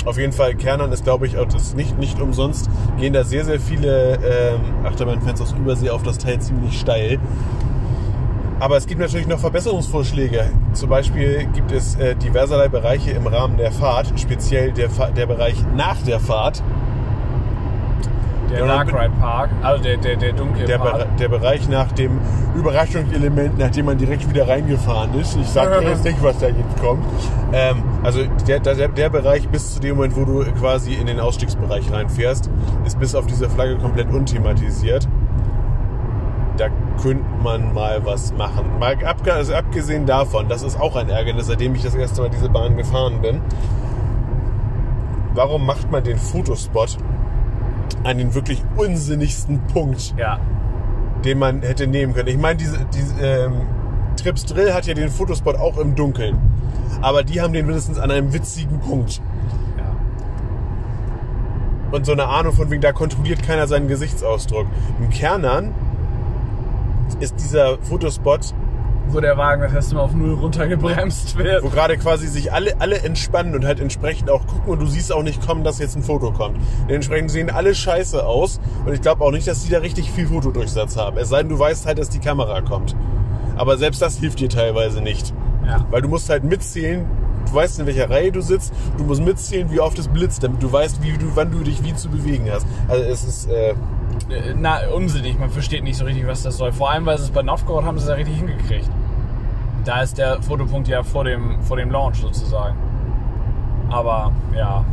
Auf 0.05 0.17
jeden 0.17 0.31
Fall, 0.31 0.55
Kernern 0.55 0.91
ist, 0.93 1.03
glaube 1.03 1.27
ich, 1.27 1.37
auch 1.37 1.45
das 1.45 1.61
ist 1.61 1.75
nicht, 1.75 1.99
nicht 1.99 2.21
umsonst, 2.21 2.69
gehen 2.97 3.11
da 3.11 3.25
sehr, 3.25 3.43
sehr 3.43 3.59
viele 3.59 4.13
ähm, 4.15 4.61
Achterbahnfans 4.85 5.41
aus 5.41 5.51
Übersee 5.51 5.89
auf 5.89 6.03
das 6.03 6.17
Teil 6.17 6.39
ziemlich 6.39 6.79
steil. 6.79 7.19
Aber 8.59 8.75
es 8.75 8.87
gibt 8.87 8.99
natürlich 8.99 9.27
noch 9.27 9.39
Verbesserungsvorschläge. 9.39 10.51
Zum 10.73 10.89
Beispiel 10.89 11.47
gibt 11.53 11.71
es 11.71 11.95
äh, 11.95 12.15
diverserlei 12.15 12.67
Bereiche 12.67 13.11
im 13.11 13.25
Rahmen 13.25 13.57
der 13.57 13.71
Fahrt, 13.71 14.11
speziell 14.19 14.73
der, 14.73 14.89
der 14.89 15.25
Bereich 15.25 15.55
nach 15.75 16.01
der 16.01 16.19
Fahrt. 16.19 16.61
Der 18.51 18.65
Dark 18.65 18.91
Ride 18.91 19.13
Park, 19.19 19.51
also 19.61 19.83
der, 19.83 19.97
der, 19.97 20.15
der 20.15 20.33
dunkle 20.33 20.65
Der, 20.65 20.79
Park. 20.79 21.17
Der 21.17 21.29
Bereich 21.29 21.69
nach 21.69 21.91
dem 21.91 22.19
Überraschungselement, 22.55 23.59
nachdem 23.59 23.85
man 23.85 23.97
direkt 23.97 24.27
wieder 24.27 24.47
reingefahren 24.47 25.13
ist. 25.19 25.37
Ich 25.37 25.47
sage 25.47 25.85
jetzt 25.87 26.03
nicht, 26.03 26.21
was 26.23 26.39
da 26.39 26.47
jetzt 26.47 26.81
kommt. 26.81 27.05
Ähm, 27.53 27.83
also 28.03 28.21
der, 28.47 28.59
der, 28.59 28.87
der 28.87 29.09
Bereich 29.09 29.47
bis 29.49 29.75
zu 29.75 29.79
dem 29.79 29.97
Moment, 29.97 30.15
wo 30.15 30.25
du 30.25 30.43
quasi 30.59 30.95
in 30.95 31.05
den 31.05 31.19
Ausstiegsbereich 31.19 31.91
reinfährst, 31.91 32.49
ist 32.85 32.99
bis 32.99 33.13
auf 33.13 33.27
diese 33.27 33.49
Flagge 33.49 33.77
komplett 33.77 34.11
unthematisiert. 34.11 35.07
Da 36.59 36.67
könnte 37.01 37.23
man 37.41 37.73
mal 37.73 38.05
was 38.05 38.33
machen. 38.33 38.79
Mal 38.79 38.97
also 39.31 39.53
abgesehen 39.53 40.05
davon, 40.05 40.49
das 40.49 40.61
ist 40.61 40.77
auch 40.77 40.97
ein 40.97 41.07
Ärgernis, 41.07 41.47
seitdem 41.47 41.73
ich 41.73 41.83
das 41.83 41.95
erste 41.95 42.21
Mal 42.21 42.29
diese 42.29 42.49
Bahn 42.49 42.75
gefahren 42.75 43.21
bin. 43.21 43.39
Warum 45.33 45.65
macht 45.65 45.89
man 45.89 46.03
den 46.03 46.17
Fotospot 46.17 46.97
an 48.03 48.17
den 48.17 48.35
wirklich 48.35 48.61
unsinnigsten 48.75 49.61
Punkt? 49.67 50.13
Ja. 50.17 50.41
den 51.23 51.39
man 51.39 51.61
hätte 51.61 51.87
nehmen 51.87 52.13
können. 52.13 52.27
Ich 52.27 52.37
meine, 52.37 52.57
diese, 52.57 52.85
diese 52.93 53.15
ähm, 53.21 53.61
Trips 54.17 54.43
Drill 54.43 54.73
hat 54.73 54.85
ja 54.85 54.93
den 54.93 55.09
Fotospot 55.09 55.55
auch 55.55 55.77
im 55.77 55.95
Dunkeln. 55.95 56.37
Aber 57.01 57.23
die 57.23 57.39
haben 57.39 57.53
den 57.53 57.67
mindestens 57.67 57.99
an 57.99 58.11
einem 58.11 58.33
witzigen 58.33 58.79
Punkt. 58.81 59.21
ja. 59.77 59.95
Und 61.91 62.05
so 62.05 62.11
eine 62.11 62.27
Ahnung 62.27 62.51
von 62.51 62.69
wegen, 62.69 62.81
da 62.81 62.91
kontrolliert 62.91 63.43
keiner 63.43 63.65
seinen 63.67 63.87
Gesichtsausdruck. 63.87 64.67
Im 64.99 65.09
Kernern 65.09 65.73
ist 67.19 67.35
dieser 67.39 67.77
Fotospot, 67.79 68.53
Wo 69.07 69.19
der 69.19 69.37
Wagen 69.37 69.61
das 69.63 69.73
erste 69.73 69.95
Mal 69.95 70.01
auf 70.01 70.13
Null 70.13 70.33
runtergebremst 70.35 71.37
wird. 71.37 71.63
wo 71.63 71.69
gerade 71.69 71.97
quasi 71.97 72.27
sich 72.27 72.53
alle, 72.53 72.79
alle 72.79 72.99
entspannen 72.99 73.55
und 73.55 73.65
halt 73.65 73.79
entsprechend 73.79 74.29
auch 74.29 74.45
gucken 74.45 74.71
und 74.71 74.79
du 74.79 74.85
siehst 74.85 75.11
auch 75.11 75.23
nicht 75.23 75.45
kommen, 75.45 75.63
dass 75.63 75.79
jetzt 75.79 75.95
ein 75.95 76.03
Foto 76.03 76.31
kommt. 76.31 76.57
Dementsprechend 76.87 77.31
sehen 77.31 77.49
alle 77.49 77.73
scheiße 77.73 78.23
aus 78.25 78.59
und 78.85 78.93
ich 78.93 79.01
glaube 79.01 79.23
auch 79.23 79.31
nicht, 79.31 79.47
dass 79.47 79.63
die 79.63 79.71
da 79.71 79.79
richtig 79.79 80.11
viel 80.11 80.27
Fotodurchsatz 80.27 80.95
haben. 80.97 81.17
Es 81.17 81.29
sei 81.29 81.39
denn, 81.39 81.49
du 81.49 81.57
weißt 81.57 81.85
halt, 81.87 81.97
dass 81.97 82.09
die 82.09 82.19
Kamera 82.19 82.61
kommt. 82.61 82.95
Aber 83.57 83.77
selbst 83.77 84.01
das 84.01 84.17
hilft 84.17 84.39
dir 84.39 84.49
teilweise 84.49 85.01
nicht. 85.01 85.33
Ja. 85.65 85.85
Weil 85.89 86.01
du 86.01 86.07
musst 86.07 86.29
halt 86.29 86.43
mitzählen, 86.43 87.05
du 87.47 87.53
weißt 87.55 87.79
in 87.79 87.85
welcher 87.87 88.09
Reihe 88.09 88.31
du 88.31 88.41
sitzt, 88.41 88.73
du 88.97 89.03
musst 89.03 89.21
mitzählen, 89.23 89.69
wie 89.71 89.79
oft 89.79 89.97
es 89.99 90.07
blitzt, 90.07 90.43
damit 90.43 90.61
du 90.63 90.71
weißt, 90.71 91.01
wie 91.03 91.17
du, 91.17 91.25
wann 91.35 91.51
du 91.51 91.59
dich 91.59 91.83
wie 91.83 91.93
zu 91.95 92.09
bewegen 92.09 92.45
hast. 92.51 92.65
Also 92.87 93.03
es 93.03 93.23
ist, 93.23 93.49
Äh, 93.49 93.73
Na, 94.55 94.87
unsinnig. 94.93 95.39
Man 95.39 95.49
versteht 95.49 95.83
nicht 95.83 95.97
so 95.97 96.05
richtig, 96.05 96.27
was 96.27 96.43
das 96.43 96.57
soll. 96.57 96.71
Vor 96.71 96.89
allem, 96.89 97.05
weil 97.05 97.17
sie 97.17 97.25
es 97.25 97.31
bei 97.31 97.41
Novgorod 97.41 97.85
haben 97.85 97.97
sie 97.97 98.03
es 98.03 98.09
ja 98.09 98.15
richtig 98.15 98.37
hingekriegt. 98.37 98.89
Da 99.85 100.01
ist 100.01 100.17
der 100.17 100.41
Fotopunkt 100.41 100.87
ja 100.87 101.03
vor 101.03 101.23
dem, 101.23 101.61
vor 101.61 101.77
dem 101.77 101.89
Launch 101.91 102.17
sozusagen. 102.17 102.75
Aber 103.89 104.31
ja, 104.55 104.85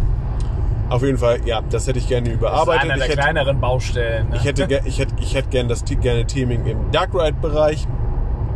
auf 0.89 1.03
jeden 1.03 1.19
Fall, 1.19 1.41
ja, 1.45 1.63
das 1.69 1.89
hätte 1.89 1.99
ich 1.99 2.07
gerne 2.07 2.25
das 2.25 2.35
ist 2.35 2.39
überarbeitet. 2.39 2.83
einer 2.85 2.95
Ich 2.95 3.01
der 3.01 3.09
hätte, 3.09 3.21
kleineren 3.21 3.61
Baustellen. 3.61 4.29
Ne? 4.29 4.37
ich 4.37 4.45
hätte, 4.45 4.81
ich 4.85 4.99
hätte, 4.99 5.15
ich 5.21 5.35
hätte 5.35 5.49
gerne 5.49 5.69
das 5.69 5.85
gerne 5.85 6.25
Theming 6.27 6.65
im 6.67 6.91
Dark 6.93 7.13
Ride 7.13 7.37
Bereich. 7.41 7.89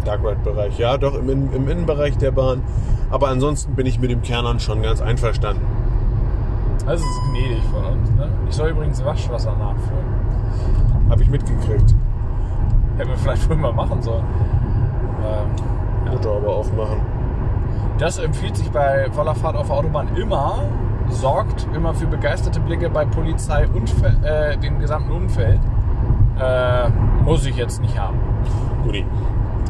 Dark 0.04 0.20
Ride 0.22 0.40
Bereich, 0.44 0.78
ja, 0.78 0.96
doch 0.96 1.14
im, 1.14 1.28
im 1.28 1.68
Innenbereich 1.68 2.16
der 2.18 2.30
Bahn. 2.30 2.62
Aber 3.11 3.28
ansonsten 3.28 3.74
bin 3.74 3.87
ich 3.87 3.98
mit 3.98 4.11
dem 4.11 4.22
Kernern 4.22 4.61
schon 4.61 4.83
ganz 4.83 5.00
einverstanden. 5.00 5.66
Das 6.87 7.00
ist 7.00 7.20
gnädig 7.30 7.62
von 7.72 7.85
uns. 7.85 8.11
Ne? 8.12 8.28
Ich 8.48 8.54
soll 8.54 8.70
übrigens 8.70 9.04
Waschwasser 9.04 9.56
nachfüllen. 9.56 10.10
Habe 11.11 11.23
ich 11.23 11.29
mitgekriegt. 11.29 11.94
Hätten 12.96 13.11
wir 13.11 13.16
vielleicht 13.16 13.42
früher 13.42 13.57
mal 13.57 13.73
machen 13.73 14.01
sollen. 14.01 14.25
Ähm, 15.25 16.12
Motor 16.12 16.37
aber 16.37 16.57
aufmachen. 16.57 17.01
Das 17.99 18.18
empfiehlt 18.18 18.57
sich 18.57 18.70
bei 18.70 19.11
voller 19.12 19.35
Fahrt 19.35 19.57
auf 19.57 19.66
der 19.66 19.77
Autobahn 19.77 20.09
immer, 20.16 20.62
sorgt 21.09 21.66
immer 21.75 21.92
für 21.94 22.07
begeisterte 22.07 22.61
Blicke 22.61 22.88
bei 22.88 23.05
Polizei 23.05 23.66
und 23.68 23.92
äh, 24.25 24.57
dem 24.57 24.79
gesamten 24.79 25.12
Umfeld. 25.12 25.61
Äh, 26.40 26.88
muss 27.25 27.44
ich 27.44 27.57
jetzt 27.57 27.83
nicht 27.83 27.99
haben. 27.99 28.18
Guti. 28.85 29.05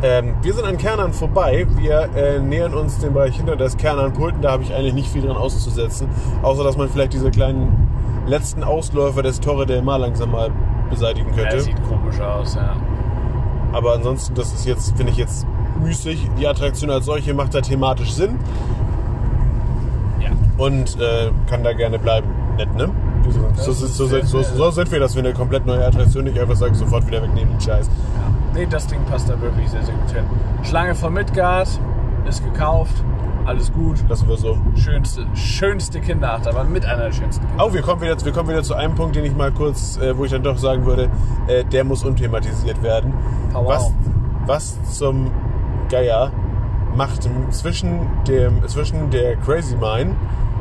Ähm, 0.02 0.34
wir 0.40 0.54
sind 0.54 0.64
an 0.64 0.78
Kernern 0.78 1.12
vorbei. 1.12 1.66
Wir 1.76 2.08
äh, 2.14 2.38
nähern 2.38 2.74
uns 2.74 2.98
dem 2.98 3.12
Bereich 3.12 3.36
hinter 3.36 3.56
das 3.56 3.76
Kernern-Pulten. 3.76 4.40
Da 4.40 4.52
habe 4.52 4.62
ich 4.62 4.74
eigentlich 4.74 4.94
nicht 4.94 5.10
viel 5.10 5.22
dran 5.22 5.36
auszusetzen. 5.36 6.08
Außer, 6.42 6.64
dass 6.64 6.76
man 6.76 6.88
vielleicht 6.88 7.12
diese 7.12 7.30
kleinen 7.30 7.88
letzten 8.26 8.62
Ausläufer 8.62 9.22
des 9.22 9.40
Torre 9.40 9.66
del 9.66 9.82
Mar 9.82 9.98
langsam 9.98 10.30
mal 10.30 10.50
beseitigen 10.90 11.30
Er 11.30 11.36
könnte. 11.36 11.60
sieht 11.60 11.82
komisch 11.88 12.20
aus, 12.20 12.54
ja. 12.56 12.76
Aber 13.72 13.94
ansonsten, 13.94 14.34
das 14.34 14.52
ist 14.52 14.66
jetzt, 14.66 14.96
finde 14.96 15.12
ich 15.12 15.18
jetzt 15.18 15.46
müßig. 15.82 16.28
Die 16.38 16.46
Attraktion 16.46 16.90
als 16.90 17.04
solche 17.06 17.32
macht 17.34 17.54
da 17.54 17.60
thematisch 17.60 18.12
Sinn 18.12 18.36
Ja. 20.20 20.30
und 20.58 20.98
äh, 21.00 21.30
kann 21.48 21.62
da 21.62 21.72
gerne 21.72 21.98
bleiben. 21.98 22.28
Nett, 22.56 22.74
ne? 22.74 22.90
So, 23.56 23.72
so, 23.72 23.84
ist 23.86 23.96
so, 23.96 24.06
sehr, 24.06 24.24
so, 24.24 24.42
sehr- 24.42 24.56
so 24.56 24.70
sind 24.70 24.90
wir, 24.90 24.98
dass 24.98 25.14
wir 25.14 25.22
eine 25.22 25.32
komplett 25.34 25.66
neue 25.66 25.86
Attraktion 25.86 26.24
nicht 26.24 26.38
einfach 26.38 26.56
sagen, 26.56 26.74
sofort 26.74 27.06
wieder 27.06 27.22
wegnehmen, 27.22 27.50
den 27.54 27.60
Scheiß. 27.60 27.86
ja. 27.86 27.92
Nee, 28.54 28.66
das 28.68 28.86
Ding 28.88 28.98
passt 29.08 29.28
da 29.28 29.40
wirklich 29.40 29.68
sehr, 29.70 29.82
sehr 29.84 29.94
gut 29.94 30.10
hin. 30.10 30.24
Schlange 30.64 30.94
von 30.94 31.12
Midgard 31.12 31.68
ist 32.28 32.42
gekauft. 32.44 32.94
Alles 33.46 33.72
gut. 33.72 33.96
Lassen 34.08 34.28
wir 34.28 34.36
so. 34.36 34.58
Schönste, 34.76 35.26
schönste 35.34 36.00
Kinderachterbahn 36.00 36.70
mit 36.70 36.84
einer 36.84 37.04
der 37.04 37.12
schönsten 37.12 37.46
Kinder. 37.46 37.66
Oh, 37.66 37.72
wir 37.72 37.82
kommen 37.82 38.00
wieder, 38.02 38.16
wir 38.24 38.32
kommen 38.32 38.48
wieder 38.48 38.62
zu 38.62 38.74
einem 38.74 38.94
Punkt, 38.94 39.16
den 39.16 39.24
ich 39.24 39.34
mal 39.34 39.50
kurz, 39.50 39.96
äh, 39.96 40.16
wo 40.16 40.24
ich 40.24 40.30
dann 40.30 40.42
doch 40.42 40.58
sagen 40.58 40.84
würde, 40.84 41.10
äh, 41.46 41.64
der 41.64 41.84
muss 41.84 42.04
unthematisiert 42.04 42.82
werden. 42.82 43.14
Oh, 43.54 43.64
wow. 43.64 43.92
Was, 44.46 44.78
was 44.82 44.98
zum 44.98 45.30
Geier 45.88 46.30
macht 46.94 47.28
zwischen, 47.50 48.06
dem, 48.26 48.66
zwischen 48.68 49.10
der 49.10 49.36
Crazy 49.36 49.76
Mine 49.76 50.14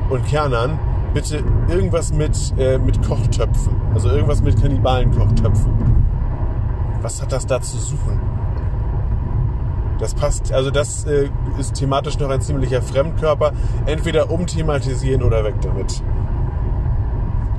und 0.10 0.26
Kernern 0.26 0.80
bitte 1.14 1.44
irgendwas 1.68 2.14
mit, 2.14 2.54
äh, 2.58 2.78
mit 2.78 3.06
Kochtöpfen? 3.06 3.76
Also 3.94 4.10
irgendwas 4.10 4.42
mit 4.42 4.60
Kannibalen-Kochtöpfen. 4.62 5.74
Was 7.02 7.22
hat 7.22 7.32
das 7.32 7.46
da 7.46 7.62
zu 7.62 7.78
suchen? 7.78 8.20
Das 10.00 10.14
passt, 10.14 10.54
also 10.54 10.72
das 10.72 11.06
äh, 11.06 11.30
ist 11.60 11.76
thematisch 11.76 12.18
noch 12.20 12.30
ein 12.30 12.42
ziemlicher 12.42 12.82
Fremdkörper. 12.82 13.52
Entweder 13.86 14.32
umthematisieren 14.32 15.24
oder 15.24 15.44
weg 15.44 15.56
damit. 15.62 16.02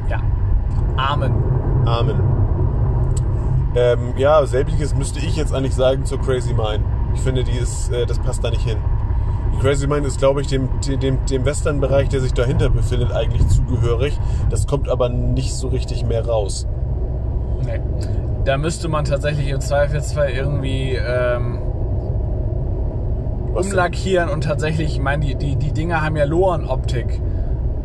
Ja. 0.09 0.20
Amen. 0.96 1.35
Amen. 1.85 2.16
Ähm, 3.74 4.14
ja, 4.16 4.44
selbiges 4.46 4.94
müsste 4.94 5.20
ich 5.20 5.37
jetzt 5.37 5.55
eigentlich 5.55 5.74
sagen 5.74 6.07
zur 6.07 6.20
Crazy 6.20 6.55
Mine. 6.55 6.83
Ich 7.14 7.20
finde, 7.20 7.44
die 7.44 7.57
ist, 7.57 7.92
äh, 7.92 8.07
das 8.07 8.18
passt 8.18 8.42
da 8.42 8.50
nicht 8.50 8.66
hin. 8.66 8.79
Die 9.55 9.61
Crazy 9.61 9.87
Mine 9.87 10.07
ist, 10.07 10.18
glaube 10.18 10.40
ich, 10.40 10.46
dem, 10.46 10.68
dem, 10.81 11.24
dem 11.26 11.44
Western-Bereich, 11.44 12.09
der 12.09 12.20
sich 12.20 12.33
dahinter 12.33 12.70
befindet, 12.70 13.12
eigentlich 13.12 13.46
zugehörig. 13.48 14.18
Das 14.48 14.66
kommt 14.66 14.88
aber 14.88 15.11
nicht 15.11 15.55
so 15.55 15.68
richtig 15.68 16.05
mehr 16.07 16.26
raus. 16.26 16.66
Nee. 17.64 17.81
Da 18.44 18.57
müsste 18.57 18.88
man 18.88 19.05
tatsächlich 19.05 19.48
im 19.48 19.61
Zweifelsfall 19.61 20.31
irgendwie 20.31 20.94
ähm? 20.94 21.69
Umlackieren 23.55 24.28
und 24.28 24.44
tatsächlich, 24.44 24.92
ich 24.94 25.01
meine, 25.01 25.24
die, 25.24 25.34
die, 25.34 25.57
die 25.57 25.72
Dinger 25.72 26.03
haben 26.03 26.16
ja 26.16 26.24
Loren-Optik. 26.24 27.20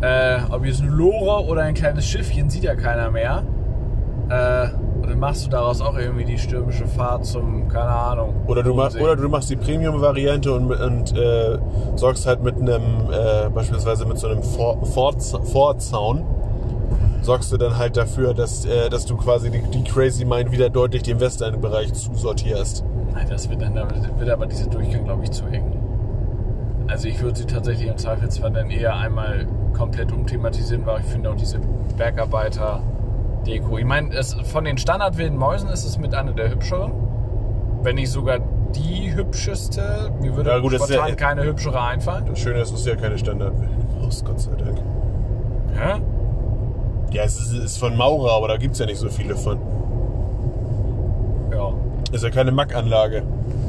Äh, 0.01 0.37
ob 0.51 0.65
jetzt 0.65 0.81
eine 0.81 0.91
Lore 0.91 1.45
oder 1.47 1.61
ein 1.63 1.73
kleines 1.73 2.05
Schiffchen, 2.05 2.49
sieht 2.49 2.63
ja 2.63 2.75
keiner 2.75 3.09
mehr. 3.11 3.43
Äh, 4.29 4.67
und 5.01 5.09
dann 5.09 5.19
machst 5.19 5.45
du 5.45 5.49
daraus 5.49 5.81
auch 5.81 5.97
irgendwie 5.97 6.25
die 6.25 6.37
stürmische 6.37 6.85
Fahrt 6.87 7.25
zum, 7.25 7.67
keine 7.67 7.89
Ahnung. 7.89 8.33
Oder 8.47 8.63
du, 8.63 8.73
mach, 8.73 8.85
Bodensee. 8.87 9.03
oder 9.03 9.15
du 9.15 9.29
machst 9.29 9.49
die 9.49 9.55
Premium-Variante 9.55 10.51
und, 10.53 10.71
und 10.71 11.17
äh, 11.17 11.57
sorgst 11.95 12.25
halt 12.25 12.43
mit 12.43 12.55
einem, 12.59 12.81
äh, 13.11 13.49
beispielsweise 13.49 14.05
mit 14.05 14.17
so 14.17 14.27
einem 14.27 14.43
Vor- 14.43 14.83
Vorza- 14.83 15.41
Vorzaun, 15.43 16.23
sorgst 17.21 17.51
du 17.51 17.57
dann 17.57 17.77
halt 17.77 17.97
dafür, 17.97 18.33
dass, 18.33 18.65
äh, 18.65 18.89
dass 18.89 19.05
du 19.05 19.15
quasi 19.15 19.49
die, 19.51 19.61
die 19.61 19.83
Crazy 19.83 20.25
Mine 20.25 20.51
wieder 20.51 20.69
deutlich 20.69 21.03
dem 21.03 21.19
Western-Bereich 21.19 21.93
zusortierst. 21.93 22.83
Nein, 23.15 23.27
das 23.29 23.49
wird 23.49 23.61
dann 23.61 23.75
wird 23.75 24.29
aber 24.29 24.45
dieser 24.45 24.69
Durchgang, 24.69 25.05
glaube 25.05 25.23
ich, 25.23 25.31
zu 25.31 25.45
eng. 25.45 25.71
Also 26.87 27.07
ich 27.07 27.21
würde 27.21 27.39
sie 27.39 27.45
tatsächlich 27.45 27.87
im 27.87 27.97
Zweifelsfall 27.97 28.51
dann 28.51 28.69
eher 28.69 28.95
einmal 28.95 29.47
komplett 29.73 30.11
umthematisieren, 30.11 30.85
weil 30.85 30.99
ich 30.99 31.05
finde 31.07 31.31
auch 31.31 31.35
diese 31.35 31.59
Bergarbeiter-Deko. 31.97 33.77
Ich 33.77 33.85
meine, 33.85 34.11
von 34.23 34.65
den 34.65 34.77
standardwilden 34.77 35.37
Mäusen 35.37 35.69
ist 35.69 35.85
es 35.85 35.97
mit 35.97 36.13
einer 36.13 36.33
der 36.33 36.51
hübscheren. 36.51 36.91
Wenn 37.81 37.95
nicht 37.95 38.11
sogar 38.11 38.39
die 38.75 39.13
hübscheste. 39.15 40.11
Mir 40.21 40.35
würde 40.35 40.49
Ja, 40.51 40.59
gut, 40.59 40.73
spontan 40.73 41.09
ja- 41.09 41.15
keine 41.15 41.43
hübschere 41.43 41.81
einfallen. 41.81 42.25
Das 42.27 42.39
Schöne 42.39 42.59
ist, 42.59 42.71
es 42.71 42.81
ist 42.81 42.87
ja 42.87 42.95
keine 42.95 43.17
Standard. 43.17 43.53
Oh, 44.01 44.09
Gott 44.25 44.39
sei 44.39 44.51
Dank. 44.55 44.77
Ja? 45.75 45.99
Ja, 47.11 47.23
es 47.23 47.39
ist, 47.39 47.53
ist 47.53 47.77
von 47.77 47.95
Maurer, 47.95 48.35
aber 48.35 48.47
da 48.49 48.57
gibt 48.57 48.73
es 48.73 48.79
ja 48.79 48.85
nicht 48.85 48.97
so 48.99 49.09
viele 49.09 49.35
von. 49.35 49.57
Ja. 52.15 52.17
Ist 52.17 52.23
ja 52.23 52.29
keine 52.29 52.51
Mack-Anlage. 52.53 53.23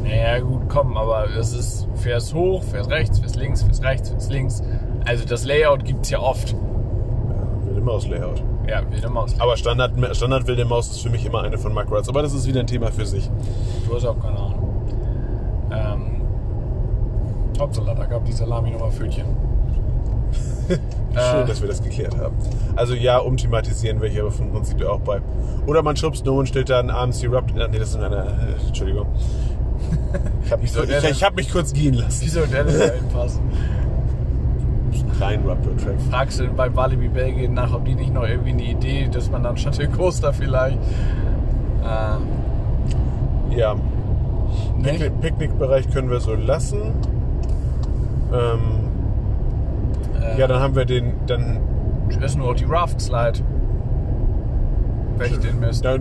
Naja, 0.05 0.39
gut, 0.39 0.69
komm, 0.69 0.97
aber 0.97 1.29
es 1.37 1.53
ist, 1.53 1.89
fährst 1.97 2.33
hoch, 2.33 2.63
fährst 2.63 2.91
rechts, 2.91 3.19
fährst 3.19 3.35
links, 3.35 3.63
fährst 3.65 3.83
rechts, 3.83 4.09
fährst 4.11 4.31
links. 4.31 4.63
Also 5.05 5.25
das 5.25 5.45
Layout 5.45 5.85
gibt's 5.85 6.11
ja 6.11 6.21
oft. 6.21 6.55
Wilde 7.65 7.81
Maus-Layout. 7.81 8.43
Ja, 8.69 8.89
wilde 8.89 9.09
Maus. 9.09 9.35
Aber 9.41 9.57
Standard, 9.57 9.93
Standard 10.17 10.47
Wilde 10.47 10.65
Maus 10.65 10.91
ist 10.91 11.01
für 11.01 11.11
mich 11.11 11.27
immer 11.27 11.43
eine 11.43 11.59
von 11.59 11.75
Mack 11.75 11.91
Rides. 11.91 12.09
Aber 12.09 12.23
das 12.23 12.35
ist 12.35 12.47
wieder 12.47 12.61
ein 12.61 12.69
Thema 12.69 12.93
für 12.93 13.05
sich. 13.05 13.29
Du 13.89 13.95
hast 13.97 14.07
auch 14.07 14.21
keine 14.21 14.39
Ahnung. 14.39 14.87
Ähm, 15.73 16.23
Hauptsache, 17.59 17.95
da 17.97 18.05
gab 18.05 18.25
die 18.25 18.33
Salami 18.33 18.71
nochmal 18.71 18.93
Pfötchen. 18.93 19.27
Schön, 21.19 21.43
Äh. 21.45 21.47
dass 21.47 21.61
wir 21.63 21.69
das 21.69 21.83
geklärt 21.83 22.17
haben. 22.19 22.37
Also 22.77 22.95
ja, 22.95 23.19
umthematisieren 23.19 24.01
wir 24.03 24.09
hier 24.09 24.23
aber 24.23 24.31
vom 24.33 24.51
Prinzip 24.53 24.85
auch 24.85 25.01
bei. 25.01 25.21
Oder 25.67 25.83
man 25.83 25.97
schubst 25.97 26.25
nur 26.27 26.37
und 26.37 26.49
stellt 26.49 26.69
da 26.69 26.79
einen 26.79 26.91
AMC 26.91 27.27
Rupt. 27.33 27.55
Nee, 27.55 27.79
das 27.79 27.91
ist 27.91 27.97
eine. 27.97 28.17
Äh, 28.17 28.67
Entschuldigung. 28.69 29.07
Ich 30.45 30.53
habe 30.53 30.63
mich, 30.63 30.75
ich, 30.77 31.11
ich 31.11 31.25
hab 31.25 31.35
mich 31.37 31.51
kurz 31.53 31.73
gehen 31.73 31.95
lassen. 31.95 32.23
Wie 32.25 32.29
soll 32.29 32.47
der 32.47 32.65
denn 32.65 32.79
da 32.79 32.85
hinpassen? 32.95 33.41
Kleinen 35.19 35.47
Raptor-Track. 35.49 35.95
Fragst 36.11 36.41
du 36.41 36.49
bei 36.49 36.75
Walibi 36.75 37.09
Belgien 37.09 37.55
nach, 37.55 37.73
ob 37.73 37.85
die 37.87 37.95
nicht 37.95 38.13
noch 38.13 38.27
irgendwie 38.27 38.51
eine 38.51 38.63
Idee, 38.65 39.09
dass 39.11 39.31
man 39.31 39.43
dann 39.43 39.57
Shuttle 39.57 39.89
Coaster 39.89 40.33
vielleicht. 40.33 40.79
Äh, 41.83 43.57
Ja. 43.57 43.75
Picknick- 44.83 45.21
Picknickbereich 45.21 45.91
können 45.91 46.11
wir 46.11 46.21
so 46.21 46.35
lassen. 46.35 46.93
Ähm, 48.33 48.86
Ja, 50.39 50.47
dann 50.47 50.61
haben 50.61 50.75
wir 50.77 50.85
den. 50.85 51.13
Dann, 51.27 51.61
Ich 52.11 52.17
esse 52.21 52.39
nur 52.39 52.55
die 52.55 52.65
Raft 52.65 53.01
Slide. 53.01 53.39
Wenn 55.19 55.33
ich 55.33 55.39
den 55.39 55.61
Mist. 55.61 55.85
ja, 55.85 55.97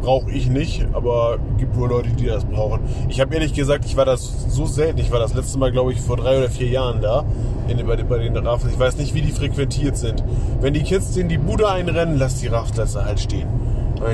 brauche 0.00 0.30
ich 0.30 0.48
nicht, 0.48 0.86
aber 0.92 1.38
gibt 1.56 1.76
wohl 1.76 1.88
Leute, 1.88 2.10
die 2.10 2.26
das 2.26 2.44
brauchen. 2.44 2.80
Ich 3.08 3.20
habe 3.20 3.34
ehrlich 3.34 3.52
gesagt, 3.52 3.84
ich 3.84 3.96
war 3.96 4.04
das 4.04 4.44
so 4.48 4.64
selten. 4.66 4.98
Ich 5.00 5.10
war 5.10 5.18
das 5.18 5.34
letzte 5.34 5.58
Mal, 5.58 5.72
glaube 5.72 5.92
ich, 5.92 6.00
vor 6.00 6.16
drei 6.16 6.38
oder 6.38 6.48
vier 6.48 6.68
Jahren 6.68 7.00
da. 7.00 7.24
In, 7.66 7.84
bei, 7.86 7.96
den- 7.96 8.06
bei 8.06 8.18
den 8.18 8.36
Raffles. 8.36 8.74
Ich 8.74 8.78
weiß 8.78 8.96
nicht, 8.98 9.14
wie 9.14 9.22
die 9.22 9.32
frequentiert 9.32 9.96
sind. 9.96 10.22
Wenn 10.60 10.72
die 10.74 10.82
Kids 10.82 11.16
in 11.16 11.28
die 11.28 11.38
Bude 11.38 11.68
einrennen, 11.68 12.16
lass 12.18 12.36
die 12.40 12.46
Raftplätze 12.46 13.04
halt 13.04 13.18
stehen. 13.20 13.48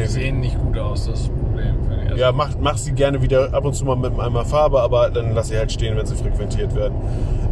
Die 0.02 0.06
sehen 0.06 0.40
nicht 0.40 0.58
gut 0.58 0.78
aus, 0.78 1.06
das 1.06 1.30
Also, 2.14 2.24
Ja, 2.24 2.32
mach, 2.32 2.50
mach 2.60 2.76
sie 2.76 2.92
gerne 2.92 3.20
wieder 3.22 3.52
ab 3.52 3.64
und 3.64 3.74
zu 3.74 3.84
mal 3.84 3.96
mit 3.96 4.06
einem 4.12 4.20
Eimer 4.20 4.44
Farbe, 4.44 4.80
aber 4.80 5.10
dann 5.10 5.34
lass 5.34 5.48
sie 5.48 5.56
halt 5.58 5.70
stehen, 5.72 5.96
wenn 5.96 6.06
sie 6.06 6.14
frequentiert 6.16 6.74
werden. 6.74 6.94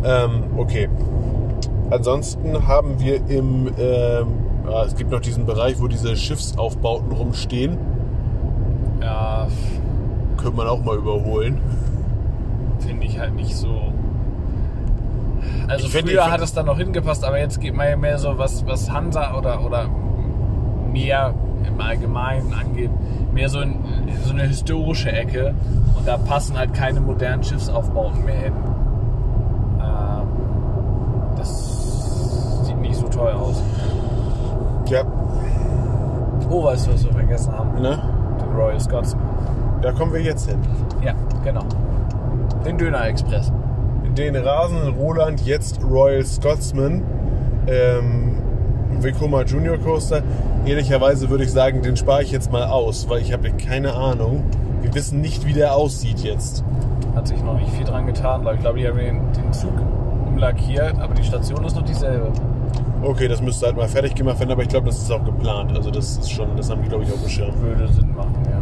Ähm, 0.04 0.44
okay. 0.56 0.88
Ansonsten 1.90 2.66
haben 2.66 2.98
wir 3.00 3.16
im, 3.28 3.68
ähm, 3.78 4.26
ah, 4.66 4.84
es 4.86 4.94
gibt 4.96 5.10
noch 5.10 5.20
diesen 5.20 5.44
Bereich, 5.46 5.80
wo 5.80 5.88
diese 5.88 6.16
Schiffsaufbauten 6.16 7.12
rumstehen. 7.12 7.76
ja 9.00 9.46
Könnte 10.38 10.56
man 10.56 10.66
auch 10.66 10.82
mal 10.82 10.96
überholen. 10.96 11.60
finde 12.80 13.06
ich 13.06 13.18
halt 13.18 13.34
nicht 13.34 13.54
so. 13.56 13.68
Also 15.68 15.86
Ich 15.86 15.92
früher 15.92 16.22
find- 16.22 16.30
hat 16.32 16.40
es 16.40 16.52
dann 16.54 16.66
noch 16.66 16.78
hingepasst, 16.78 17.24
aber 17.24 17.38
jetzt 17.38 17.60
geht 17.60 17.74
man 17.74 17.88
ja 17.88 17.96
mehr 17.96 18.18
so, 18.18 18.38
was, 18.38 18.66
was 18.66 18.90
Hansa 18.90 19.36
oder, 19.36 19.64
oder 19.64 19.86
mehr 20.92 21.34
im 21.66 21.80
Allgemeinen 21.80 22.52
angeht, 22.52 22.90
mehr 23.32 23.48
so, 23.48 23.60
in, 23.60 23.74
so 24.24 24.32
eine 24.32 24.44
historische 24.44 25.10
Ecke 25.12 25.54
und 25.96 26.06
da 26.06 26.16
passen 26.18 26.58
halt 26.58 26.74
keine 26.74 27.00
modernen 27.00 27.42
Schiffsaufbauten 27.42 28.24
mehr 28.24 28.34
hin. 28.34 28.52
Ähm, 29.80 30.26
das 31.36 32.66
sieht 32.66 32.78
nicht 32.78 32.96
so 32.96 33.08
toll 33.08 33.32
aus. 33.32 33.62
Ja. 34.86 35.04
Oh, 36.50 36.64
weißt 36.64 36.86
du, 36.86 36.92
was 36.92 37.04
wir 37.04 37.12
vergessen 37.12 37.52
haben? 37.52 37.80
Ne? 37.80 37.98
Den 38.40 38.52
Royal 38.54 38.80
Scotsman. 38.80 39.24
Da 39.80 39.92
kommen 39.92 40.12
wir 40.12 40.20
jetzt 40.20 40.48
hin. 40.48 40.58
Ja, 41.02 41.14
genau. 41.42 41.64
Den 42.64 42.78
Döner 42.78 43.06
Express. 43.06 43.50
Den 44.16 44.36
rasenden 44.36 44.94
Roland, 44.94 45.40
jetzt 45.46 45.80
Royal 45.82 46.24
Scotsman. 46.24 47.02
Ähm, 47.66 48.34
Vekoma 49.00 49.42
Junior 49.42 49.78
Coaster. 49.78 50.22
Ehrlicherweise 50.64 51.28
würde 51.28 51.42
ich 51.42 51.50
sagen, 51.50 51.82
den 51.82 51.96
spare 51.96 52.22
ich 52.22 52.30
jetzt 52.30 52.52
mal 52.52 52.64
aus, 52.64 53.08
weil 53.08 53.20
ich 53.20 53.32
habe 53.32 53.50
keine 53.50 53.94
Ahnung. 53.94 54.44
Wir 54.80 54.94
wissen 54.94 55.20
nicht, 55.20 55.44
wie 55.44 55.52
der 55.52 55.74
aussieht 55.74 56.20
jetzt. 56.20 56.62
Hat 57.16 57.26
sich 57.26 57.42
noch 57.42 57.58
nicht 57.58 57.70
viel 57.70 57.84
dran 57.84 58.06
getan, 58.06 58.44
weil 58.44 58.54
ich 58.54 58.60
glaube, 58.60 58.78
die 58.78 58.86
haben 58.86 58.96
den, 58.96 59.20
den 59.32 59.52
Zug 59.52 59.72
umlackiert, 60.26 60.98
aber 61.00 61.14
die 61.14 61.24
Station 61.24 61.64
ist 61.64 61.74
noch 61.74 61.82
dieselbe. 61.82 62.32
Okay, 63.02 63.26
das 63.26 63.42
müsste 63.42 63.66
halt 63.66 63.76
mal 63.76 63.88
fertig 63.88 64.14
gemacht 64.14 64.38
werden, 64.38 64.52
aber 64.52 64.62
ich 64.62 64.68
glaube, 64.68 64.86
das 64.86 64.98
ist 64.98 65.10
auch 65.10 65.24
geplant. 65.24 65.76
Also 65.76 65.90
das 65.90 66.18
ist 66.18 66.30
schon, 66.30 66.56
das 66.56 66.70
haben 66.70 66.80
die, 66.82 66.88
glaube 66.88 67.02
ich, 67.02 67.12
auf 67.12 67.20
dem 67.20 67.28
Schirm. 67.28 67.60
Würde 67.60 67.92
Sinn 67.92 68.14
machen, 68.14 68.34
ja. 68.48 68.60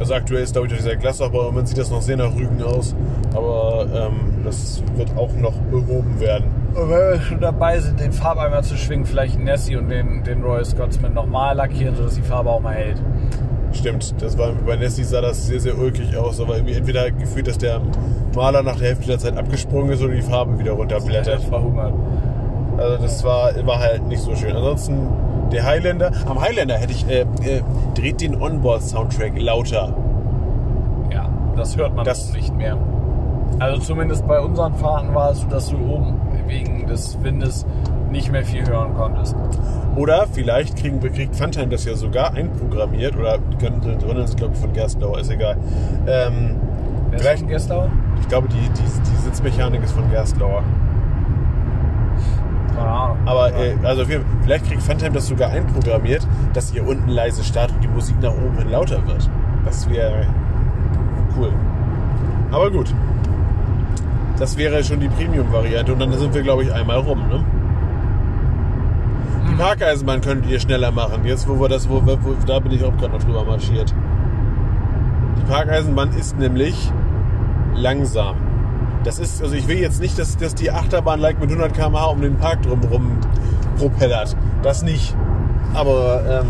Also 0.00 0.14
aktuell 0.14 0.42
ist, 0.42 0.52
glaube 0.52 0.66
ich, 0.66 0.74
dieser 0.74 0.96
Glasaufbau, 0.96 1.40
im 1.40 1.46
Moment 1.46 1.68
sieht 1.68 1.78
das 1.78 1.90
noch 1.90 2.02
sehr 2.02 2.16
nach 2.16 2.34
Rügen 2.34 2.60
aus. 2.62 2.96
Aber 3.34 3.86
ähm, 3.94 4.42
das 4.44 4.82
wird 4.96 5.16
auch 5.16 5.32
noch 5.34 5.54
behoben 5.70 6.18
werden. 6.18 6.55
Und 6.76 6.90
wenn 6.90 6.98
wir 7.12 7.20
schon 7.20 7.40
dabei 7.40 7.78
sind, 7.80 7.98
den 8.00 8.12
Farbeimer 8.12 8.62
zu 8.62 8.76
schwingen, 8.76 9.06
vielleicht 9.06 9.38
Nessie 9.38 9.76
und 9.76 9.88
den, 9.88 10.22
den 10.24 10.42
Royal 10.42 10.64
Scotsman 10.64 11.14
nochmal 11.14 11.56
lackieren, 11.56 11.96
sodass 11.96 12.14
die 12.16 12.22
Farbe 12.22 12.50
auch 12.50 12.60
mal 12.60 12.74
hält. 12.74 13.00
Stimmt, 13.72 14.14
das 14.20 14.36
war 14.38 14.52
bei 14.66 14.76
Nessie 14.76 15.02
sah 15.04 15.20
das 15.20 15.46
sehr, 15.46 15.60
sehr 15.60 15.76
ulkig 15.78 16.16
aus, 16.16 16.40
aber 16.40 16.56
irgendwie 16.56 16.74
entweder 16.74 17.10
gefühlt, 17.10 17.46
dass 17.48 17.58
der 17.58 17.80
Maler 18.34 18.62
nach 18.62 18.76
der 18.76 18.88
Hälfte 18.88 19.06
der 19.06 19.18
Zeit 19.18 19.36
abgesprungen 19.36 19.90
ist 19.90 20.02
oder 20.02 20.14
die 20.14 20.22
Farbe 20.22 20.58
wieder 20.58 20.72
runterblättert. 20.72 21.42
verhungert. 21.44 21.92
Also 22.78 23.02
das 23.02 23.24
war, 23.24 23.50
war 23.66 23.78
halt 23.78 24.06
nicht 24.06 24.20
so 24.22 24.34
schön. 24.34 24.54
Ansonsten 24.54 25.08
der 25.52 25.64
Highlander. 25.64 26.10
Am 26.26 26.40
Highlander 26.40 26.74
hätte 26.74 26.92
ich, 26.92 27.08
äh, 27.08 27.20
äh, 27.20 27.62
dreht 27.94 28.20
den 28.20 28.40
Onboard-Soundtrack 28.40 29.40
lauter. 29.40 29.94
Ja, 31.12 31.28
das 31.56 31.76
hört 31.76 31.94
man 31.94 32.04
Das- 32.04 32.32
nicht 32.34 32.54
mehr. 32.54 32.76
Also 33.58 33.80
zumindest 33.80 34.26
bei 34.26 34.40
unseren 34.40 34.74
Fahrten 34.74 35.14
war 35.14 35.30
es 35.30 35.40
so, 35.40 35.46
dass 35.48 35.68
du 35.70 35.76
oben 35.76 36.14
wegen 36.46 36.86
des 36.86 37.22
Windes 37.22 37.66
nicht 38.10 38.30
mehr 38.30 38.44
viel 38.44 38.66
hören 38.66 38.94
konntest. 38.94 39.36
Oder 39.96 40.26
vielleicht 40.32 40.76
kriegen 40.76 41.02
wir, 41.02 41.10
kriegt 41.10 41.36
Funtime 41.36 41.68
das 41.68 41.84
ja 41.84 41.94
sogar 41.94 42.34
einprogrammiert 42.34 43.16
oder 43.16 43.38
Gründen 43.58 43.82
sind 43.82 44.36
glaube 44.36 44.54
ich 44.54 44.60
von 44.60 44.72
Gerstlauer, 44.72 45.18
ist 45.20 45.30
egal. 45.30 45.56
Ähm, 46.06 46.56
Wer 47.10 47.16
ist 47.16 47.22
vielleicht, 47.22 47.40
von 47.40 47.48
Gestau? 47.48 47.90
ich 48.20 48.28
glaube 48.28 48.48
die, 48.48 48.56
die, 48.56 48.82
die 48.82 49.16
Sitzmechanik 49.24 49.82
ist 49.82 49.92
von 49.92 50.08
Gerstlauer. 50.10 50.62
Keine 52.76 52.88
Ahnung. 52.88 53.16
Aber 53.24 53.54
äh, 53.54 53.74
also 53.82 54.04
vielleicht 54.04 54.66
kriegt 54.66 54.82
Funtime 54.82 55.12
das 55.12 55.26
sogar 55.26 55.50
einprogrammiert, 55.50 56.26
dass 56.52 56.72
ihr 56.74 56.86
unten 56.86 57.08
leise 57.08 57.42
startet 57.42 57.76
und 57.76 57.84
die 57.84 57.88
Musik 57.88 58.16
nach 58.20 58.32
oben 58.32 58.58
hin 58.58 58.70
lauter 58.70 59.06
wird. 59.06 59.30
Das 59.64 59.88
wäre 59.88 60.26
cool. 61.36 61.52
Aber 62.50 62.70
gut. 62.70 62.94
Das 64.38 64.56
wäre 64.56 64.84
schon 64.84 65.00
die 65.00 65.08
Premium-Variante 65.08 65.92
und 65.92 65.98
dann 65.98 66.12
sind 66.12 66.34
wir, 66.34 66.42
glaube 66.42 66.64
ich, 66.64 66.72
einmal 66.72 66.98
rum. 66.98 67.26
Ne? 67.28 67.42
Die 69.50 69.54
Parkeisenbahn 69.54 70.20
könnt 70.20 70.46
ihr 70.46 70.60
schneller 70.60 70.90
machen. 70.90 71.24
Jetzt, 71.24 71.48
wo 71.48 71.58
wir 71.58 71.68
das, 71.68 71.88
wo, 71.88 72.04
wir- 72.04 72.18
wo 72.22 72.34
da 72.46 72.58
bin 72.58 72.72
ich 72.72 72.84
auch 72.84 72.94
gerade 72.98 73.14
noch 73.14 73.22
drüber 73.22 73.44
marschiert. 73.44 73.94
Die 75.38 75.50
Parkeisenbahn 75.50 76.10
ist 76.18 76.38
nämlich 76.38 76.92
langsam. 77.74 78.36
Das 79.04 79.18
ist, 79.18 79.40
also 79.42 79.54
ich 79.54 79.68
will 79.68 79.78
jetzt 79.78 80.00
nicht, 80.02 80.18
dass, 80.18 80.36
dass 80.36 80.54
die 80.54 80.70
Achterbahn 80.70 81.20
like 81.20 81.40
mit 81.40 81.48
100 81.50 81.72
km/h 81.72 82.04
um 82.06 82.20
den 82.20 82.36
Park 82.36 82.62
drumherum 82.62 83.12
propellert. 83.78 84.36
Das 84.62 84.82
nicht. 84.82 85.14
Aber 85.74 86.22
ähm, 86.28 86.46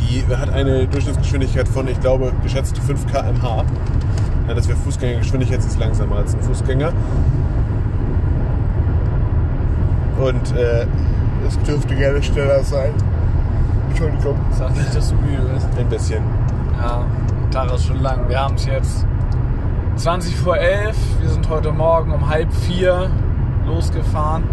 die 0.00 0.24
hat 0.34 0.50
eine 0.50 0.86
Durchschnittsgeschwindigkeit 0.88 1.68
von, 1.68 1.86
ich 1.88 2.00
glaube, 2.00 2.32
geschätzt 2.42 2.78
5 2.78 3.06
km/h. 3.06 3.64
Ja, 4.48 4.54
das 4.54 4.68
wäre 4.68 4.78
Fußgängergeschwindigkeit, 4.78 5.58
ist 5.60 5.78
langsamer 5.78 6.16
als 6.16 6.34
ein 6.34 6.40
Fußgänger. 6.42 6.92
Und 10.18 10.56
äh, 10.56 10.86
es 11.46 11.58
dürfte 11.60 11.94
gerne 11.94 12.22
schneller 12.22 12.62
sein. 12.62 12.92
Entschuldigung. 13.90 14.36
Sag 14.52 14.74
nicht, 14.76 14.94
dass 14.94 15.10
du 15.10 15.16
müde 15.16 15.42
bist. 15.54 15.68
Ein 15.78 15.88
bisschen. 15.88 16.22
Ja, 16.78 17.04
Tag 17.50 17.72
ist 17.74 17.86
schon 17.86 18.00
lang. 18.00 18.28
Wir 18.28 18.40
haben 18.40 18.54
es 18.54 18.66
jetzt 18.66 19.06
20 19.96 20.36
vor 20.36 20.56
11. 20.56 20.96
Wir 21.20 21.28
sind 21.28 21.48
heute 21.48 21.72
Morgen 21.72 22.12
um 22.12 22.28
halb 22.28 22.52
vier 22.52 23.10
losgefahren. 23.66 24.44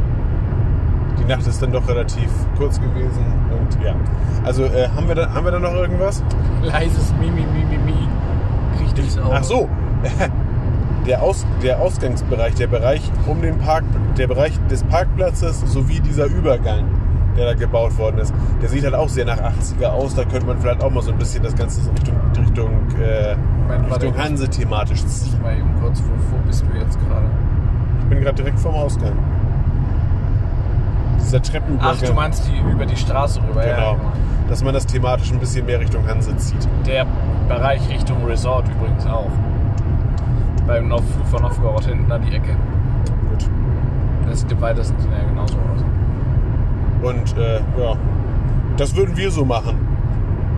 Die 1.18 1.26
Nacht 1.26 1.46
ist 1.48 1.62
dann 1.62 1.72
doch 1.72 1.88
relativ 1.88 2.30
kurz 2.58 2.80
gewesen. 2.80 3.26
Und 3.52 3.84
ja. 3.84 3.96
Also 4.44 4.64
äh, 4.64 4.90
haben, 4.96 5.08
wir 5.08 5.16
da, 5.16 5.34
haben 5.34 5.46
wir 5.46 5.52
da 5.52 5.60
noch 5.60 5.74
irgendwas? 5.74 6.24
Leises 6.62 7.14
Mimi, 7.20 7.46
Mimi, 7.54 7.78
Mimi. 7.78 8.08
Durchs 8.96 9.18
Auge. 9.18 9.36
Ach 9.36 9.44
so. 9.44 9.70
Der, 11.08 11.24
Aus, 11.24 11.46
der 11.64 11.80
Ausgangsbereich, 11.82 12.54
der 12.56 12.68
Bereich 12.68 13.02
um 13.26 13.42
den 13.42 13.58
Park, 13.58 13.84
der 14.18 14.28
Bereich 14.28 14.52
des 14.70 14.84
Parkplatzes 14.84 15.62
sowie 15.62 16.02
dieser 16.02 16.26
Übergang, 16.26 16.84
der 17.36 17.46
da 17.48 17.54
gebaut 17.56 17.98
worden 17.98 18.20
ist, 18.20 18.34
der 18.62 18.70
sieht 18.70 18.84
halt 18.84 18.94
auch 18.94 19.10
sehr 19.10 19.26
nach 19.26 19.40
80er 19.40 19.88
aus. 19.88 20.14
Da 20.14 20.24
könnte 20.26 20.46
man 20.46 20.60
vielleicht 20.60 20.84
auch 20.84 20.92
mal 20.92 21.02
so 21.02 21.12
ein 21.12 21.18
bisschen 21.18 21.42
das 21.42 21.56
Ganze 21.56 21.82
so 21.82 21.90
Richtung, 21.92 22.16
Richtung, 22.38 22.70
äh, 23.02 23.36
Richtung 23.92 24.18
Hanse 24.18 24.50
thematisch 24.50 25.04
ziehen. 25.06 25.42
Mal 25.42 25.54
eben 25.58 25.74
kurz, 25.82 26.00
wo, 26.02 26.36
wo 26.38 26.42
bist 26.46 26.64
du 26.72 26.78
jetzt 26.78 27.00
gerade? 27.00 27.26
Ich 28.02 28.06
bin 28.10 28.22
gerade 28.22 28.36
direkt 28.36 28.60
vorm 28.60 28.76
Ausgang. 28.76 29.14
dieser 31.22 31.42
Treppenübergang. 31.42 31.98
Ach, 32.02 32.08
du 32.08 32.14
meinst 32.14 32.44
die 32.48 32.72
über 32.72 32.86
die 32.86 32.98
Straße 32.98 33.40
rüber, 33.50 33.62
Genau. 33.64 33.94
ja. 33.94 33.96
Dass 34.50 34.64
man 34.64 34.74
das 34.74 34.86
thematisch 34.88 35.32
ein 35.32 35.39
bisschen 35.39 35.66
mehr 35.66 35.80
Richtung 35.80 36.08
Hanse 36.08 36.36
zieht. 36.38 36.68
Der 36.86 37.06
Bereich 37.47 37.88
Richtung 37.88 38.26
Resort 38.26 38.68
übrigens 38.68 39.06
auch. 39.06 39.30
Beim 40.66 40.88
Nov 40.88 41.04
von 41.30 41.43
Novgorod 41.43 41.86
hinten 41.86 42.12
an 42.12 42.22
die 42.24 42.36
Ecke. 42.36 42.56
Gut. 43.30 43.47
Das 44.28 44.41
sieht 44.41 44.52
im 44.52 44.60
weitesten 44.62 45.00
Sinne 45.00 45.18
ja 45.18 45.30
genauso 45.30 45.56
aus. 45.56 45.84
Und 47.02 47.38
äh, 47.38 47.60
ja, 47.80 47.95
das 48.76 48.95
würden 48.95 49.16
wir 49.16 49.32
so 49.32 49.45
machen. 49.45 49.78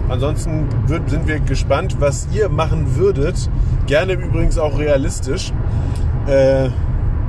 Ansonsten 0.09 0.67
würd, 0.87 1.09
sind 1.09 1.27
wir 1.27 1.39
gespannt, 1.39 1.97
was 1.99 2.27
ihr 2.33 2.49
machen 2.49 2.95
würdet. 2.95 3.49
Gerne 3.87 4.13
übrigens 4.13 4.57
auch 4.57 4.77
realistisch. 4.77 5.53
Äh, 6.27 6.69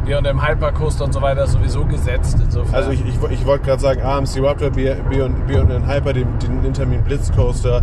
Im 0.07 0.47
Hypercoaster 0.47 1.05
und 1.05 1.13
so 1.13 1.23
weiter 1.23 1.47
sowieso 1.47 1.85
gesetzt. 1.85 2.37
Insofern. 2.43 2.75
also 2.75 2.91
ich, 2.91 3.01
ich, 3.07 3.15
ich 3.31 3.47
wollte 3.47 3.67
gerade 3.67 3.81
sagen, 3.81 4.03
AMC 4.03 4.43
Raptor, 4.43 4.71
B, 4.71 4.93
B, 5.09 5.21
und, 5.23 5.47
B 5.47 5.57
und 5.59 5.69
den 5.69 5.87
Hyper, 5.87 6.13
den, 6.13 6.27
den 6.41 6.65
Intermin 6.65 7.03
Blitz 7.03 7.31
Coaster. 7.33 7.83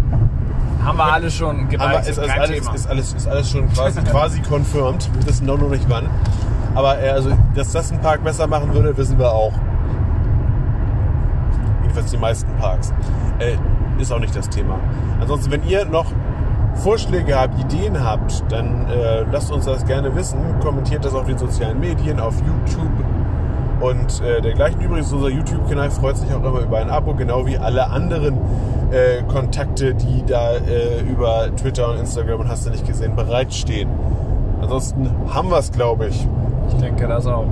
haben 0.84 0.98
wir 0.98 1.06
alle 1.06 1.32
schon 1.32 1.62
Aber 1.62 1.68
gewaltet. 1.70 2.10
ist, 2.10 2.18
ist, 2.18 2.30
alles, 2.30 2.68
ist, 2.68 2.88
alles, 2.88 3.14
ist 3.14 3.28
alles 3.28 3.50
schon 3.50 3.70
quasi, 3.74 4.02
quasi 4.12 4.42
confirmed. 4.42 5.10
Wir 5.16 5.28
wissen 5.28 5.46
noch 5.46 5.58
nur 5.58 5.70
nicht 5.70 5.90
wann. 5.90 6.10
Aber 6.76 7.02
äh, 7.02 7.10
also, 7.10 7.32
dass 7.56 7.72
das 7.72 7.92
ein 7.92 8.02
Park 8.02 8.24
besser 8.24 8.48
machen 8.48 8.74
würde, 8.74 8.96
wissen 8.98 9.18
wir 9.18 9.32
auch. 9.32 9.54
Jedenfalls 11.82 12.12
die 12.12 12.18
meisten 12.18 12.52
Parks. 12.58 12.94
Äh, 13.40 13.56
ist 14.00 14.12
auch 14.12 14.20
nicht 14.20 14.36
das 14.36 14.50
Thema. 14.50 14.80
Ansonsten, 15.20 15.52
wenn 15.52 15.64
ihr 15.68 15.86
noch 15.86 16.12
Vorschläge 16.80 17.36
habt, 17.40 17.60
Ideen 17.60 18.04
habt, 18.04 18.44
dann 18.50 18.88
äh, 18.88 19.24
lasst 19.32 19.52
uns 19.52 19.66
das 19.66 19.86
gerne 19.86 20.16
wissen. 20.16 20.40
Kommentiert 20.62 21.06
das 21.06 21.14
auf 21.14 21.26
den 21.26 21.38
sozialen 21.38 21.80
Medien, 21.80 22.20
auf 22.20 22.36
YouTube 22.40 22.92
und 23.82 24.22
äh, 24.22 24.42
dergleichen. 24.42 24.82
Übrigens, 24.82 25.12
unser 25.12 25.30
YouTube-Kanal 25.30 25.92
freut 25.92 26.18
sich 26.18 26.32
auch 26.34 26.44
immer 26.44 26.60
über 26.62 26.80
ein 26.80 26.90
Abo, 26.90 27.14
genau 27.14 27.46
wie 27.46 27.58
alle 27.58 27.88
anderen 27.90 28.38
äh, 28.92 29.24
Kontakte, 29.24 29.94
die 29.94 30.24
da 30.26 30.54
äh, 30.56 31.02
über 31.02 31.56
Twitter 31.56 31.90
und 31.92 32.00
Instagram 32.00 32.42
und 32.42 32.50
hast 32.50 32.66
du 32.66 32.72
nicht 32.72 32.86
gesehen, 32.86 33.16
bereitstehen. 33.16 33.90
Ansonsten 34.62 35.10
haben 35.34 35.50
wir 35.50 35.58
es, 35.60 35.72
glaube 35.72 36.08
ich. 36.08 36.28
ich 36.70 36.76
denke 36.76 37.08
das 37.08 37.26
auch. 37.28 37.46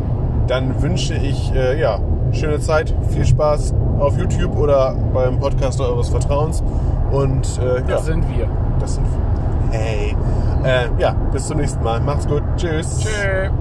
Dann 0.47 0.81
wünsche 0.81 1.13
ich, 1.15 1.53
äh, 1.53 1.79
ja, 1.79 1.99
schöne 2.31 2.59
Zeit, 2.59 2.93
viel 3.09 3.25
Spaß 3.25 3.73
auf 3.99 4.17
YouTube 4.17 4.57
oder 4.57 4.95
beim 5.13 5.39
Podcaster 5.39 5.85
eures 5.85 6.09
Vertrauens. 6.09 6.63
Und 7.11 7.59
äh, 7.59 7.77
ja, 7.77 7.81
Das 7.81 8.05
sind 8.05 8.27
wir. 8.29 8.47
Das 8.79 8.95
sind. 8.95 9.07
Hey. 9.71 10.15
Äh, 10.63 10.89
ja, 10.97 11.11
bis 11.31 11.47
zum 11.47 11.57
nächsten 11.57 11.83
Mal. 11.83 11.99
Macht's 11.99 12.27
gut. 12.27 12.43
Tschüss. 12.57 12.99
Tschüss. 12.99 13.51